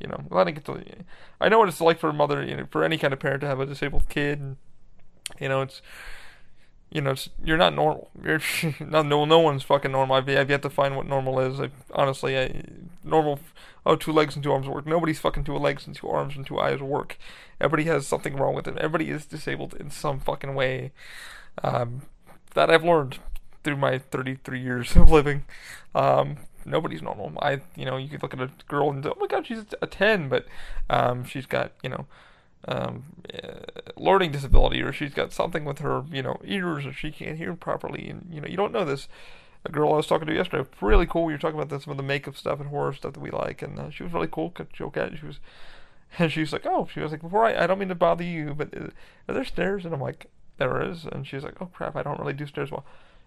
you 0.00 0.08
know, 0.08 0.20
glad 0.28 0.48
I 0.48 0.52
get 0.52 0.64
to. 0.66 0.82
I 1.40 1.48
know 1.48 1.58
what 1.58 1.68
it's 1.68 1.80
like 1.80 1.98
for 1.98 2.08
a 2.08 2.12
mother, 2.12 2.44
you 2.44 2.56
know, 2.56 2.66
for 2.70 2.84
any 2.84 2.98
kind 2.98 3.12
of 3.12 3.20
parent 3.20 3.40
to 3.42 3.46
have 3.46 3.60
a 3.60 3.66
disabled 3.66 4.08
kid, 4.08 4.40
and 4.40 4.56
you 5.40 5.48
know, 5.48 5.62
it's, 5.62 5.80
you 6.90 7.00
know, 7.00 7.14
you're 7.42 7.56
not 7.56 7.74
normal. 7.74 8.10
You're 8.22 8.40
not 8.80 9.06
no 9.06 9.24
no 9.24 9.38
one's 9.40 9.62
fucking 9.62 9.92
normal. 9.92 10.16
I've, 10.16 10.28
I've 10.28 10.50
yet 10.50 10.62
to 10.62 10.70
find 10.70 10.96
what 10.96 11.06
normal 11.06 11.40
is. 11.40 11.60
I, 11.60 11.70
honestly, 11.92 12.38
I, 12.38 12.62
normal. 13.02 13.40
Oh, 13.86 13.96
two 13.96 14.12
legs 14.12 14.34
and 14.34 14.42
two 14.42 14.52
arms 14.52 14.66
work. 14.66 14.86
Nobody's 14.86 15.18
fucking 15.18 15.44
two 15.44 15.56
legs 15.56 15.86
and 15.86 15.94
two 15.94 16.08
arms 16.08 16.36
and 16.36 16.46
two 16.46 16.58
eyes 16.58 16.80
work. 16.80 17.18
Everybody 17.60 17.84
has 17.90 18.06
something 18.06 18.36
wrong 18.36 18.54
with 18.54 18.64
them. 18.64 18.76
Everybody 18.78 19.10
is 19.10 19.26
disabled 19.26 19.74
in 19.74 19.90
some 19.90 20.20
fucking 20.20 20.54
way. 20.54 20.92
Um, 21.62 22.02
that 22.54 22.70
I've 22.70 22.84
learned 22.84 23.18
through 23.62 23.76
my 23.76 23.98
33 23.98 24.60
years 24.60 24.96
of 24.96 25.10
living. 25.10 25.44
Um, 25.94 26.36
nobody's 26.66 27.02
normal. 27.02 27.32
I, 27.40 27.60
you 27.76 27.84
know, 27.84 27.96
you 27.96 28.08
could 28.08 28.22
look 28.22 28.34
at 28.34 28.40
a 28.40 28.50
girl 28.68 28.90
and 28.90 29.04
oh 29.06 29.16
my 29.20 29.26
god, 29.26 29.46
she's 29.46 29.64
a 29.80 29.86
ten, 29.86 30.28
but 30.28 30.46
um, 30.90 31.24
she's 31.24 31.46
got, 31.46 31.72
you 31.82 31.90
know, 31.90 32.06
um, 32.66 33.04
uh, 33.32 33.90
learning 33.96 34.32
disability, 34.32 34.80
or 34.82 34.92
she's 34.92 35.14
got 35.14 35.32
something 35.32 35.64
with 35.64 35.80
her, 35.80 36.04
you 36.10 36.22
know, 36.22 36.40
ears, 36.44 36.86
or 36.86 36.92
she 36.92 37.10
can't 37.10 37.38
hear 37.38 37.54
properly, 37.54 38.08
and 38.08 38.26
you 38.30 38.40
know, 38.40 38.48
you 38.48 38.56
don't 38.56 38.72
know 38.72 38.84
this. 38.84 39.08
A 39.66 39.72
girl 39.72 39.94
I 39.94 39.96
was 39.96 40.06
talking 40.06 40.26
to 40.26 40.34
yesterday, 40.34 40.68
really 40.82 41.06
cool. 41.06 41.24
We 41.24 41.32
were 41.32 41.38
talking 41.38 41.58
about 41.58 41.70
the, 41.70 41.82
some 41.82 41.90
of 41.90 41.96
the 41.96 42.02
makeup 42.02 42.36
stuff 42.36 42.60
and 42.60 42.68
horror 42.68 42.92
stuff 42.92 43.14
that 43.14 43.20
we 43.20 43.30
like, 43.30 43.62
and 43.62 43.78
uh, 43.78 43.90
she 43.90 44.02
was 44.02 44.12
really 44.12 44.28
cool. 44.30 44.52
Joke 44.72 44.96
at 44.96 45.18
she 45.18 45.26
was, 45.26 45.40
and 46.18 46.30
she 46.30 46.40
was 46.40 46.52
like, 46.52 46.66
"Oh," 46.66 46.88
she 46.92 47.00
was 47.00 47.12
like, 47.12 47.22
"Before 47.22 47.44
I, 47.44 47.64
I 47.64 47.66
don't 47.66 47.78
mean 47.78 47.88
to 47.88 47.94
bother 47.94 48.24
you, 48.24 48.54
but 48.54 48.76
uh, 48.76 48.88
are 49.28 49.34
there 49.34 49.44
stairs?" 49.44 49.84
And 49.84 49.94
I'm 49.94 50.00
like, 50.00 50.26
"There 50.58 50.82
is," 50.82 51.06
and 51.06 51.26
she's 51.26 51.44
like, 51.44 51.60
"Oh 51.60 51.66
crap, 51.66 51.96
I 51.96 52.02
don't 52.02 52.18
really 52.18 52.34
do 52.34 52.46
stairs 52.46 52.70
well." 52.70 52.84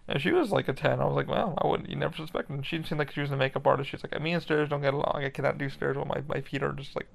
And 0.07 0.21
she 0.21 0.31
was 0.31 0.51
like 0.51 0.69
a 0.69 0.73
10. 0.73 1.01
I 1.01 1.05
was 1.05 1.15
like, 1.15 1.27
wow, 1.27 1.53
I 1.61 1.67
wouldn't, 1.67 1.89
you 1.89 1.97
never 1.97 2.15
suspect. 2.15 2.49
And 2.49 2.65
she 2.65 2.81
seemed 2.83 2.99
like 2.99 3.11
she 3.11 3.19
was 3.19 3.31
a 3.31 3.35
makeup 3.35 3.67
artist. 3.67 3.89
She's 3.89 4.03
like, 4.03 4.19
me 4.21 4.31
and 4.31 4.41
stairs 4.41 4.69
don't 4.69 4.81
get 4.81 4.93
along. 4.93 5.21
I 5.23 5.29
cannot 5.29 5.57
do 5.57 5.69
stairs 5.69 5.97
while 5.97 6.05
my, 6.05 6.21
my 6.27 6.39
feet 6.39 6.63
are 6.63 6.71
just 6.71 6.95
like, 6.95 7.07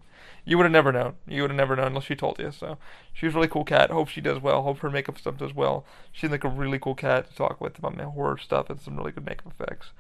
you 0.45 0.59
would 0.59 0.65
have 0.65 0.73
never 0.73 0.93
known. 0.93 1.15
You 1.27 1.43
would 1.43 1.51
have 1.51 1.57
never 1.57 1.75
known 1.75 1.89
unless 1.89 2.05
she 2.05 2.15
told 2.15 2.39
you. 2.39 2.51
So 2.51 2.77
she 3.13 3.27
was 3.27 3.35
a 3.35 3.39
really 3.39 3.49
cool 3.49 3.65
cat. 3.65 3.91
Hope 3.91 4.09
she 4.09 4.21
does 4.21 4.41
well. 4.41 4.63
Hope 4.63 4.81
her 4.81 4.91
makeup 4.91 5.19
stuff 5.19 5.39
does 5.39 5.55
well. 5.55 5.87
She's 6.11 6.31
like 6.31 6.45
a 6.45 6.49
really 6.49 6.79
cool 6.79 6.95
cat 6.95 7.31
to 7.31 7.35
talk 7.35 7.61
with 7.61 7.79
about 7.79 7.97
my 7.97 8.05
horror 8.05 8.37
stuff 8.37 8.69
and 8.69 8.81
some 8.81 8.97
really 8.97 9.13
good 9.13 9.25
makeup 9.25 9.55
effects. 9.59 9.91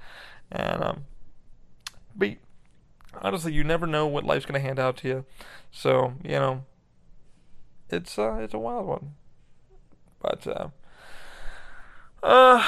And, 0.51 0.85
um, 0.85 1.05
but 2.15 2.37
honestly, 3.23 3.55
you 3.55 3.65
never 3.65 3.87
know 3.87 4.07
what 4.07 4.25
life's 4.25 4.45
going 4.45 4.61
to 4.61 4.67
hand 4.67 4.79
out 4.79 4.99
to 4.99 5.09
you. 5.09 5.25
So, 5.71 6.15
you 6.23 6.33
know, 6.33 6.65
it's, 7.89 8.19
uh, 8.19 8.35
it's 8.35 8.55
a 8.55 8.59
wild 8.59 8.87
one. 8.87 9.15
But, 10.21 10.47
uh, 10.47 10.69
uh, 12.23 12.63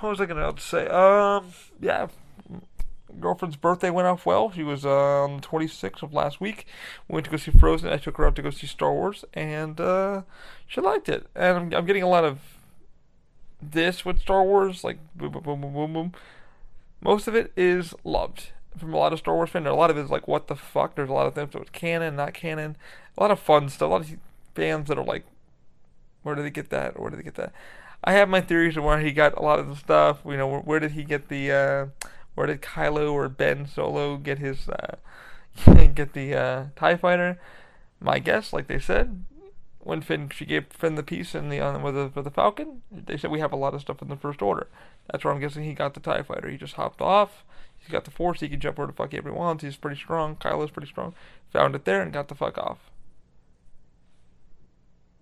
what 0.00 0.10
was 0.10 0.20
I 0.20 0.26
gonna 0.26 0.52
say? 0.58 0.86
Um, 0.86 1.52
yeah, 1.80 2.08
girlfriend's 3.20 3.56
birthday 3.56 3.90
went 3.90 4.08
off 4.08 4.26
well. 4.26 4.50
She 4.50 4.62
was 4.62 4.84
uh, 4.84 5.24
on 5.24 5.36
the 5.36 5.42
26th 5.42 6.02
of 6.02 6.12
last 6.12 6.40
week. 6.40 6.66
We 7.08 7.14
went 7.14 7.24
to 7.26 7.30
go 7.30 7.36
see 7.36 7.50
Frozen. 7.50 7.90
I 7.90 7.96
took 7.96 8.16
her 8.16 8.26
out 8.26 8.36
to 8.36 8.42
go 8.42 8.50
see 8.50 8.66
Star 8.66 8.92
Wars, 8.92 9.24
and 9.34 9.80
uh, 9.80 10.22
she 10.66 10.80
liked 10.80 11.08
it. 11.08 11.26
And 11.34 11.56
I'm, 11.56 11.74
I'm, 11.74 11.86
getting 11.86 12.02
a 12.02 12.08
lot 12.08 12.24
of 12.24 12.40
this 13.60 14.04
with 14.04 14.20
Star 14.20 14.42
Wars, 14.42 14.84
like 14.84 14.98
boom, 15.14 15.32
boom, 15.32 15.42
boom, 15.42 15.60
boom, 15.60 15.72
boom, 15.72 15.92
boom. 15.92 16.12
Most 17.00 17.26
of 17.26 17.34
it 17.34 17.52
is 17.56 17.94
loved 18.04 18.50
from 18.78 18.94
a 18.94 18.96
lot 18.96 19.12
of 19.12 19.18
Star 19.18 19.34
Wars 19.34 19.50
fans. 19.50 19.66
A 19.66 19.72
lot 19.72 19.90
of 19.90 19.98
it 19.98 20.02
is 20.02 20.10
like, 20.10 20.28
what 20.28 20.46
the 20.46 20.56
fuck? 20.56 20.94
There's 20.94 21.10
a 21.10 21.12
lot 21.12 21.26
of 21.26 21.34
things, 21.34 21.52
so 21.52 21.60
it's 21.60 21.70
canon, 21.70 22.16
not 22.16 22.34
canon. 22.34 22.76
A 23.16 23.22
lot 23.22 23.30
of 23.30 23.40
fun 23.40 23.68
stuff. 23.68 23.88
A 23.88 23.92
lot 23.92 24.00
of 24.02 24.16
fans 24.54 24.88
that 24.88 24.98
are 24.98 25.04
like, 25.04 25.24
where 26.22 26.34
did 26.34 26.44
they 26.44 26.50
get 26.50 26.70
that? 26.70 26.98
Where 26.98 27.10
did 27.10 27.18
they 27.18 27.24
get 27.24 27.34
that? 27.34 27.52
I 28.04 28.12
have 28.12 28.28
my 28.28 28.40
theories 28.40 28.76
on 28.76 28.84
where 28.84 29.00
he 29.00 29.12
got 29.12 29.36
a 29.36 29.42
lot 29.42 29.58
of 29.58 29.68
the 29.68 29.76
stuff. 29.76 30.18
You 30.24 30.36
know, 30.36 30.48
where, 30.48 30.60
where 30.60 30.80
did 30.80 30.92
he 30.92 31.04
get 31.04 31.28
the, 31.28 31.52
uh, 31.52 31.86
where 32.34 32.46
did 32.46 32.62
Kylo 32.62 33.12
or 33.12 33.28
Ben 33.28 33.66
Solo 33.66 34.16
get 34.16 34.38
his, 34.38 34.68
uh, 34.68 34.96
get 35.94 36.12
the 36.12 36.34
uh, 36.34 36.64
Tie 36.76 36.96
Fighter? 36.96 37.38
My 38.00 38.18
guess, 38.18 38.52
like 38.52 38.66
they 38.66 38.80
said, 38.80 39.24
when 39.84 40.00
Finn 40.00 40.30
she 40.30 40.44
gave 40.44 40.66
Finn 40.70 40.94
the 40.94 41.02
piece 41.02 41.34
in 41.34 41.48
the 41.48 41.60
uh, 41.60 41.78
with 41.78 41.94
the 41.94 42.10
with 42.14 42.24
the 42.24 42.30
Falcon, 42.30 42.82
they 42.90 43.16
said 43.16 43.30
we 43.30 43.40
have 43.40 43.52
a 43.52 43.56
lot 43.56 43.74
of 43.74 43.80
stuff 43.80 44.00
in 44.00 44.08
the 44.08 44.16
First 44.16 44.42
Order. 44.42 44.68
That's 45.10 45.24
where 45.24 45.32
I'm 45.32 45.40
guessing 45.40 45.64
he 45.64 45.74
got 45.74 45.94
the 45.94 46.00
Tie 46.00 46.22
Fighter. 46.22 46.48
He 46.48 46.56
just 46.56 46.74
hopped 46.74 47.00
off. 47.00 47.44
He's 47.78 47.90
got 47.90 48.04
the 48.04 48.10
Force. 48.12 48.40
He 48.40 48.48
can 48.48 48.60
jump 48.60 48.78
where 48.78 48.86
the 48.86 48.92
fuck 48.92 49.10
he 49.10 49.18
ever 49.18 49.32
wants. 49.32 49.64
He's 49.64 49.76
pretty 49.76 49.96
strong. 49.96 50.36
Kylo's 50.36 50.70
pretty 50.70 50.88
strong. 50.88 51.14
Found 51.52 51.74
it 51.74 51.84
there 51.84 52.00
and 52.00 52.12
got 52.12 52.28
the 52.28 52.34
fuck 52.36 52.56
off. 52.58 52.78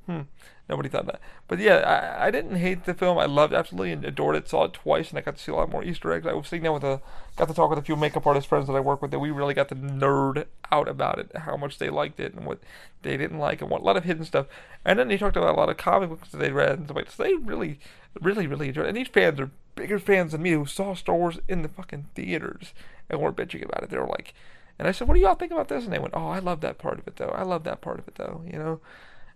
Hmm. 0.06 0.22
Nobody 0.70 0.88
thought 0.88 1.06
that. 1.06 1.20
But 1.48 1.58
yeah, 1.58 1.78
I, 1.78 2.28
I 2.28 2.30
didn't 2.30 2.54
hate 2.54 2.84
the 2.84 2.94
film. 2.94 3.18
I 3.18 3.24
loved 3.24 3.52
absolutely 3.52 3.90
and 3.90 4.04
adored 4.04 4.36
it. 4.36 4.48
Saw 4.48 4.66
it 4.66 4.72
twice, 4.72 5.10
and 5.10 5.18
I 5.18 5.22
got 5.22 5.36
to 5.36 5.42
see 5.42 5.50
a 5.50 5.56
lot 5.56 5.68
more 5.68 5.82
Easter 5.82 6.12
eggs. 6.12 6.28
I 6.28 6.32
was 6.32 6.46
sitting 6.46 6.62
there 6.62 6.72
with 6.72 6.84
a, 6.84 7.00
got 7.34 7.48
to 7.48 7.54
talk 7.54 7.70
with 7.70 7.78
a 7.80 7.82
few 7.82 7.96
makeup 7.96 8.24
artist 8.24 8.46
friends 8.46 8.68
that 8.68 8.76
I 8.76 8.80
work 8.80 9.02
with 9.02 9.10
that 9.10 9.18
we 9.18 9.32
really 9.32 9.52
got 9.52 9.68
to 9.70 9.74
nerd 9.74 10.46
out 10.70 10.86
about 10.86 11.18
it, 11.18 11.32
how 11.34 11.56
much 11.56 11.78
they 11.78 11.90
liked 11.90 12.20
it 12.20 12.34
and 12.34 12.46
what 12.46 12.60
they 13.02 13.16
didn't 13.16 13.40
like, 13.40 13.60
and 13.60 13.68
what 13.68 13.80
a 13.80 13.84
lot 13.84 13.96
of 13.96 14.04
hidden 14.04 14.24
stuff. 14.24 14.46
And 14.84 15.00
then 15.00 15.08
they 15.08 15.18
talked 15.18 15.36
about 15.36 15.56
a 15.56 15.58
lot 15.58 15.70
of 15.70 15.76
comic 15.76 16.08
books 16.08 16.30
that 16.30 16.38
they 16.38 16.52
read 16.52 16.78
and 16.78 16.86
stuff 16.86 16.96
like 16.96 17.10
So 17.10 17.24
they 17.24 17.34
really, 17.34 17.80
really, 18.20 18.46
really 18.46 18.68
enjoyed 18.68 18.86
it. 18.86 18.90
And 18.90 18.96
these 18.96 19.08
fans 19.08 19.40
are 19.40 19.50
bigger 19.74 19.98
fans 19.98 20.30
than 20.30 20.42
me 20.42 20.52
who 20.52 20.66
saw 20.66 20.94
Star 20.94 21.16
Wars 21.16 21.40
in 21.48 21.62
the 21.62 21.68
fucking 21.68 22.06
theaters 22.14 22.74
and 23.08 23.20
weren't 23.20 23.36
bitching 23.36 23.64
about 23.64 23.82
it. 23.82 23.90
They 23.90 23.98
were 23.98 24.06
like, 24.06 24.34
and 24.78 24.86
I 24.86 24.92
said, 24.92 25.08
"What 25.08 25.14
do 25.14 25.20
y'all 25.20 25.34
think 25.34 25.50
about 25.50 25.66
this?" 25.66 25.82
And 25.82 25.92
they 25.92 25.98
went, 25.98 26.14
"Oh, 26.14 26.28
I 26.28 26.38
love 26.38 26.60
that 26.60 26.78
part 26.78 27.00
of 27.00 27.08
it 27.08 27.16
though. 27.16 27.34
I 27.34 27.42
love 27.42 27.64
that 27.64 27.80
part 27.80 27.98
of 27.98 28.06
it 28.06 28.14
though." 28.14 28.44
You 28.46 28.58
know. 28.60 28.80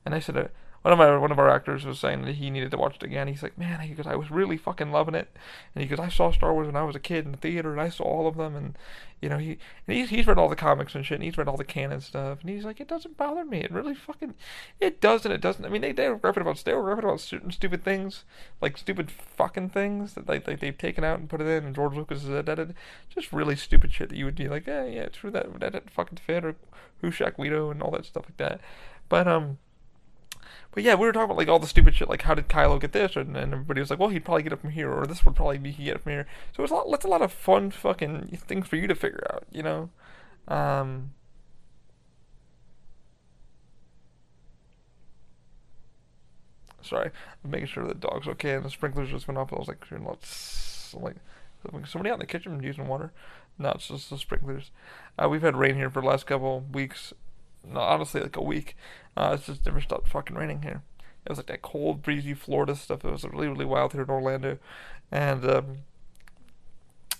And 0.04 0.14
I 0.14 0.20
said, 0.20 0.50
one 0.84 0.92
of 0.92 0.98
my 0.98 1.16
one 1.16 1.32
of 1.32 1.38
our 1.38 1.48
actors 1.48 1.86
was 1.86 1.98
saying 1.98 2.26
that 2.26 2.34
he 2.34 2.50
needed 2.50 2.70
to 2.70 2.76
watch 2.76 2.96
it 2.96 3.02
again. 3.02 3.26
He's 3.26 3.42
like, 3.42 3.56
man, 3.56 3.80
he 3.80 3.94
goes, 3.94 4.06
I 4.06 4.16
was 4.16 4.30
really 4.30 4.58
fucking 4.58 4.92
loving 4.92 5.14
it, 5.14 5.34
and 5.74 5.82
he 5.82 5.88
goes, 5.88 5.98
I 5.98 6.10
saw 6.10 6.30
Star 6.30 6.52
Wars 6.52 6.66
when 6.66 6.76
I 6.76 6.82
was 6.82 6.94
a 6.94 7.00
kid 7.00 7.24
in 7.24 7.32
the 7.32 7.38
theater, 7.38 7.72
and 7.72 7.80
I 7.80 7.88
saw 7.88 8.04
all 8.04 8.26
of 8.26 8.36
them, 8.36 8.54
and 8.54 8.76
you 9.22 9.30
know, 9.30 9.38
he 9.38 9.56
he's 9.86 10.10
he's 10.10 10.26
read 10.26 10.36
all 10.36 10.50
the 10.50 10.54
comics 10.54 10.94
and 10.94 11.06
shit, 11.06 11.14
and 11.14 11.24
he's 11.24 11.38
read 11.38 11.48
all 11.48 11.56
the 11.56 11.64
canon 11.64 12.02
stuff, 12.02 12.42
and 12.42 12.50
he's 12.50 12.66
like, 12.66 12.80
it 12.80 12.88
doesn't 12.88 13.16
bother 13.16 13.46
me. 13.46 13.60
It 13.60 13.72
really 13.72 13.94
fucking, 13.94 14.34
it 14.78 15.00
doesn't. 15.00 15.32
It 15.32 15.40
doesn't. 15.40 15.64
I 15.64 15.70
mean, 15.70 15.80
they 15.80 15.92
they 15.92 16.10
were 16.10 16.18
riffing 16.18 16.42
about 16.42 16.62
they 16.62 16.74
were 16.74 16.94
riffing 16.94 17.04
about 17.04 17.20
certain 17.20 17.50
stupid 17.50 17.82
things, 17.82 18.24
like 18.60 18.76
stupid 18.76 19.10
fucking 19.10 19.70
things 19.70 20.12
that 20.12 20.28
like, 20.28 20.46
like 20.46 20.60
they've 20.60 20.76
taken 20.76 21.02
out 21.02 21.18
and 21.18 21.30
put 21.30 21.40
it 21.40 21.46
in, 21.46 21.64
and 21.64 21.74
George 21.74 21.94
Lucas 21.94 22.24
has 22.24 22.30
edited, 22.30 22.74
just 23.08 23.32
really 23.32 23.56
stupid 23.56 23.90
shit 23.90 24.10
that 24.10 24.18
you 24.18 24.26
would 24.26 24.36
be 24.36 24.50
like, 24.50 24.66
yeah, 24.66 24.84
yeah, 24.84 25.06
true 25.06 25.30
that 25.30 25.60
that 25.60 25.72
didn't 25.72 25.90
fucking 25.90 26.18
fit, 26.18 26.44
or 26.44 26.56
Hushak 27.02 27.38
Greedo 27.38 27.70
and 27.70 27.80
all 27.80 27.92
that 27.92 28.04
stuff 28.04 28.26
like 28.26 28.36
that. 28.36 28.60
But 29.08 29.26
um, 29.26 29.56
but 30.72 30.82
yeah, 30.82 30.94
we 30.94 31.06
were 31.06 31.12
talking 31.12 31.26
about 31.26 31.36
like 31.36 31.48
all 31.48 31.58
the 31.58 31.66
stupid 31.66 31.94
shit, 31.94 32.08
like 32.08 32.22
how 32.22 32.34
did 32.34 32.48
Kylo 32.48 32.80
get 32.80 32.92
this, 32.92 33.16
and, 33.16 33.36
and 33.36 33.52
everybody 33.52 33.80
was 33.80 33.90
like, 33.90 33.98
well, 33.98 34.08
he'd 34.08 34.24
probably 34.24 34.42
get 34.42 34.52
it 34.52 34.60
from 34.60 34.70
here, 34.70 34.90
or 34.90 35.06
this 35.06 35.24
would 35.24 35.36
probably 35.36 35.58
be 35.58 35.70
he 35.70 35.84
get 35.84 35.96
it 35.96 36.02
from 36.02 36.12
here. 36.12 36.26
So 36.56 36.62
it's 36.62 36.72
a 36.72 36.74
lot, 36.74 36.86
it's 36.88 37.04
a 37.04 37.08
lot 37.08 37.22
of 37.22 37.32
fun 37.32 37.70
fucking 37.70 38.38
things 38.46 38.66
for 38.66 38.76
you 38.76 38.86
to 38.86 38.94
figure 38.94 39.26
out, 39.32 39.44
you 39.52 39.62
know. 39.62 39.90
Um, 40.48 41.12
sorry, 46.82 47.10
I'm 47.44 47.50
making 47.50 47.68
sure 47.68 47.86
the 47.86 47.94
dog's 47.94 48.28
okay, 48.28 48.54
and 48.54 48.64
the 48.64 48.70
sprinklers 48.70 49.10
just 49.10 49.28
went 49.28 49.38
off. 49.38 49.52
I 49.52 49.56
was 49.56 49.68
like, 49.68 49.84
let's 49.90 50.94
like 51.00 51.16
somebody 51.86 52.10
out 52.10 52.14
in 52.14 52.20
the 52.20 52.26
kitchen 52.26 52.62
using 52.62 52.86
water. 52.86 53.12
No, 53.58 53.70
it's 53.70 53.88
just 53.88 54.10
the 54.10 54.18
sprinklers. 54.18 54.70
Uh, 55.18 55.28
we've 55.28 55.42
had 55.42 55.56
rain 55.56 55.76
here 55.76 55.90
for 55.90 56.02
the 56.02 56.08
last 56.08 56.26
couple 56.26 56.64
weeks, 56.72 57.12
no, 57.66 57.80
honestly, 57.80 58.20
like 58.20 58.36
a 58.36 58.42
week. 58.42 58.76
Uh, 59.16 59.32
it's 59.34 59.46
just 59.46 59.64
never 59.66 59.80
stopped 59.80 60.08
fucking 60.08 60.36
raining 60.36 60.62
here. 60.62 60.82
It 61.24 61.30
was 61.30 61.38
like 61.38 61.46
that 61.46 61.62
cold, 61.62 62.02
breezy 62.02 62.34
Florida 62.34 62.76
stuff. 62.76 63.04
It 63.04 63.10
was 63.10 63.24
really, 63.24 63.48
really 63.48 63.64
wild 63.64 63.92
here 63.92 64.02
in 64.02 64.10
Orlando, 64.10 64.58
and 65.10 65.44
um, 65.48 65.78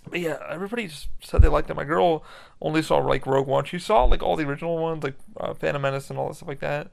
but 0.09 0.21
yeah, 0.21 0.39
everybody 0.51 0.87
just 0.87 1.09
said 1.23 1.41
they 1.41 1.49
liked 1.49 1.71
it. 1.71 1.75
My 1.75 1.85
girl 1.85 2.23
only 2.61 2.83
saw 2.83 2.99
like 2.99 3.27
Rogue 3.27 3.47
One. 3.47 3.65
She 3.65 3.79
saw 3.79 4.05
like 4.05 4.23
all 4.23 4.37
the 4.37 4.47
original 4.47 4.77
ones, 4.79 5.03
like 5.03 5.15
uh, 5.39 5.55
Phantom 5.55 5.81
Menace 5.81 6.11
and 6.11 6.19
all 6.19 6.29
that 6.29 6.35
stuff 6.35 6.49
like 6.49 6.61
that. 6.61 6.91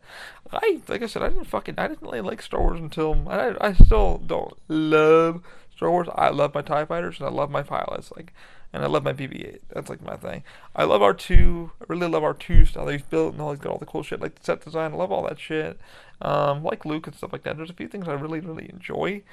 I, 0.52 0.80
like 0.88 1.04
I 1.04 1.08
said, 1.08 1.22
I 1.22 1.30
didn't 1.30 1.46
fucking, 1.46 1.76
I 1.78 1.88
didn't 1.88 2.02
really 2.02 2.22
like 2.22 2.42
Star 2.42 2.62
Wars 2.62 2.80
until 2.80 3.28
I, 3.28 3.56
I 3.60 3.74
still 3.74 4.18
don't 4.26 4.54
love 4.70 5.42
Star 5.76 5.92
Wars. 5.92 6.08
I 6.16 6.30
love 6.30 6.54
my 6.54 6.62
Tie 6.62 6.86
Fighters 6.86 7.20
and 7.20 7.28
I 7.28 7.32
love 7.32 7.52
my 7.52 7.64
pilots. 7.64 8.14
Like 8.16 8.34
and 8.74 8.84
I 8.84 8.88
love 8.88 9.04
my 9.04 9.14
BB-8. 9.14 9.60
That's 9.70 9.90
like 9.90 10.02
my 10.02 10.16
thing. 10.16 10.44
I 10.76 10.84
love 10.84 11.02
R2. 11.02 11.72
I 11.82 11.84
really 11.88 12.08
love 12.08 12.24
R2 12.24 12.68
style 12.68 12.88
he's 12.88 13.02
built 13.02 13.34
and 13.34 13.42
all 13.42 13.52
he's 13.52 13.60
got 13.60 13.72
all 13.72 13.78
the 13.78 13.86
cool 13.86 14.04
shit 14.04 14.22
like 14.22 14.36
the 14.36 14.44
set 14.44 14.64
design. 14.64 14.94
I 14.94 14.96
love 14.96 15.12
all 15.12 15.28
that 15.28 15.40
shit. 15.40 15.80
Um, 16.22 16.64
like 16.64 16.86
Luke 16.86 17.08
and 17.08 17.16
stuff 17.16 17.34
like 17.34 17.44
that. 17.44 17.58
There's 17.58 17.70
a 17.70 17.74
few 17.74 17.88
things 17.88 18.08
I 18.08 18.14
really 18.14 18.40
really 18.40 18.70
enjoy, 18.70 19.24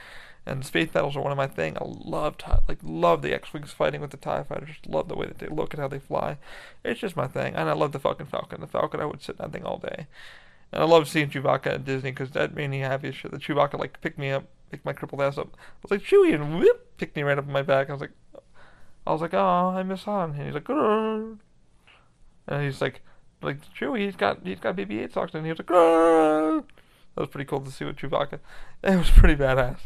and 0.47 0.64
space 0.64 0.91
battles 0.91 1.16
are 1.16 1.22
one 1.22 1.32
of 1.32 1.36
my 1.36 1.47
thing. 1.47 1.76
I 1.76 1.84
love 1.84 2.39
tie, 2.39 2.61
like 2.66 2.78
love 2.82 3.22
the 3.22 3.34
X-wings 3.34 3.72
fighting 3.72 4.01
with 4.01 4.11
the 4.11 4.16
Tie 4.16 4.43
fighters. 4.43 4.68
Just 4.68 4.86
love 4.86 5.09
the 5.09 5.16
way 5.16 5.26
that 5.26 5.39
they 5.39 5.49
look 5.49 5.74
and 5.74 5.82
how 5.82 5.89
they 5.89 5.99
fly. 5.99 6.39
It's 6.84 7.01
just 7.01 7.16
my 7.16 7.26
thing, 7.26 7.55
and 7.55 7.68
I 7.68 7.74
love 7.74 7.93
the 7.93 7.99
fucking 7.99 8.26
Falcon. 8.26 8.62
The 8.62 8.66
Falcon, 8.66 9.01
I 9.01 9.05
would 9.05 9.22
sit 9.22 9.36
in 9.39 9.43
that 9.43 9.53
thing 9.53 9.64
all 9.64 9.78
day. 9.78 10.07
And 10.72 10.82
I 10.82 10.86
love 10.86 11.09
seeing 11.09 11.30
Chewbacca 11.30 11.66
at 11.66 11.84
Disney 11.84 12.11
because 12.11 12.30
that 12.32 12.55
made 12.55 12.68
me 12.68 12.80
happy 12.80 13.09
as 13.09 13.14
shit. 13.16 13.30
The 13.30 13.39
Chewbacca 13.39 13.78
like 13.78 14.01
picked 14.01 14.18
me 14.18 14.30
up, 14.30 14.45
picked 14.70 14.84
my 14.84 14.93
crippled 14.93 15.22
ass 15.22 15.39
up. 15.39 15.49
I 15.57 15.61
was 15.82 15.91
like 15.91 16.03
Chewie, 16.03 16.34
and 16.34 16.59
whoop, 16.59 16.97
picked 16.99 17.16
me 17.16 17.22
right 17.22 17.39
up 17.39 17.47
on 17.47 17.53
my 17.53 17.62
back. 17.62 17.91
I 17.91 17.93
was 17.93 18.01
like, 18.01 18.12
I 19.09 19.12
was 19.12 19.22
like, 19.22 19.32
oh, 19.32 19.72
I 19.74 19.82
miss 19.82 20.02
Han. 20.04 20.32
And 20.32 20.44
he's 20.44 20.52
like, 20.52 20.64
Grr. 20.64 21.38
and 22.46 22.62
he's 22.62 22.82
like, 22.82 23.00
like 23.40 23.56
Chewie, 23.74 24.04
he's 24.04 24.16
got 24.16 24.40
he's 24.44 24.61
got 24.61 24.76
BB-8 24.76 25.14
socks, 25.14 25.32
and 25.32 25.46
he 25.46 25.50
was 25.50 25.59
like, 25.59 25.66
Grr. 25.66 26.62
that 27.14 27.20
was 27.20 27.30
pretty 27.30 27.48
cool 27.48 27.61
to 27.61 27.70
see 27.70 27.86
with 27.86 27.96
Chewbacca. 27.96 28.38
It 28.84 28.96
was 28.96 29.11
pretty 29.11 29.34
badass. 29.34 29.78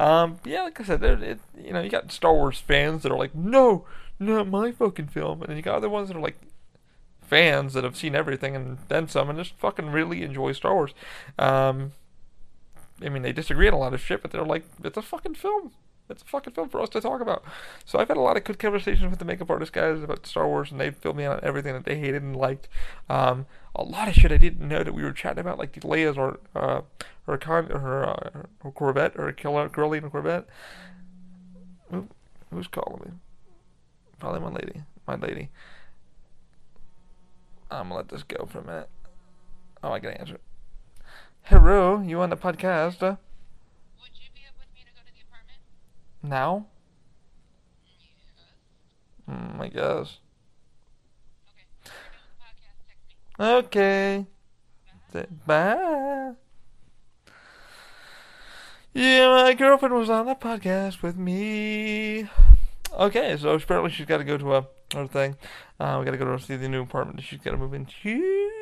Um, 0.00 0.40
yeah, 0.44 0.62
like 0.62 0.80
I 0.80 0.82
said, 0.82 1.04
it, 1.04 1.38
you 1.56 1.72
know, 1.72 1.80
you 1.80 1.88
got 1.88 2.10
Star 2.10 2.34
Wars 2.34 2.58
fans 2.58 3.04
that 3.04 3.12
are 3.12 3.18
like, 3.18 3.36
no, 3.36 3.86
not 4.18 4.48
my 4.48 4.72
fucking 4.72 5.08
film, 5.08 5.42
and 5.42 5.50
then 5.50 5.56
you 5.56 5.62
got 5.62 5.76
other 5.76 5.88
ones 5.88 6.08
that 6.08 6.16
are 6.16 6.20
like 6.20 6.40
fans 7.20 7.74
that 7.74 7.84
have 7.84 7.96
seen 7.96 8.16
everything 8.16 8.56
and 8.56 8.78
then 8.88 9.06
some, 9.06 9.28
and 9.28 9.38
just 9.38 9.56
fucking 9.58 9.90
really 9.90 10.24
enjoy 10.24 10.50
Star 10.50 10.74
Wars. 10.74 10.92
Um, 11.38 11.92
I 13.00 13.10
mean, 13.10 13.22
they 13.22 13.32
disagree 13.32 13.68
on 13.68 13.74
a 13.74 13.78
lot 13.78 13.94
of 13.94 14.00
shit, 14.00 14.22
but 14.22 14.32
they're 14.32 14.42
like, 14.42 14.64
it's 14.82 14.96
a 14.96 15.02
fucking 15.02 15.34
film 15.34 15.72
it's 16.12 16.22
a 16.22 16.26
fucking 16.26 16.52
film 16.52 16.68
for 16.68 16.80
us 16.80 16.88
to 16.90 17.00
talk 17.00 17.20
about. 17.20 17.42
So 17.84 17.98
I've 17.98 18.08
had 18.08 18.16
a 18.16 18.20
lot 18.20 18.36
of 18.36 18.44
good 18.44 18.58
conversations 18.58 19.10
with 19.10 19.18
the 19.18 19.24
makeup 19.24 19.50
artist 19.50 19.72
guys 19.72 20.02
about 20.02 20.26
Star 20.26 20.46
Wars, 20.46 20.70
and 20.70 20.80
they 20.80 20.90
filled 20.90 21.16
me 21.16 21.24
in 21.24 21.32
on 21.32 21.40
everything 21.42 21.72
that 21.72 21.84
they 21.84 21.98
hated 21.98 22.22
and 22.22 22.36
liked. 22.36 22.68
Um, 23.08 23.46
a 23.74 23.82
lot 23.82 24.08
of 24.08 24.14
shit 24.14 24.30
I 24.30 24.36
didn't 24.36 24.66
know 24.66 24.84
that 24.84 24.92
we 24.94 25.02
were 25.02 25.12
chatting 25.12 25.40
about, 25.40 25.58
like 25.58 25.72
Leia's 25.80 26.16
or 26.16 26.38
uh, 26.54 26.82
her 27.26 27.38
con 27.38 27.66
her, 27.66 28.08
uh, 28.08 28.30
her 28.62 28.70
Corvette 28.70 29.14
or 29.16 29.32
Corellian 29.32 30.04
a 30.04 30.10
Corvette. 30.10 30.46
Who, 31.90 32.08
who's 32.50 32.68
calling 32.68 33.02
me? 33.04 33.12
Probably 34.18 34.40
my 34.40 34.50
lady. 34.50 34.82
My 35.06 35.16
lady. 35.16 35.48
I'm 37.70 37.88
gonna 37.88 37.96
let 37.96 38.08
this 38.08 38.22
go 38.22 38.46
for 38.50 38.58
a 38.58 38.64
minute. 38.64 38.88
Oh, 39.82 39.92
I 39.92 39.98
can 39.98 40.10
answer. 40.10 40.38
Hello, 41.44 42.00
you 42.00 42.20
on 42.20 42.30
the 42.30 42.36
podcast? 42.36 43.18
Uh, 46.24 46.28
now? 46.28 46.66
Mm, 49.30 49.60
I 49.60 49.68
guess. 49.68 50.18
Okay. 53.38 54.26
Bye. 55.46 56.32
Yeah, 58.94 59.28
my 59.28 59.54
girlfriend 59.54 59.94
was 59.94 60.10
on 60.10 60.26
the 60.26 60.34
podcast 60.34 61.02
with 61.02 61.16
me. 61.16 62.28
Okay, 62.92 63.36
so 63.38 63.54
apparently 63.54 63.90
she's 63.90 64.06
got 64.06 64.18
to 64.18 64.24
go 64.24 64.36
to 64.36 64.56
a 64.56 64.66
other 64.94 65.08
thing. 65.08 65.36
Uh, 65.80 65.96
we 65.98 66.04
got 66.04 66.10
to 66.10 66.18
go 66.18 66.36
to 66.36 66.42
see 66.42 66.56
the 66.56 66.68
new 66.68 66.82
apartment 66.82 67.22
she's 67.22 67.40
got 67.40 67.52
to 67.52 67.56
move 67.56 67.72
into. 67.72 68.61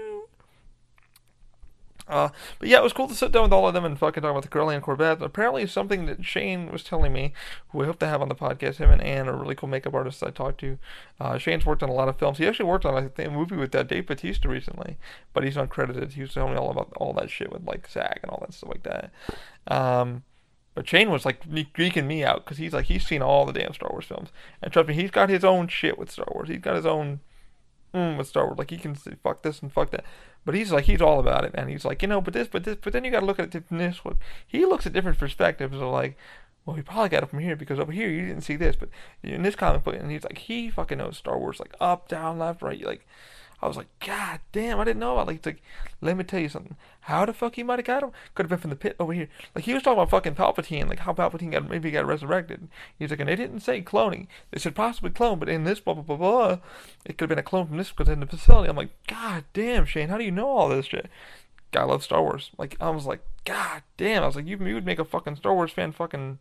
Uh, 2.10 2.30
but 2.58 2.68
yeah, 2.68 2.78
it 2.78 2.82
was 2.82 2.92
cool 2.92 3.08
to 3.08 3.14
sit 3.14 3.32
down 3.32 3.44
with 3.44 3.52
all 3.52 3.68
of 3.68 3.74
them 3.74 3.84
and 3.84 3.98
fucking 3.98 4.22
talk 4.22 4.30
about 4.32 4.42
the 4.42 4.48
Corellian 4.48 4.82
Corvette. 4.82 5.22
Apparently, 5.22 5.66
something 5.66 6.06
that 6.06 6.24
Shane 6.24 6.70
was 6.72 6.82
telling 6.82 7.12
me, 7.12 7.32
who 7.68 7.82
I 7.82 7.86
hope 7.86 8.00
to 8.00 8.06
have 8.06 8.20
on 8.20 8.28
the 8.28 8.34
podcast, 8.34 8.76
him 8.76 8.90
and 8.90 9.00
Anne 9.00 9.28
are 9.28 9.36
really 9.36 9.54
cool 9.54 9.68
makeup 9.68 9.94
artists 9.94 10.22
I 10.22 10.30
talked 10.30 10.60
to. 10.60 10.78
Uh, 11.20 11.38
Shane's 11.38 11.64
worked 11.64 11.82
on 11.82 11.88
a 11.88 11.94
lot 11.94 12.08
of 12.08 12.18
films. 12.18 12.38
He 12.38 12.46
actually 12.46 12.66
worked 12.66 12.84
on 12.84 13.10
a 13.16 13.30
movie 13.30 13.56
with 13.56 13.74
uh, 13.74 13.84
Dave 13.84 14.06
Bautista 14.06 14.48
recently, 14.48 14.98
but 15.32 15.44
he's 15.44 15.56
uncredited. 15.56 16.12
He 16.12 16.22
was 16.22 16.34
telling 16.34 16.52
me 16.52 16.58
all 16.58 16.70
about 16.70 16.92
all 16.96 17.12
that 17.14 17.30
shit 17.30 17.52
with 17.52 17.64
like 17.64 17.86
SAG 17.88 18.18
and 18.22 18.30
all 18.30 18.40
that 18.40 18.54
stuff 18.54 18.70
like 18.70 18.82
that. 18.82 19.12
Um, 19.68 20.24
but 20.74 20.88
Shane 20.88 21.10
was 21.10 21.24
like 21.24 21.48
geeking 21.48 22.06
me 22.06 22.24
out 22.24 22.44
because 22.44 22.58
he's 22.58 22.72
like 22.72 22.86
he's 22.86 23.06
seen 23.06 23.22
all 23.22 23.46
the 23.46 23.52
damn 23.52 23.74
Star 23.74 23.90
Wars 23.90 24.06
films, 24.06 24.30
and 24.62 24.72
trust 24.72 24.88
me, 24.88 24.94
he's 24.94 25.10
got 25.10 25.28
his 25.28 25.44
own 25.44 25.68
shit 25.68 25.98
with 25.98 26.10
Star 26.10 26.28
Wars. 26.32 26.48
He's 26.48 26.60
got 26.60 26.76
his 26.76 26.86
own 26.86 27.20
mm, 27.94 28.16
with 28.16 28.28
Star 28.28 28.46
Wars. 28.46 28.58
Like 28.58 28.70
he 28.70 28.76
can 28.76 28.94
say 28.94 29.12
fuck 29.22 29.42
this 29.42 29.60
and 29.60 29.72
fuck 29.72 29.90
that. 29.90 30.04
But 30.44 30.54
he's 30.54 30.72
like 30.72 30.84
he's 30.84 31.02
all 31.02 31.20
about 31.20 31.44
it, 31.44 31.54
man. 31.54 31.68
He's 31.68 31.84
like 31.84 32.02
you 32.02 32.08
know, 32.08 32.20
but 32.20 32.34
this, 32.34 32.48
but 32.48 32.64
this, 32.64 32.76
but 32.80 32.92
then 32.92 33.04
you 33.04 33.10
got 33.10 33.20
to 33.20 33.26
look 33.26 33.38
at 33.38 33.54
it 33.54 33.68
from 33.68 33.78
this 33.78 34.04
one. 34.04 34.18
He 34.46 34.64
looks 34.64 34.86
at 34.86 34.92
different 34.92 35.18
perspectives 35.18 35.76
of 35.76 35.82
like, 35.82 36.16
well, 36.64 36.76
he 36.76 36.82
probably 36.82 37.08
got 37.08 37.22
it 37.22 37.30
from 37.30 37.40
here 37.40 37.56
because 37.56 37.78
over 37.78 37.92
here 37.92 38.08
you 38.08 38.26
didn't 38.26 38.42
see 38.42 38.56
this, 38.56 38.76
but 38.76 38.88
in 39.22 39.42
this 39.42 39.56
comic 39.56 39.84
book, 39.84 39.96
and 39.96 40.10
he's 40.10 40.24
like 40.24 40.38
he 40.38 40.70
fucking 40.70 40.98
knows 40.98 41.18
Star 41.18 41.38
Wars 41.38 41.60
like 41.60 41.74
up, 41.80 42.08
down, 42.08 42.38
left, 42.38 42.62
right. 42.62 42.84
Like 42.84 43.06
I 43.62 43.68
was 43.68 43.76
like, 43.76 43.88
God 44.04 44.40
damn, 44.52 44.80
I 44.80 44.84
didn't 44.84 45.00
know 45.00 45.12
about 45.12 45.26
like, 45.26 45.44
like 45.44 45.62
let 46.00 46.16
me 46.16 46.24
tell 46.24 46.40
you 46.40 46.48
something. 46.48 46.76
How 47.02 47.26
the 47.26 47.32
fuck 47.32 47.56
he 47.56 47.62
might 47.62 47.78
have 47.78 47.86
got 47.86 48.02
him? 48.02 48.10
Could 48.34 48.44
have 48.44 48.50
been 48.50 48.58
from 48.58 48.70
the 48.70 48.76
pit 48.76 48.96
over 48.98 49.12
here. 49.12 49.28
Like 49.54 49.64
he 49.64 49.74
was 49.74 49.82
talking 49.82 49.98
about 49.98 50.10
fucking 50.10 50.34
Palpatine, 50.34 50.88
like 50.88 51.00
how 51.00 51.12
Palpatine 51.12 51.52
got 51.52 51.68
maybe 51.68 51.90
got 51.90 52.06
resurrected. 52.06 52.68
He's 52.98 53.10
like, 53.10 53.20
and 53.20 53.28
they 53.28 53.36
didn't 53.36 53.60
say 53.60 53.82
cloning. 53.82 54.26
They 54.50 54.58
said 54.58 54.74
possibly 54.74 55.10
clone, 55.10 55.38
but 55.38 55.48
in 55.48 55.64
this 55.64 55.80
blah 55.80 55.94
blah 55.94 56.02
blah 56.02 56.16
blah, 56.16 56.58
it 57.04 57.18
could 57.18 57.28
have 57.28 57.36
been 57.36 57.38
a 57.38 57.42
clone 57.42 57.66
from 57.66 57.76
this 57.76 57.90
because 57.90 58.08
in 58.08 58.20
the 58.20 58.26
facility. 58.26 58.68
I'm 58.68 58.76
like, 58.76 58.90
God 59.06 59.44
damn, 59.52 59.84
Shane, 59.84 60.08
how 60.08 60.18
do 60.18 60.24
you 60.24 60.30
know 60.30 60.48
all 60.48 60.68
this 60.68 60.86
shit? 60.86 61.08
Guy 61.72 61.84
loves 61.84 62.04
Star 62.04 62.22
Wars. 62.22 62.50
Like 62.58 62.76
I 62.80 62.90
was 62.90 63.06
like, 63.06 63.20
God 63.44 63.82
damn. 63.96 64.22
I 64.22 64.26
was 64.26 64.36
like, 64.36 64.46
you, 64.46 64.56
you 64.58 64.74
would 64.74 64.86
make 64.86 64.98
a 64.98 65.04
fucking 65.04 65.36
Star 65.36 65.54
Wars 65.54 65.72
fan 65.72 65.92
fucking 65.92 66.38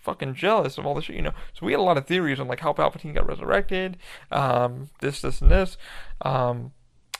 fucking 0.00 0.34
jealous 0.34 0.78
of 0.78 0.86
all 0.86 0.94
the 0.94 1.02
shit, 1.02 1.16
you 1.16 1.22
know. 1.22 1.34
So 1.52 1.66
we 1.66 1.72
had 1.72 1.80
a 1.80 1.84
lot 1.84 1.98
of 1.98 2.06
theories 2.06 2.40
on 2.40 2.48
like 2.48 2.60
how 2.60 2.72
Palpatine 2.72 3.14
got 3.14 3.26
resurrected, 3.26 3.96
um, 4.30 4.90
this, 5.00 5.20
this, 5.20 5.40
and 5.40 5.50
this. 5.50 5.76
Um, 6.22 6.72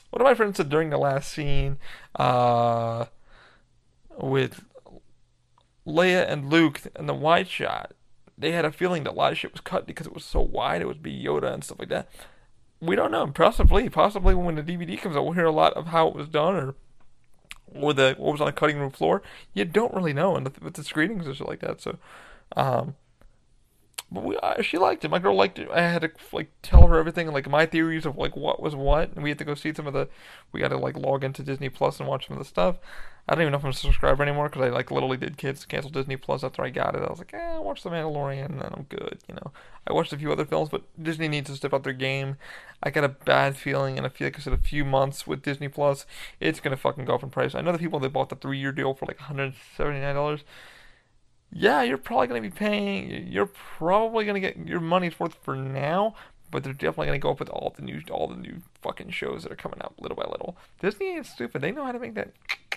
one 0.09 0.21
of 0.21 0.25
my 0.25 0.33
friends 0.33 0.57
said 0.57 0.69
during 0.69 0.89
the 0.89 0.97
last 0.97 1.31
scene, 1.31 1.77
uh, 2.15 3.05
with 4.17 4.65
Leia 5.87 6.29
and 6.29 6.49
Luke 6.49 6.81
and 6.95 7.07
the 7.07 7.13
wide 7.13 7.47
shot, 7.47 7.93
they 8.37 8.51
had 8.51 8.65
a 8.65 8.71
feeling 8.71 9.03
that 9.03 9.11
a 9.11 9.13
lot 9.13 9.31
of 9.31 9.37
shit 9.37 9.53
was 9.53 9.61
cut 9.61 9.87
because 9.87 10.07
it 10.07 10.13
was 10.13 10.25
so 10.25 10.41
wide. 10.41 10.81
It 10.81 10.87
would 10.87 11.03
be 11.03 11.23
Yoda 11.23 11.53
and 11.53 11.63
stuff 11.63 11.79
like 11.79 11.89
that. 11.89 12.09
We 12.81 12.95
don't 12.95 13.11
know. 13.11 13.27
Possibly, 13.27 13.89
possibly 13.89 14.33
when 14.33 14.55
the 14.55 14.63
DVD 14.63 14.99
comes 14.99 15.15
out, 15.15 15.23
we'll 15.23 15.33
hear 15.33 15.45
a 15.45 15.51
lot 15.51 15.73
of 15.73 15.87
how 15.87 16.07
it 16.07 16.15
was 16.15 16.27
done 16.27 16.55
or 16.55 16.75
or 17.73 17.93
the 17.93 18.15
what 18.17 18.33
was 18.33 18.41
on 18.41 18.47
the 18.47 18.51
cutting 18.51 18.77
room 18.77 18.91
floor. 18.91 19.21
You 19.53 19.65
don't 19.65 19.93
really 19.93 20.13
know, 20.13 20.35
and 20.35 20.49
with 20.57 20.73
the 20.73 20.83
screenings 20.83 21.25
and 21.25 21.35
shit 21.35 21.47
like 21.47 21.61
that. 21.61 21.79
So 21.81 21.97
um, 22.55 22.95
but 24.11 24.23
we, 24.25 24.37
uh, 24.37 24.61
she 24.61 24.77
liked 24.77 25.05
it. 25.05 25.09
My 25.09 25.19
girl 25.19 25.35
liked 25.35 25.57
it. 25.57 25.69
I 25.71 25.81
had 25.81 26.01
to 26.01 26.11
like 26.33 26.51
tell 26.61 26.87
her 26.87 26.97
everything, 26.97 27.31
like 27.31 27.49
my 27.49 27.65
theories 27.65 28.05
of 28.05 28.17
like 28.17 28.35
what 28.35 28.61
was 28.61 28.75
what, 28.75 29.13
and 29.13 29.23
we 29.23 29.29
had 29.29 29.39
to 29.39 29.45
go 29.45 29.55
see 29.55 29.73
some 29.73 29.87
of 29.87 29.93
the. 29.93 30.09
We 30.51 30.59
got 30.59 30.69
to 30.69 30.77
like 30.77 30.97
log 30.97 31.23
into 31.23 31.43
Disney 31.43 31.69
Plus 31.69 31.99
and 31.99 32.09
watch 32.09 32.27
some 32.27 32.35
of 32.35 32.43
the 32.43 32.47
stuff. 32.49 32.77
I 33.29 33.35
don't 33.35 33.43
even 33.43 33.51
know 33.51 33.59
if 33.59 33.63
I'm 33.63 33.69
a 33.69 33.73
subscriber 33.73 34.23
anymore 34.23 34.49
because 34.49 34.63
I 34.63 34.69
like 34.69 34.91
literally 34.91 35.15
did 35.15 35.37
kids 35.37 35.63
cancel 35.63 35.91
Disney 35.91 36.17
Plus 36.17 36.43
after 36.43 36.63
I 36.63 36.69
got 36.69 36.95
it. 36.95 37.03
I 37.03 37.09
was 37.09 37.19
like, 37.19 37.33
eh, 37.33 37.57
watch 37.59 37.83
The 37.83 37.89
Mandalorian 37.89 38.45
and 38.47 38.61
then 38.61 38.73
I'm 38.75 38.83
good. 38.89 39.19
You 39.29 39.35
know, 39.35 39.51
I 39.87 39.93
watched 39.93 40.11
a 40.11 40.17
few 40.17 40.31
other 40.31 40.43
films, 40.43 40.69
but 40.69 40.83
Disney 41.01 41.29
needs 41.29 41.49
to 41.49 41.55
step 41.55 41.71
up 41.71 41.83
their 41.83 41.93
game. 41.93 42.35
I 42.83 42.89
got 42.89 43.03
a 43.05 43.09
bad 43.09 43.55
feeling, 43.55 43.97
and 43.97 44.05
I 44.05 44.09
feel 44.09 44.25
like 44.27 44.37
I 44.37 44.41
said 44.41 44.53
a 44.53 44.57
few 44.57 44.83
months 44.83 45.25
with 45.25 45.43
Disney 45.43 45.69
Plus, 45.69 46.05
it's 46.41 46.59
gonna 46.59 46.75
fucking 46.75 47.05
go 47.05 47.15
up 47.15 47.23
in 47.23 47.29
price. 47.29 47.55
I 47.55 47.61
know 47.61 47.71
the 47.71 47.77
people 47.79 47.99
that 47.99 48.11
bought 48.11 48.29
the 48.29 48.35
three 48.35 48.57
year 48.57 48.71
deal 48.73 48.93
for 48.93 49.05
like 49.05 49.19
179 49.19 50.15
dollars. 50.15 50.43
Yeah, 51.53 51.81
you're 51.83 51.97
probably 51.97 52.27
gonna 52.27 52.41
be 52.41 52.49
paying. 52.49 53.27
You're 53.27 53.45
probably 53.45 54.25
gonna 54.25 54.39
get 54.39 54.57
your 54.57 54.79
money's 54.79 55.19
worth 55.19 55.35
for 55.43 55.55
now, 55.55 56.15
but 56.49 56.63
they're 56.63 56.73
definitely 56.73 57.07
gonna 57.07 57.19
go 57.19 57.31
up 57.31 57.39
with 57.39 57.49
all 57.49 57.73
the 57.75 57.81
new 57.81 58.01
all 58.09 58.27
the 58.27 58.37
new 58.37 58.61
fucking 58.81 59.09
shows 59.11 59.43
that 59.43 59.51
are 59.51 59.57
coming 59.57 59.81
out 59.81 59.93
little 59.99 60.15
by 60.15 60.23
little. 60.23 60.55
Disney 60.79 61.07
ain't 61.07 61.25
stupid. 61.25 61.61
They 61.61 61.71
know 61.71 61.85
how 61.85 61.91
to 61.91 61.99
make 61.99 62.15
that 62.15 62.31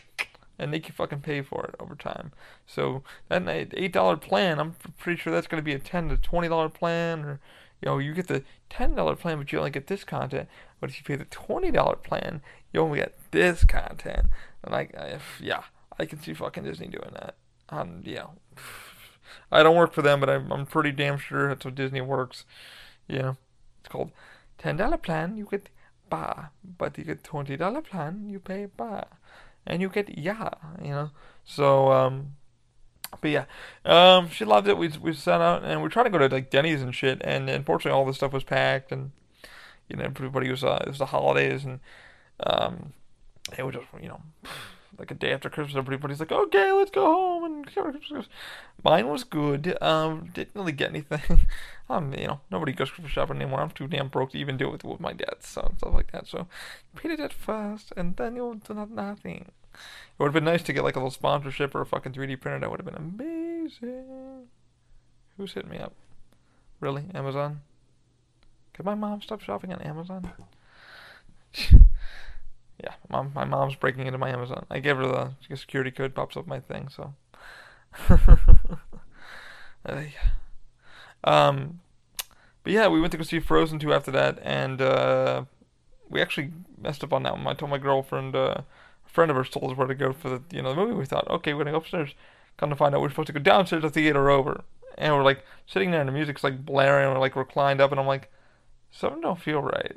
and 0.58 0.72
they 0.72 0.80
can 0.80 0.94
fucking 0.94 1.20
pay 1.20 1.42
for 1.42 1.64
it 1.66 1.76
over 1.78 1.94
time. 1.94 2.32
So 2.66 3.04
that 3.28 3.42
eight 3.74 3.92
dollar 3.92 4.16
plan, 4.16 4.58
I'm 4.58 4.74
pretty 4.98 5.20
sure 5.20 5.32
that's 5.32 5.46
gonna 5.46 5.62
be 5.62 5.74
a 5.74 5.78
ten 5.78 6.08
to 6.08 6.16
twenty 6.16 6.48
dollar 6.48 6.68
plan, 6.68 7.24
or 7.24 7.40
you 7.80 7.86
know, 7.86 7.98
you 7.98 8.12
get 8.12 8.26
the 8.26 8.42
ten 8.70 8.96
dollar 8.96 9.14
plan, 9.14 9.38
but 9.38 9.52
you 9.52 9.58
only 9.58 9.70
get 9.70 9.86
this 9.86 10.02
content. 10.02 10.48
But 10.80 10.90
if 10.90 10.98
you 10.98 11.04
pay 11.04 11.16
the 11.16 11.26
twenty 11.26 11.70
dollar 11.70 11.96
plan, 11.96 12.42
you 12.72 12.80
only 12.80 12.98
get 12.98 13.16
this 13.30 13.64
content. 13.64 14.26
And 14.64 14.72
like, 14.72 14.96
I 14.96 15.20
yeah, 15.40 15.62
I 15.96 16.06
can 16.06 16.20
see 16.20 16.34
fucking 16.34 16.64
Disney 16.64 16.88
doing 16.88 17.10
that. 17.12 17.36
Um, 17.68 18.02
yeah. 18.04 18.26
I 19.52 19.62
don't 19.62 19.76
work 19.76 19.92
for 19.92 20.02
them, 20.02 20.20
but 20.20 20.30
I'm, 20.30 20.52
I'm 20.52 20.66
pretty 20.66 20.92
damn 20.92 21.18
sure 21.18 21.48
that's 21.48 21.64
how 21.64 21.70
Disney 21.70 22.00
works. 22.00 22.44
Yeah. 23.06 23.34
It's 23.80 23.88
called 23.88 24.10
$10 24.60 25.02
plan, 25.02 25.36
you 25.36 25.46
get 25.50 25.68
ba. 26.10 26.50
But 26.78 26.98
you 26.98 27.04
get 27.04 27.22
$20 27.22 27.84
plan, 27.84 28.28
you 28.28 28.40
pay 28.40 28.66
ba. 28.66 29.06
And 29.66 29.80
you 29.80 29.88
get 29.88 30.18
ya, 30.18 30.50
you 30.82 30.90
know. 30.90 31.10
So, 31.44 31.92
um, 31.92 32.34
but 33.20 33.30
yeah, 33.30 33.44
um, 33.84 34.28
she 34.28 34.44
loved 34.44 34.68
it. 34.68 34.76
We 34.76 34.88
we 35.00 35.12
sat 35.14 35.40
out 35.40 35.64
and 35.64 35.82
we 35.82 35.88
trying 35.88 36.06
to 36.06 36.10
go 36.10 36.18
to 36.18 36.28
like 36.28 36.50
Denny's 36.50 36.82
and 36.82 36.94
shit. 36.94 37.20
And 37.24 37.48
unfortunately, 37.48 37.96
all 37.96 38.04
this 38.04 38.16
stuff 38.16 38.32
was 38.32 38.44
packed, 38.44 38.92
and 38.92 39.12
you 39.88 39.96
know 39.96 40.04
everybody 40.04 40.50
was 40.50 40.64
uh, 40.64 40.82
it 40.82 40.88
was 40.88 40.98
the 40.98 41.06
holidays, 41.06 41.64
and 41.64 41.80
um, 42.40 42.92
it 43.56 43.64
was 43.64 43.74
just 43.74 43.86
you 44.02 44.08
know 44.08 44.20
like 44.98 45.10
a 45.10 45.14
day 45.14 45.32
after 45.32 45.50
Christmas, 45.50 45.76
everybody's 45.76 46.20
like, 46.20 46.32
okay, 46.32 46.72
let's 46.72 46.90
go 46.90 47.04
home. 47.04 47.44
And 47.44 48.28
mine 48.82 49.08
was 49.08 49.24
good. 49.24 49.76
Um, 49.82 50.30
didn't 50.32 50.54
really 50.54 50.72
get 50.72 50.90
anything. 50.90 51.40
um, 51.88 52.12
you 52.14 52.26
know, 52.26 52.40
nobody 52.50 52.72
goes 52.72 52.90
Christmas 52.90 53.12
shopping 53.12 53.36
anymore. 53.36 53.60
I'm 53.60 53.70
too 53.70 53.88
damn 53.88 54.08
broke 54.08 54.32
to 54.32 54.38
even 54.38 54.56
deal 54.56 54.70
with 54.70 54.84
with 54.84 55.00
my 55.00 55.12
debts 55.12 55.48
so 55.48 55.62
and 55.62 55.78
stuff 55.78 55.94
like 55.94 56.12
that. 56.12 56.26
So, 56.26 56.46
pay 56.96 57.08
the 57.08 57.16
debt 57.16 57.32
first, 57.32 57.92
and 57.96 58.16
then 58.16 58.36
you'll 58.36 58.54
do 58.54 58.74
nothing. 58.74 59.46
It 59.74 60.18
would 60.18 60.26
have 60.26 60.34
been 60.34 60.44
nice 60.44 60.62
to 60.62 60.72
get 60.72 60.84
like 60.84 60.96
a 60.96 61.00
little 61.00 61.10
sponsorship 61.10 61.74
or 61.74 61.80
a 61.80 61.86
fucking 61.86 62.12
3D 62.12 62.40
printer. 62.40 62.60
That 62.60 62.70
would 62.70 62.80
have 62.80 62.86
been 62.86 62.94
amazing. 62.94 64.48
Who's 65.36 65.52
hitting 65.52 65.70
me 65.70 65.78
up? 65.78 65.92
Really, 66.80 67.04
Amazon? 67.14 67.60
Could 68.72 68.84
my 68.84 68.94
mom 68.94 69.22
stop 69.22 69.40
shopping 69.40 69.72
on 69.72 69.80
Amazon? 69.82 70.30
yeah, 72.82 72.94
mom, 73.08 73.32
my 73.34 73.44
mom's 73.44 73.76
breaking 73.76 74.06
into 74.06 74.18
my 74.18 74.30
Amazon. 74.30 74.66
I 74.70 74.80
gave 74.80 74.96
her 74.96 75.06
the 75.06 75.56
security 75.56 75.90
code, 75.90 76.14
pops 76.14 76.36
up 76.36 76.46
my 76.46 76.60
thing, 76.60 76.88
so. 76.88 77.14
uh, 79.86 80.02
um, 81.22 81.80
but 82.64 82.72
yeah, 82.72 82.88
we 82.88 83.00
went 83.00 83.12
to 83.12 83.18
go 83.18 83.24
see 83.24 83.40
Frozen 83.40 83.78
2 83.78 83.92
after 83.92 84.10
that, 84.10 84.38
and 84.42 84.80
uh, 84.80 85.44
we 86.08 86.20
actually 86.20 86.50
messed 86.80 87.04
up 87.04 87.12
on 87.12 87.22
that 87.22 87.34
one. 87.34 87.46
I 87.46 87.54
told 87.54 87.70
my 87.70 87.78
girlfriend, 87.78 88.34
uh, 88.34 88.62
a 89.06 89.08
friend 89.08 89.30
of 89.30 89.36
ours 89.36 89.50
told 89.50 89.70
us 89.70 89.76
where 89.76 89.86
to 89.86 89.94
go 89.94 90.12
for 90.12 90.28
the 90.28 90.42
you 90.50 90.62
know 90.62 90.70
the 90.70 90.76
movie. 90.76 90.94
We 90.94 91.06
thought, 91.06 91.28
okay, 91.30 91.52
we're 91.52 91.60
gonna 91.60 91.72
go 91.72 91.78
upstairs. 91.78 92.14
Come 92.56 92.70
to 92.70 92.76
find 92.76 92.94
out, 92.94 93.00
we're 93.00 93.10
supposed 93.10 93.26
to 93.26 93.32
go 93.32 93.40
downstairs 93.40 93.82
to 93.82 93.88
the 93.88 93.92
theater 93.94 94.30
over, 94.30 94.64
and 94.96 95.14
we're 95.14 95.22
like 95.22 95.44
sitting 95.66 95.90
there, 95.90 96.00
and 96.00 96.08
the 96.08 96.12
music's 96.12 96.44
like 96.44 96.64
blaring, 96.64 97.06
and 97.06 97.14
we're 97.14 97.20
like 97.20 97.36
reclined 97.36 97.80
up, 97.80 97.90
and 97.90 98.00
I'm 98.00 98.06
like, 98.06 98.30
something 98.90 99.20
don't 99.20 99.40
feel 99.40 99.60
right. 99.60 99.96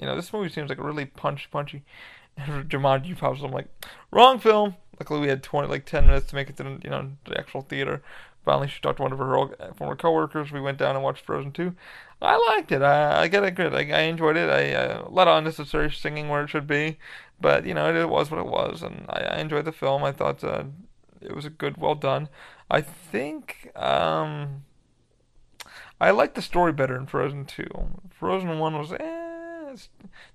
You 0.00 0.06
know, 0.06 0.16
this 0.16 0.32
movie 0.32 0.48
seems 0.48 0.68
like 0.68 0.78
a 0.78 0.82
really 0.84 1.06
punch 1.06 1.50
punchy. 1.50 1.82
And 2.36 2.70
Jumanji 2.70 3.18
pops. 3.18 3.42
I'm 3.42 3.50
like, 3.50 3.68
wrong 4.10 4.38
film. 4.38 4.76
Luckily, 4.98 5.20
we 5.20 5.28
had 5.28 5.42
20, 5.42 5.68
like 5.68 5.84
10 5.84 6.06
minutes 6.06 6.28
to 6.28 6.36
make 6.36 6.48
it 6.48 6.56
to 6.56 6.62
the, 6.62 6.80
you 6.82 6.88
know 6.88 7.10
the 7.26 7.38
actual 7.38 7.62
theater. 7.62 8.02
Finally, 8.44 8.68
she 8.68 8.80
talked 8.80 8.96
to 8.96 9.02
one 9.02 9.12
of 9.12 9.18
her 9.18 9.74
former 9.74 9.96
coworkers. 9.96 10.50
We 10.50 10.60
went 10.60 10.78
down 10.78 10.94
and 10.94 11.04
watched 11.04 11.26
Frozen 11.26 11.52
2. 11.52 11.74
I 12.22 12.54
liked 12.54 12.72
it. 12.72 12.82
I, 12.82 13.22
I 13.22 13.28
get 13.28 13.44
it 13.44 13.54
good. 13.54 13.74
I, 13.74 13.80
I 13.90 14.02
enjoyed 14.02 14.36
it. 14.36 14.48
I 14.48 14.72
uh, 14.72 15.06
a 15.06 15.10
lot 15.10 15.28
of 15.28 15.36
unnecessary 15.36 15.90
singing 15.90 16.28
where 16.28 16.44
it 16.44 16.48
should 16.48 16.66
be, 16.66 16.98
but 17.40 17.66
you 17.66 17.74
know 17.74 17.90
it, 17.90 17.96
it 17.96 18.08
was 18.08 18.30
what 18.30 18.40
it 18.40 18.46
was, 18.46 18.82
and 18.82 19.04
I, 19.08 19.20
I 19.20 19.38
enjoyed 19.38 19.64
the 19.66 19.72
film. 19.72 20.04
I 20.04 20.12
thought 20.12 20.42
uh, 20.42 20.64
it 21.20 21.34
was 21.34 21.44
a 21.44 21.50
good, 21.50 21.76
well 21.76 21.94
done. 21.94 22.28
I 22.70 22.80
think 22.80 23.70
um, 23.76 24.64
I 26.00 26.10
liked 26.10 26.34
the 26.34 26.42
story 26.42 26.72
better 26.72 26.96
in 26.96 27.06
Frozen 27.06 27.46
2. 27.46 27.66
Frozen 28.10 28.58
1 28.58 28.78
was 28.78 28.92
eh 28.92 29.19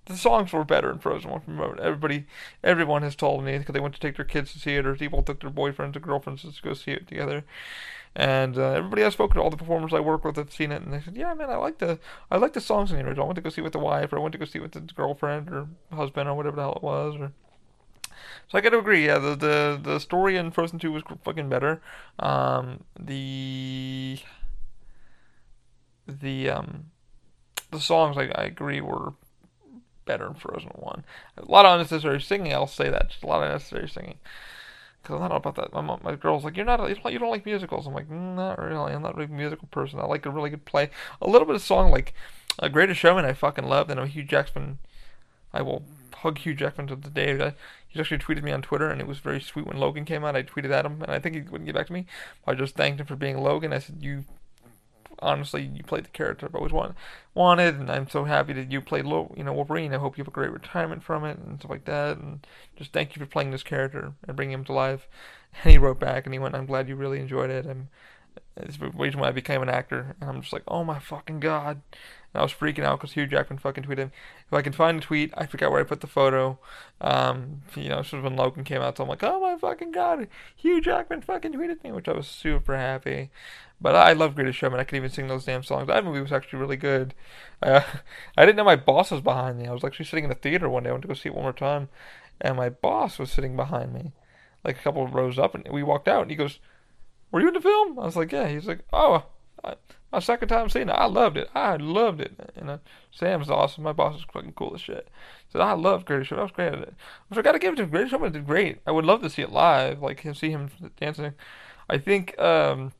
the 0.06 0.18
songs 0.18 0.54
were 0.54 0.64
better 0.64 0.92
in 0.92 1.00
Frozen 1.00 1.32
One 1.32 1.42
from 1.42 1.60
everybody. 1.82 2.26
Everyone 2.64 3.02
has 3.02 3.16
told 3.16 3.44
me 3.44 3.58
because 3.58 3.74
they 3.74 3.80
went 3.80 3.94
to 3.96 4.00
take 4.00 4.16
their 4.16 4.26
kids 4.26 4.54
to 4.54 4.60
see 4.60 4.76
it, 4.76 4.86
or 4.86 4.96
people 4.96 5.24
took 5.24 5.42
their 5.42 5.50
boyfriends 5.50 5.96
or 5.96 6.00
girlfriends 6.00 6.44
to 6.44 6.62
go 6.62 6.74
see 6.74 6.92
it 6.92 7.08
together. 7.08 7.44
And 8.16 8.58
uh, 8.58 8.72
everybody 8.72 9.04
I've 9.04 9.14
spoken 9.14 9.36
to, 9.36 9.42
all 9.42 9.50
the 9.50 9.58
performers 9.58 9.94
I 9.94 10.00
work 10.00 10.24
with 10.24 10.38
have 10.38 10.54
seen 10.54 10.72
it, 10.72 10.82
and 10.82 10.94
they 10.94 11.02
said, 11.02 11.18
"Yeah, 11.18 11.34
man, 11.34 11.50
I 11.50 11.58
like 11.58 11.80
the 11.80 12.00
I 12.32 12.38
like 12.38 12.54
the 12.54 12.62
songs 12.62 12.92
in 12.92 12.98
the 12.98 13.04
original. 13.04 13.26
I 13.26 13.28
went 13.28 13.36
to 13.36 13.42
go 13.42 13.50
see 13.50 13.62
it 13.62 13.66
with 13.66 13.74
the 13.74 13.80
wife, 13.80 14.14
or 14.14 14.18
I 14.18 14.22
went 14.22 14.32
to 14.32 14.38
go 14.38 14.46
see 14.46 14.60
it 14.60 14.62
with 14.62 14.72
the 14.72 14.80
girlfriend 14.82 15.50
or 15.50 15.68
husband, 15.92 16.30
or 16.30 16.36
whatever 16.36 16.56
the 16.56 16.62
hell 16.62 16.76
it 16.76 16.84
was." 16.84 17.16
Or 17.18 17.34
so 18.48 18.58
I 18.58 18.62
got 18.62 18.70
to 18.70 18.80
agree. 18.80 19.06
Yeah, 19.06 19.20
the 19.20 19.36
the 19.36 19.80
the 19.82 20.00
story 20.00 20.38
in 20.38 20.52
Frozen 20.52 20.80
Two 20.80 20.94
was 20.94 21.04
fucking 21.24 21.50
better. 21.50 21.82
Um, 22.20 22.86
the 22.98 24.20
the 26.08 26.50
um 26.50 26.86
the 27.72 27.80
songs 27.80 28.18
I, 28.18 28.32
I 28.36 28.46
agree 28.46 28.80
were 28.80 29.14
better 30.06 30.28
in 30.28 30.36
Frozen 30.36 30.72
1. 30.76 31.04
A 31.38 31.52
lot 31.52 31.66
of 31.66 31.74
unnecessary 31.74 32.22
singing, 32.22 32.54
I'll 32.54 32.68
say 32.68 32.90
that. 32.90 33.10
Just 33.10 33.24
a 33.24 33.28
lot 33.28 33.42
of 33.42 33.50
unnecessary 33.50 33.90
singing. 33.90 34.18
Because 35.02 35.16
I'm 35.16 35.30
not 35.30 35.36
about 35.36 35.56
that. 35.56 35.74
My, 35.74 35.98
my 36.04 36.16
girl's 36.16 36.44
like, 36.44 36.58
You're 36.58 36.66
not, 36.66 36.88
you 36.88 36.96
don't 36.96 37.14
you 37.14 37.20
don't 37.20 37.30
like 37.30 37.46
musicals. 37.46 37.86
I'm 37.86 37.94
like, 37.94 38.10
Not 38.10 38.60
really. 38.60 38.94
I'm 38.94 39.02
not 39.02 39.20
a 39.22 39.28
musical 39.28 39.68
person. 39.70 40.00
I 40.00 40.06
like 40.06 40.26
a 40.26 40.32
really 40.32 40.50
good 40.50 40.66
play. 40.66 40.90
A 41.22 41.30
little 41.30 41.46
bit 41.46 41.56
of 41.56 41.62
song 41.62 41.92
like 41.92 42.14
A 42.60 42.70
Greatest 42.70 43.00
Showman, 43.00 43.26
I 43.26 43.34
fucking 43.34 43.68
loved. 43.68 43.92
And 43.92 44.00
I'm 44.00 44.08
a 44.08 44.10
Hugh 44.10 44.24
Jackman, 44.24 44.80
I 45.54 45.62
will 45.62 45.84
hug 46.16 46.40
Hugh 46.40 46.56
Jackman 46.56 46.88
to 46.88 46.96
the 46.96 47.10
day. 47.10 47.54
He 47.88 48.00
actually 48.00 48.18
tweeted 48.18 48.44
me 48.44 48.52
on 48.52 48.62
Twitter, 48.62 48.90
and 48.90 49.00
it 49.00 49.08
was 49.08 49.20
very 49.20 49.40
sweet 49.40 49.68
when 49.68 49.78
Logan 49.78 50.06
came 50.06 50.26
out. 50.26 50.36
I 50.36 50.44
tweeted 50.44 50.72
at 50.72 50.86
him, 50.86 51.02
and 51.02 51.12
I 51.12 51.20
think 51.20 51.36
he 51.36 51.42
wouldn't 51.42 51.66
get 51.66 51.76
back 51.76 51.88
to 51.88 51.94
me. 51.94 52.06
I 52.46 52.56
just 52.56 52.76
thanked 52.76 53.00
him 53.00 53.06
for 53.06 53.16
being 53.16 53.38
Logan. 53.38 53.72
I 53.72 53.80
said, 53.80 53.98
You 54.02 54.26
honestly, 55.20 55.64
you 55.64 55.84
played 55.84 56.06
the 56.06 56.10
character 56.10 56.46
I've 56.46 56.56
always 56.56 56.72
wanted, 56.72 56.96
wanted, 57.34 57.76
and 57.76 57.90
I'm 57.92 58.10
so 58.10 58.26
happy 58.26 58.54
that 58.54 58.72
you 58.72 58.82
played, 58.82 59.06
you 59.06 59.44
know, 59.44 59.54
Wolverine. 59.54 59.94
I 59.94 59.98
hope 59.98 60.18
you 60.18 60.24
have 60.24 60.28
a 60.28 60.32
great 60.32 60.52
retirement 60.52 61.04
from 61.04 61.26
it 61.26 61.38
and 61.38 61.60
stuff 61.60 61.72
like 61.72 61.86
that. 61.86 62.18
And 62.18 62.46
just 62.76 62.94
thank 62.94 63.16
you 63.16 63.20
for 63.20 63.26
playing 63.30 63.52
this 63.52 63.64
character 63.64 64.14
and 64.28 64.36
bringing 64.36 64.54
him 64.54 64.66
to 64.66 64.74
life. 64.74 65.08
And 65.64 65.72
he 65.72 65.78
wrote 65.78 66.02
back 66.02 66.26
and 66.26 66.34
he 66.34 66.40
went, 66.40 66.54
"I'm 66.54 66.66
glad 66.66 66.90
you 66.90 66.98
really 66.98 67.22
enjoyed 67.22 67.50
it." 67.50 67.66
And 67.66 67.88
it's 68.58 68.78
the 68.78 68.90
reason 68.90 69.20
why 69.20 69.30
I 69.30 69.32
became 69.32 69.62
an 69.62 69.70
actor. 69.70 70.16
And 70.20 70.30
I'm 70.30 70.42
just 70.42 70.52
like, 70.52 70.64
"Oh 70.68 70.84
my 70.84 71.00
fucking 71.00 71.40
god!" 71.40 71.82
And 72.34 72.42
I 72.42 72.44
was 72.44 72.54
freaking 72.54 72.84
out 72.84 73.00
because 73.00 73.14
Hugh 73.14 73.28
Jackman 73.28 73.60
fucking 73.60 73.86
tweeted. 73.86 74.12
If 74.48 74.54
I 74.54 74.62
can 74.62 74.74
find 74.74 74.98
a 74.98 75.02
tweet, 75.02 75.34
I 75.38 75.46
forgot 75.46 75.72
where 75.72 75.80
I 75.80 75.86
put 75.86 76.02
the 76.02 76.08
photo. 76.08 76.60
Um, 77.00 77.62
you 77.76 77.90
know, 77.90 78.02
sort 78.02 78.20
of 78.20 78.24
when 78.26 78.36
Logan 78.36 78.66
came 78.66 78.82
out, 78.82 78.98
so 78.98 79.04
I'm 79.04 79.10
like, 79.10 79.24
"Oh 79.24 79.40
my 79.40 79.58
fucking 79.58 79.92
god!" 79.92 80.28
Hugh 80.56 80.82
Jackman 80.82 81.22
fucking 81.22 81.54
tweeted 81.54 81.84
me, 81.84 81.92
which 81.92 82.08
I 82.08 82.14
was 82.14 82.28
super 82.28 82.76
happy. 82.78 83.30
But 83.82 83.96
I 83.96 84.14
love 84.14 84.36
Greatest 84.36 84.58
Showman. 84.58 84.80
I 84.80 84.84
could 84.84 84.96
even 84.96 85.10
sing 85.10 85.28
those 85.28 85.46
damn 85.46 85.64
songs. 85.64 85.88
That 85.88 86.06
movie 86.06 86.22
was 86.22 86.32
actually 86.32 86.60
really 86.60 86.78
good. 86.78 87.14
Uh, 87.62 87.82
I 88.38 88.46
didn't 88.46 88.56
know 88.58 88.64
my 88.64 88.76
boss 88.76 89.12
was 89.12 89.22
behind 89.22 89.58
me. 89.60 89.68
I 89.68 89.74
was 89.74 89.84
actually 89.84 90.06
sitting 90.06 90.24
in 90.24 90.30
the 90.30 90.36
theater 90.36 90.70
one 90.70 90.84
day. 90.84 90.90
I 90.90 90.94
went 90.94 91.02
to 91.04 91.08
go 91.08 91.14
see 91.14 91.30
it 91.30 91.36
one 91.36 91.44
more 91.44 91.54
time, 91.54 91.90
and 92.42 92.56
my 92.56 92.70
boss 92.70 93.20
was 93.20 93.32
sitting 93.32 93.56
behind 93.56 93.94
me, 93.94 94.14
like 94.64 94.78
a 94.80 94.82
couple 94.82 95.04
of 95.04 95.14
rows 95.14 95.38
up. 95.38 95.56
And 95.56 95.68
we 95.72 95.84
walked 95.84 96.08
out, 96.08 96.22
and 96.22 96.32
he 96.32 96.38
goes, 96.38 96.60
"Were 97.32 97.42
you 97.42 97.50
in 97.50 97.54
the 97.54 97.62
film?" 97.62 98.00
I 98.00 98.06
was 98.06 98.16
like, 98.16 98.32
"Yeah." 98.32 98.48
He's 98.48 98.66
like, 98.68 98.80
"Oh, 98.94 99.26
I, 99.64 99.76
my 100.12 100.20
second 100.20 100.48
time 100.48 100.70
seeing 100.70 100.90
it. 100.90 100.94
I 100.94 101.06
loved 101.06 101.38
it. 101.38 101.50
I 101.54 101.76
loved 101.76 102.22
it." 102.22 102.34
And 102.56 102.70
uh, 102.70 102.78
Sam's 103.12 103.50
awesome. 103.50 103.84
My 103.84 103.94
boss 103.94 104.16
is 104.18 104.26
fucking 104.34 104.54
cool 104.54 104.74
as 104.76 104.82
shit. 104.82 105.10
Said 105.52 105.62
I 105.62 105.74
love 105.74 106.06
Greatest 106.06 106.30
Showman. 106.30 106.42
I 106.42 106.44
was 106.44 106.52
great 106.54 106.74
at 106.74 106.80
it. 106.80 106.94
I 107.32 107.42
got 107.42 107.52
to 107.52 107.60
give 107.60 107.74
it 107.74 107.78
to 107.78 107.86
Greatest 107.86 108.12
Showman. 108.12 108.32
Did 108.32 108.48
great. 108.48 108.80
I 108.88 108.92
would 108.92 109.06
love 109.06 109.22
to 109.24 109.30
see 109.30 109.42
it 109.42 109.52
live, 109.52 110.02
like 110.02 110.26
see 110.34 110.50
him 110.52 110.70
dancing. 110.98 111.34
I 111.90 111.98
think. 111.98 112.40
um 112.40 112.94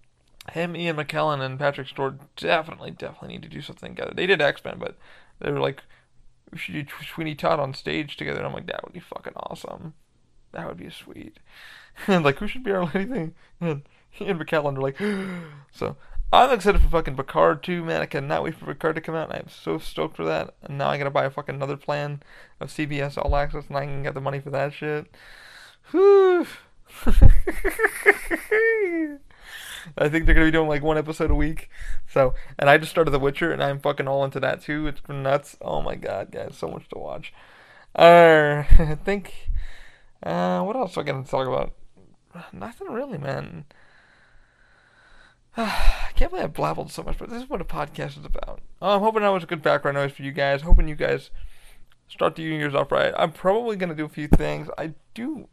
him, 0.52 0.76
Ian 0.76 0.98
McKellen, 0.98 1.42
and 1.42 1.60
Patrick 1.60 1.88
Stewart 1.88 2.16
definitely, 2.36 2.92
definitely 2.92 3.30
need 3.30 3.44
to 3.44 3.50
do 3.50 3.62
something 3.62 3.96
together. 3.96 4.14
They 4.16 4.28
did 4.28 4.42
X 4.42 4.64
Men, 4.64 4.78
but 4.80 4.98
they 5.40 5.52
were 5.52 5.60
like, 5.60 5.84
we 6.52 6.58
should 6.58 6.74
do 6.74 6.86
Sweeney 7.14 7.36
Todd 7.36 7.60
on 7.60 7.74
stage 7.74 8.18
together. 8.18 8.38
And 8.38 8.48
I'm 8.48 8.54
like, 8.54 8.68
that 8.68 8.84
would 8.84 8.94
be 8.94 9.00
fucking 9.00 9.34
awesome. 9.36 9.94
That 10.52 10.68
would 10.68 10.78
be 10.78 10.90
sweet. 10.90 11.40
and 12.08 12.24
like, 12.24 12.38
who 12.38 12.48
should 12.48 12.64
be 12.64 12.72
our 12.72 12.86
leading? 12.94 13.34
And 13.60 13.84
Ian 14.22 14.40
McKellen 14.40 14.78
are 14.78 14.82
like, 14.82 14.98
so 15.72 15.98
I'm 16.32 16.52
excited 16.52 16.82
for 16.82 16.90
fucking 16.90 17.18
Picard 17.18 17.64
too, 17.64 17.84
man. 17.84 18.02
I 18.02 18.06
cannot 18.06 18.44
wait 18.44 18.56
for 18.56 18.66
Picard 18.66 18.96
to 18.96 19.02
come 19.02 19.16
out. 19.16 19.34
I'm 19.34 19.50
so 19.50 19.78
stoked 19.78 20.16
for 20.16 20.26
that. 20.26 20.56
And 20.64 20.78
now 20.78 20.90
I 20.90 20.98
gotta 20.98 21.10
buy 21.10 21.26
a 21.26 21.30
fucking 21.30 21.56
another 21.56 21.78
plan 21.78 22.22
of 22.60 22.70
CBS 22.70 23.18
All 23.18 23.36
Access, 23.36 23.68
and 23.68 23.78
I 23.78 23.86
can 23.86 24.04
get 24.04 24.14
the 24.14 24.22
money 24.22 24.40
for 24.40 24.52
that 24.52 24.74
shit. 24.74 25.08
Whew. 25.92 26.48
I 29.98 30.10
think 30.10 30.26
they're 30.26 30.36
gonna 30.36 30.48
be 30.48 30.52
doing 30.52 30.68
like 30.68 30.84
one 30.84 30.98
episode 30.98 31.32
a 31.32 31.36
week. 31.36 31.70
So, 32.08 32.34
and 32.58 32.70
I 32.70 32.78
just 32.78 32.92
started 32.92 33.12
The 33.12 33.20
Witcher, 33.20 33.52
and 33.52 33.64
I'm 33.64 33.80
fucking 33.80 34.08
all 34.08 34.24
into 34.24 34.40
that 34.40 34.62
too. 34.62 34.88
It's 34.88 35.02
been 35.02 35.24
nuts. 35.24 35.58
Oh 35.62 35.82
my 35.82 35.96
god, 35.96 36.32
guys, 36.32 36.56
so 36.58 36.68
much 36.68 36.88
to 36.90 36.98
watch. 36.98 37.34
Uh, 37.96 38.64
I 38.80 38.98
think. 39.04 39.50
Uh, 40.24 40.64
what 40.64 40.76
else 40.76 40.98
am 40.98 41.04
I 41.04 41.06
gonna 41.06 41.24
talk 41.24 41.48
about? 41.48 41.74
Nothing 42.52 42.88
really, 42.88 43.18
man. 43.18 43.66
I 45.58 46.12
can't 46.16 46.32
believe 46.32 46.46
I 46.46 46.48
blabbled 46.50 46.92
so 46.92 47.04
much, 47.04 47.18
but 47.18 47.30
this 47.30 47.44
is 47.44 47.50
what 47.50 47.62
a 47.62 47.66
podcast 47.66 48.18
is 48.18 48.26
about. 48.26 48.62
Oh, 48.82 48.96
I'm 48.96 49.02
hoping 49.02 49.22
that 49.22 49.30
was 49.30 49.44
a 49.44 49.48
good 49.48 49.62
background 49.62 49.96
noise 49.96 50.12
for 50.12 50.24
you 50.24 50.32
guys. 50.32 50.62
Hoping 50.62 50.88
you 50.88 50.96
guys 50.96 51.30
start 52.08 52.36
the 52.36 52.44
New 52.44 52.58
Year's 52.58 52.76
off 52.76 52.92
right. 52.92 53.14
I'm 53.18 53.32
probably 53.32 53.76
gonna 53.76 53.96
do 53.96 54.06
a 54.06 54.10
few 54.10 54.28
things. 54.28 54.68
I 54.78 54.94
do 55.14 55.48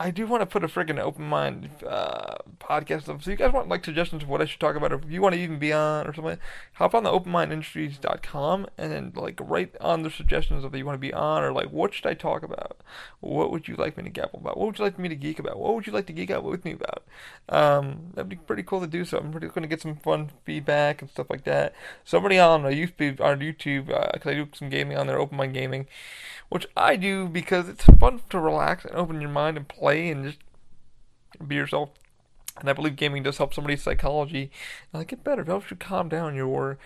I 0.00 0.10
do 0.10 0.26
want 0.26 0.40
to 0.40 0.46
put 0.46 0.64
a 0.64 0.66
freaking 0.66 0.98
open 0.98 1.26
mind 1.26 1.68
uh, 1.86 2.36
podcast 2.58 3.06
up. 3.10 3.22
So 3.22 3.30
you 3.30 3.36
guys 3.36 3.52
want 3.52 3.68
like 3.68 3.84
suggestions 3.84 4.22
of 4.22 4.30
what 4.30 4.40
I 4.40 4.46
should 4.46 4.58
talk 4.58 4.74
about, 4.74 4.92
or 4.92 4.94
if 4.94 5.10
you 5.10 5.20
want 5.20 5.34
to 5.34 5.40
even 5.40 5.58
be 5.58 5.74
on 5.74 6.06
or 6.06 6.14
something, 6.14 6.38
hop 6.72 6.94
on 6.94 7.04
the 7.04 7.10
openmindindustries.com 7.10 8.66
and 8.78 8.92
then 8.92 9.12
like 9.14 9.38
write 9.42 9.76
on 9.78 10.02
the 10.02 10.10
suggestions 10.10 10.64
of 10.64 10.72
that 10.72 10.78
you 10.78 10.86
want 10.86 10.96
to 10.96 11.06
be 11.06 11.12
on, 11.12 11.42
or 11.42 11.52
like 11.52 11.70
what 11.70 11.92
should 11.92 12.06
I 12.06 12.14
talk 12.14 12.42
about? 12.42 12.80
What 13.20 13.50
would 13.50 13.68
you 13.68 13.76
like 13.76 13.98
me 13.98 14.04
to 14.04 14.08
gabble 14.08 14.40
about? 14.40 14.56
What 14.56 14.68
would 14.68 14.78
you 14.78 14.84
like 14.84 14.98
me 14.98 15.10
to 15.10 15.14
geek 15.14 15.38
about? 15.38 15.58
What 15.58 15.74
would 15.74 15.86
you 15.86 15.92
like 15.92 16.06
to 16.06 16.14
geek 16.14 16.30
out 16.30 16.44
with 16.44 16.64
me 16.64 16.72
about? 16.72 17.04
Um, 17.50 18.12
that'd 18.14 18.30
be 18.30 18.36
pretty 18.36 18.62
cool 18.62 18.80
to 18.80 18.86
do. 18.86 19.04
So 19.04 19.18
I'm 19.18 19.30
pretty 19.30 19.48
going 19.48 19.62
to 19.62 19.68
get 19.68 19.82
some 19.82 19.96
fun 19.96 20.30
feedback 20.46 21.02
and 21.02 21.10
stuff 21.10 21.28
like 21.28 21.44
that. 21.44 21.74
Somebody 22.06 22.38
on 22.38 22.62
YouTube, 22.62 23.20
on 23.20 23.40
YouTube, 23.40 23.88
because 23.88 24.26
uh, 24.26 24.30
I 24.30 24.34
do 24.34 24.48
some 24.54 24.70
gaming 24.70 24.96
on 24.96 25.08
there, 25.08 25.18
Open 25.18 25.36
Mind 25.36 25.52
Gaming 25.52 25.88
which 26.50 26.66
I 26.76 26.96
do 26.96 27.28
because 27.28 27.68
it's 27.68 27.84
fun 27.84 28.20
to 28.28 28.38
relax 28.38 28.84
and 28.84 28.94
open 28.96 29.20
your 29.20 29.30
mind 29.30 29.56
and 29.56 29.66
play 29.66 29.89
and 29.94 30.24
just 30.24 30.38
be 31.46 31.54
yourself. 31.56 31.90
And 32.58 32.68
I 32.68 32.72
believe 32.72 32.96
gaming 32.96 33.22
does 33.22 33.38
help 33.38 33.54
somebody's 33.54 33.82
psychology 33.82 34.50
uh, 34.92 35.04
get 35.04 35.24
better. 35.24 35.42
It 35.42 35.48
helps 35.48 35.70
you 35.70 35.76
calm 35.76 36.08
down 36.08 36.34
your 36.34 36.78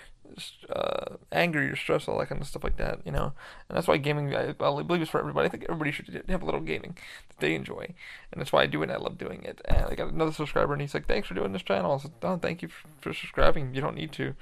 uh, 0.71 1.17
anger, 1.33 1.63
your 1.63 1.77
stress, 1.77 2.09
all 2.09 2.19
that 2.19 2.29
kind 2.29 2.41
of 2.41 2.47
stuff 2.47 2.65
like 2.65 2.77
that, 2.77 3.01
you 3.05 3.13
know. 3.13 3.33
And 3.69 3.77
that's 3.77 3.87
why 3.87 3.97
gaming, 3.97 4.35
I, 4.35 4.51
I 4.51 4.83
believe, 4.83 5.03
is 5.03 5.09
for 5.09 5.21
everybody. 5.21 5.47
I 5.47 5.51
think 5.51 5.65
everybody 5.65 5.91
should 5.91 6.25
have 6.29 6.43
a 6.43 6.45
little 6.45 6.61
gaming 6.61 6.97
that 7.29 7.39
they 7.39 7.55
enjoy, 7.55 7.95
and 8.33 8.41
that's 8.41 8.53
why 8.53 8.63
I 8.63 8.67
do 8.67 8.81
it. 8.83 8.85
and 8.85 8.93
I 8.93 8.97
love 8.97 9.19
doing 9.19 9.43
it. 9.45 9.61
And 9.65 9.87
I 9.87 9.95
got 9.95 10.13
another 10.13 10.33
subscriber, 10.33 10.73
and 10.73 10.83
he's 10.83 10.95
like, 10.95 11.07
"Thanks 11.07 11.29
for 11.29 11.35
doing 11.35 11.53
this 11.53 11.63
channel." 11.63 11.95
I 11.95 11.99
said, 11.99 12.13
"Oh, 12.23 12.37
thank 12.37 12.63
you 12.63 12.69
for, 12.69 12.89
for 13.01 13.15
subscribing. 13.15 13.75
You 13.75 13.81
don't 13.81 13.97
need 13.97 14.13
to." 14.13 14.35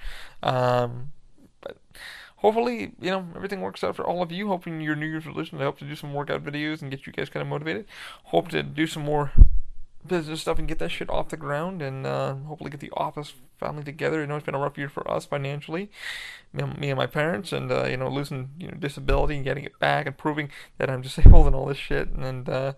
Um, 0.43 1.13
but 1.61 1.79
hopefully, 2.43 2.93
you 3.01 3.11
know, 3.11 3.27
everything 3.35 3.61
works 3.61 3.83
out 3.83 3.97
for 3.97 4.05
all 4.05 4.23
of 4.23 4.31
you. 4.31 4.49
Hoping 4.49 4.81
your 4.81 4.97
New 4.97 5.07
Year's 5.07 5.25
resolution, 5.25 5.61
I 5.61 5.65
hope 5.65 5.79
to 5.79 5.85
do 5.85 5.97
some 5.97 6.13
workout 6.13 6.45
videos 6.45 6.83
and 6.83 6.91
get 6.91 7.07
you 7.07 7.13
guys 7.13 7.31
kind 7.31 7.41
of 7.41 7.49
motivated. 7.49 7.87
Hope 8.25 8.49
to 8.49 8.63
do 8.63 8.87
some 8.87 9.05
more 9.05 9.33
business 10.07 10.41
stuff 10.41 10.59
and 10.59 10.67
get 10.67 10.79
that 10.81 10.91
shit 10.91 11.09
off 11.09 11.29
the 11.29 11.37
ground 11.37 11.81
and 11.81 12.07
uh, 12.07 12.35
hopefully 12.35 12.71
get 12.71 12.81
the 12.81 12.91
office 12.97 13.35
family 13.59 13.85
together. 13.85 14.23
I 14.23 14.27
know 14.27 14.37
it's 14.37 14.45
been 14.45 14.55
a 14.55 14.59
rough 14.59 14.77
year 14.77 14.89
for 14.89 15.09
us 15.11 15.25
financially, 15.25 15.91
me 16.53 16.91
and 16.91 16.99
my 16.99 17.07
parents, 17.07 17.53
and 17.53 17.71
uh, 17.71 17.85
you 17.85 17.97
know 17.97 18.09
losing 18.09 18.51
you 18.59 18.69
know 18.69 18.75
disability 18.79 19.37
and 19.37 19.45
getting 19.45 19.65
it 19.65 19.79
back 19.79 20.07
and 20.07 20.19
proving 20.19 20.51
that 20.79 20.91
I'm 20.91 21.03
disabled 21.03 21.47
and 21.47 21.57
all 21.57 21.67
this 21.67 21.79
shit. 21.79 22.11
And 22.11 22.49
uh, 22.49 22.73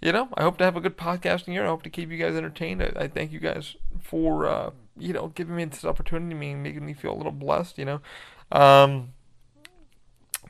you 0.00 0.12
know, 0.12 0.28
I 0.34 0.42
hope 0.42 0.58
to 0.58 0.64
have 0.64 0.76
a 0.76 0.80
good 0.80 0.96
podcasting 0.96 1.54
year. 1.54 1.64
I 1.64 1.68
hope 1.68 1.84
to 1.84 1.90
keep 1.90 2.10
you 2.10 2.18
guys 2.18 2.34
entertained. 2.34 2.82
I, 2.82 2.92
I 2.96 3.08
thank 3.08 3.32
you 3.32 3.40
guys 3.40 3.76
for 4.00 4.46
uh, 4.46 4.70
you 4.98 5.12
know 5.12 5.28
giving 5.28 5.56
me 5.56 5.64
this 5.64 5.84
opportunity, 5.84 6.34
making 6.34 6.84
me 6.84 6.92
feel 6.92 7.12
a 7.12 7.16
little 7.16 7.32
blessed. 7.32 7.78
You 7.78 7.84
know, 7.84 8.00
um, 8.52 9.12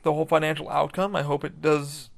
the 0.03 0.13
whole 0.13 0.25
financial 0.25 0.69
outcome, 0.69 1.15
I 1.15 1.23
hope 1.23 1.43
it 1.43 1.61
does, 1.61 2.09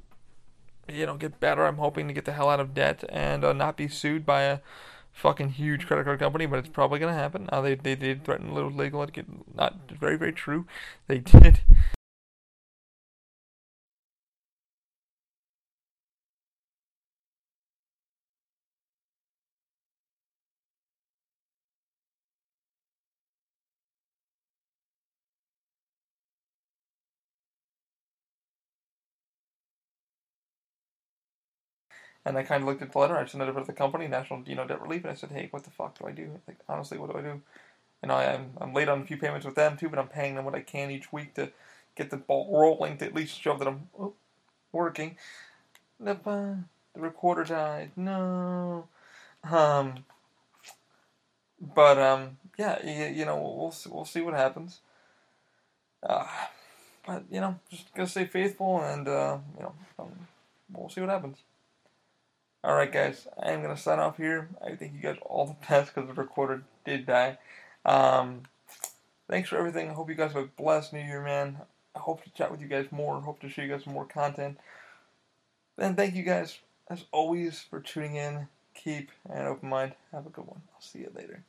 you 0.91 1.05
know, 1.05 1.15
get 1.15 1.39
better. 1.39 1.65
I'm 1.65 1.77
hoping 1.77 2.07
to 2.07 2.13
get 2.13 2.25
the 2.25 2.33
hell 2.33 2.49
out 2.49 2.59
of 2.59 2.73
debt 2.73 3.03
and 3.09 3.43
uh, 3.43 3.53
not 3.53 3.77
be 3.77 3.87
sued 3.87 4.25
by 4.25 4.41
a 4.41 4.59
fucking 5.13 5.51
huge 5.51 5.87
credit 5.87 6.03
card 6.03 6.19
company, 6.19 6.45
but 6.45 6.59
it's 6.59 6.69
probably 6.69 6.99
gonna 6.99 7.13
happen. 7.13 7.47
Uh, 7.51 7.61
they 7.61 7.75
they 7.75 7.95
did 7.95 8.23
threaten 8.23 8.49
a 8.49 8.53
little 8.53 8.71
legal, 8.71 9.05
not 9.53 9.75
very 9.89 10.17
very 10.17 10.33
true. 10.33 10.65
They 11.07 11.19
did 11.19 11.59
And 32.25 32.37
I 32.37 32.43
kind 32.43 32.63
of 32.63 32.67
looked 32.67 32.81
at 32.81 32.91
the 32.91 32.97
letter. 32.97 33.17
I 33.17 33.25
sent 33.25 33.43
it 33.43 33.49
over 33.49 33.59
to 33.59 33.65
the 33.65 33.73
company, 33.73 34.07
National 34.07 34.41
know 34.41 34.65
Debt 34.65 34.81
Relief, 34.81 35.03
and 35.03 35.11
I 35.11 35.15
said, 35.15 35.31
"Hey, 35.31 35.47
what 35.51 35.63
the 35.63 35.69
fuck 35.69 35.99
do 35.99 36.07
I 36.07 36.11
do? 36.11 36.39
Like, 36.47 36.57
honestly, 36.67 36.97
what 36.97 37.11
do 37.11 37.17
I 37.17 37.21
do?" 37.21 37.41
Know, 38.03 38.15
I, 38.15 38.25
am 38.25 38.51
I'm 38.61 38.73
late 38.73 38.87
on 38.87 39.01
a 39.01 39.05
few 39.05 39.17
payments 39.17 39.45
with 39.45 39.55
them 39.55 39.77
too, 39.77 39.89
but 39.89 39.97
I'm 39.97 40.07
paying 40.07 40.35
them 40.35 40.45
what 40.45 40.53
I 40.53 40.61
can 40.61 40.91
each 40.91 41.11
week 41.11 41.33
to 41.35 41.51
get 41.95 42.11
the 42.11 42.17
ball 42.17 42.59
rolling 42.59 42.97
to 42.97 43.05
at 43.05 43.15
least 43.15 43.41
show 43.41 43.57
that 43.57 43.67
I'm 43.67 43.89
oh, 43.99 44.13
working. 44.71 45.17
The, 45.99 46.11
uh, 46.11 46.55
the 46.93 47.01
recorder 47.01 47.43
died. 47.43 47.91
No. 47.95 48.87
Um. 49.43 50.05
But 51.59 51.97
um, 51.97 52.37
yeah, 52.57 52.85
you, 52.85 53.19
you 53.19 53.25
know, 53.25 53.37
we'll 53.37 53.73
we'll 53.93 54.05
see 54.05 54.21
what 54.21 54.33
happens. 54.33 54.81
Uh, 56.03 56.27
but 57.05 57.23
you 57.31 57.41
know, 57.41 57.59
just 57.71 57.93
gonna 57.93 58.07
stay 58.07 58.25
faithful, 58.25 58.81
and 58.81 59.07
uh, 59.07 59.37
you 59.57 59.63
know, 59.63 59.73
um, 59.97 60.11
we'll 60.71 60.89
see 60.89 61.01
what 61.01 61.09
happens. 61.09 61.37
Alright, 62.65 62.91
guys, 62.91 63.27
I 63.37 63.51
am 63.51 63.61
going 63.61 63.75
to 63.75 63.79
sign 63.79 63.99
off 63.99 64.17
here. 64.17 64.49
I 64.59 64.75
thank 64.75 64.95
you 64.95 64.99
guys 64.99 65.17
all 65.21 65.45
the 65.45 65.67
best 65.69 65.93
because 65.93 66.07
the 66.07 66.15
recorder 66.19 66.63
did 66.83 67.05
die. 67.05 67.37
Um, 67.85 68.41
thanks 69.29 69.49
for 69.49 69.57
everything. 69.57 69.87
I 69.87 69.93
hope 69.93 70.09
you 70.09 70.15
guys 70.15 70.31
have 70.31 70.45
a 70.45 70.47
blessed 70.47 70.91
new 70.91 70.99
year, 70.99 71.21
man. 71.21 71.57
I 71.95 71.99
hope 71.99 72.23
to 72.23 72.31
chat 72.31 72.49
with 72.49 72.61
you 72.61 72.67
guys 72.67 72.87
more. 72.89 73.21
Hope 73.21 73.39
to 73.41 73.49
show 73.49 73.61
you 73.61 73.67
guys 73.67 73.83
some 73.83 73.93
more 73.93 74.07
content. 74.07 74.57
And 75.77 75.95
thank 75.95 76.15
you 76.15 76.23
guys, 76.23 76.57
as 76.89 77.05
always, 77.11 77.61
for 77.61 77.81
tuning 77.81 78.15
in. 78.15 78.47
Keep 78.73 79.11
an 79.29 79.45
open 79.45 79.69
mind. 79.69 79.93
Have 80.11 80.25
a 80.25 80.31
good 80.31 80.47
one. 80.47 80.63
I'll 80.73 80.81
see 80.81 80.99
you 80.99 81.11
later. 81.13 81.43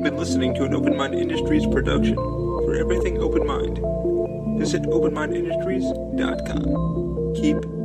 You've 0.00 0.12
been 0.12 0.16
listening 0.16 0.54
to 0.54 0.64
an 0.64 0.72
Open 0.72 0.96
Mind 0.96 1.14
Industries 1.14 1.66
production. 1.66 2.14
For 2.14 2.74
everything 2.74 3.18
Open 3.18 3.46
Mind, 3.46 3.76
visit 4.58 4.80
openmindindustries.com. 4.84 7.34
Keep. 7.34 7.79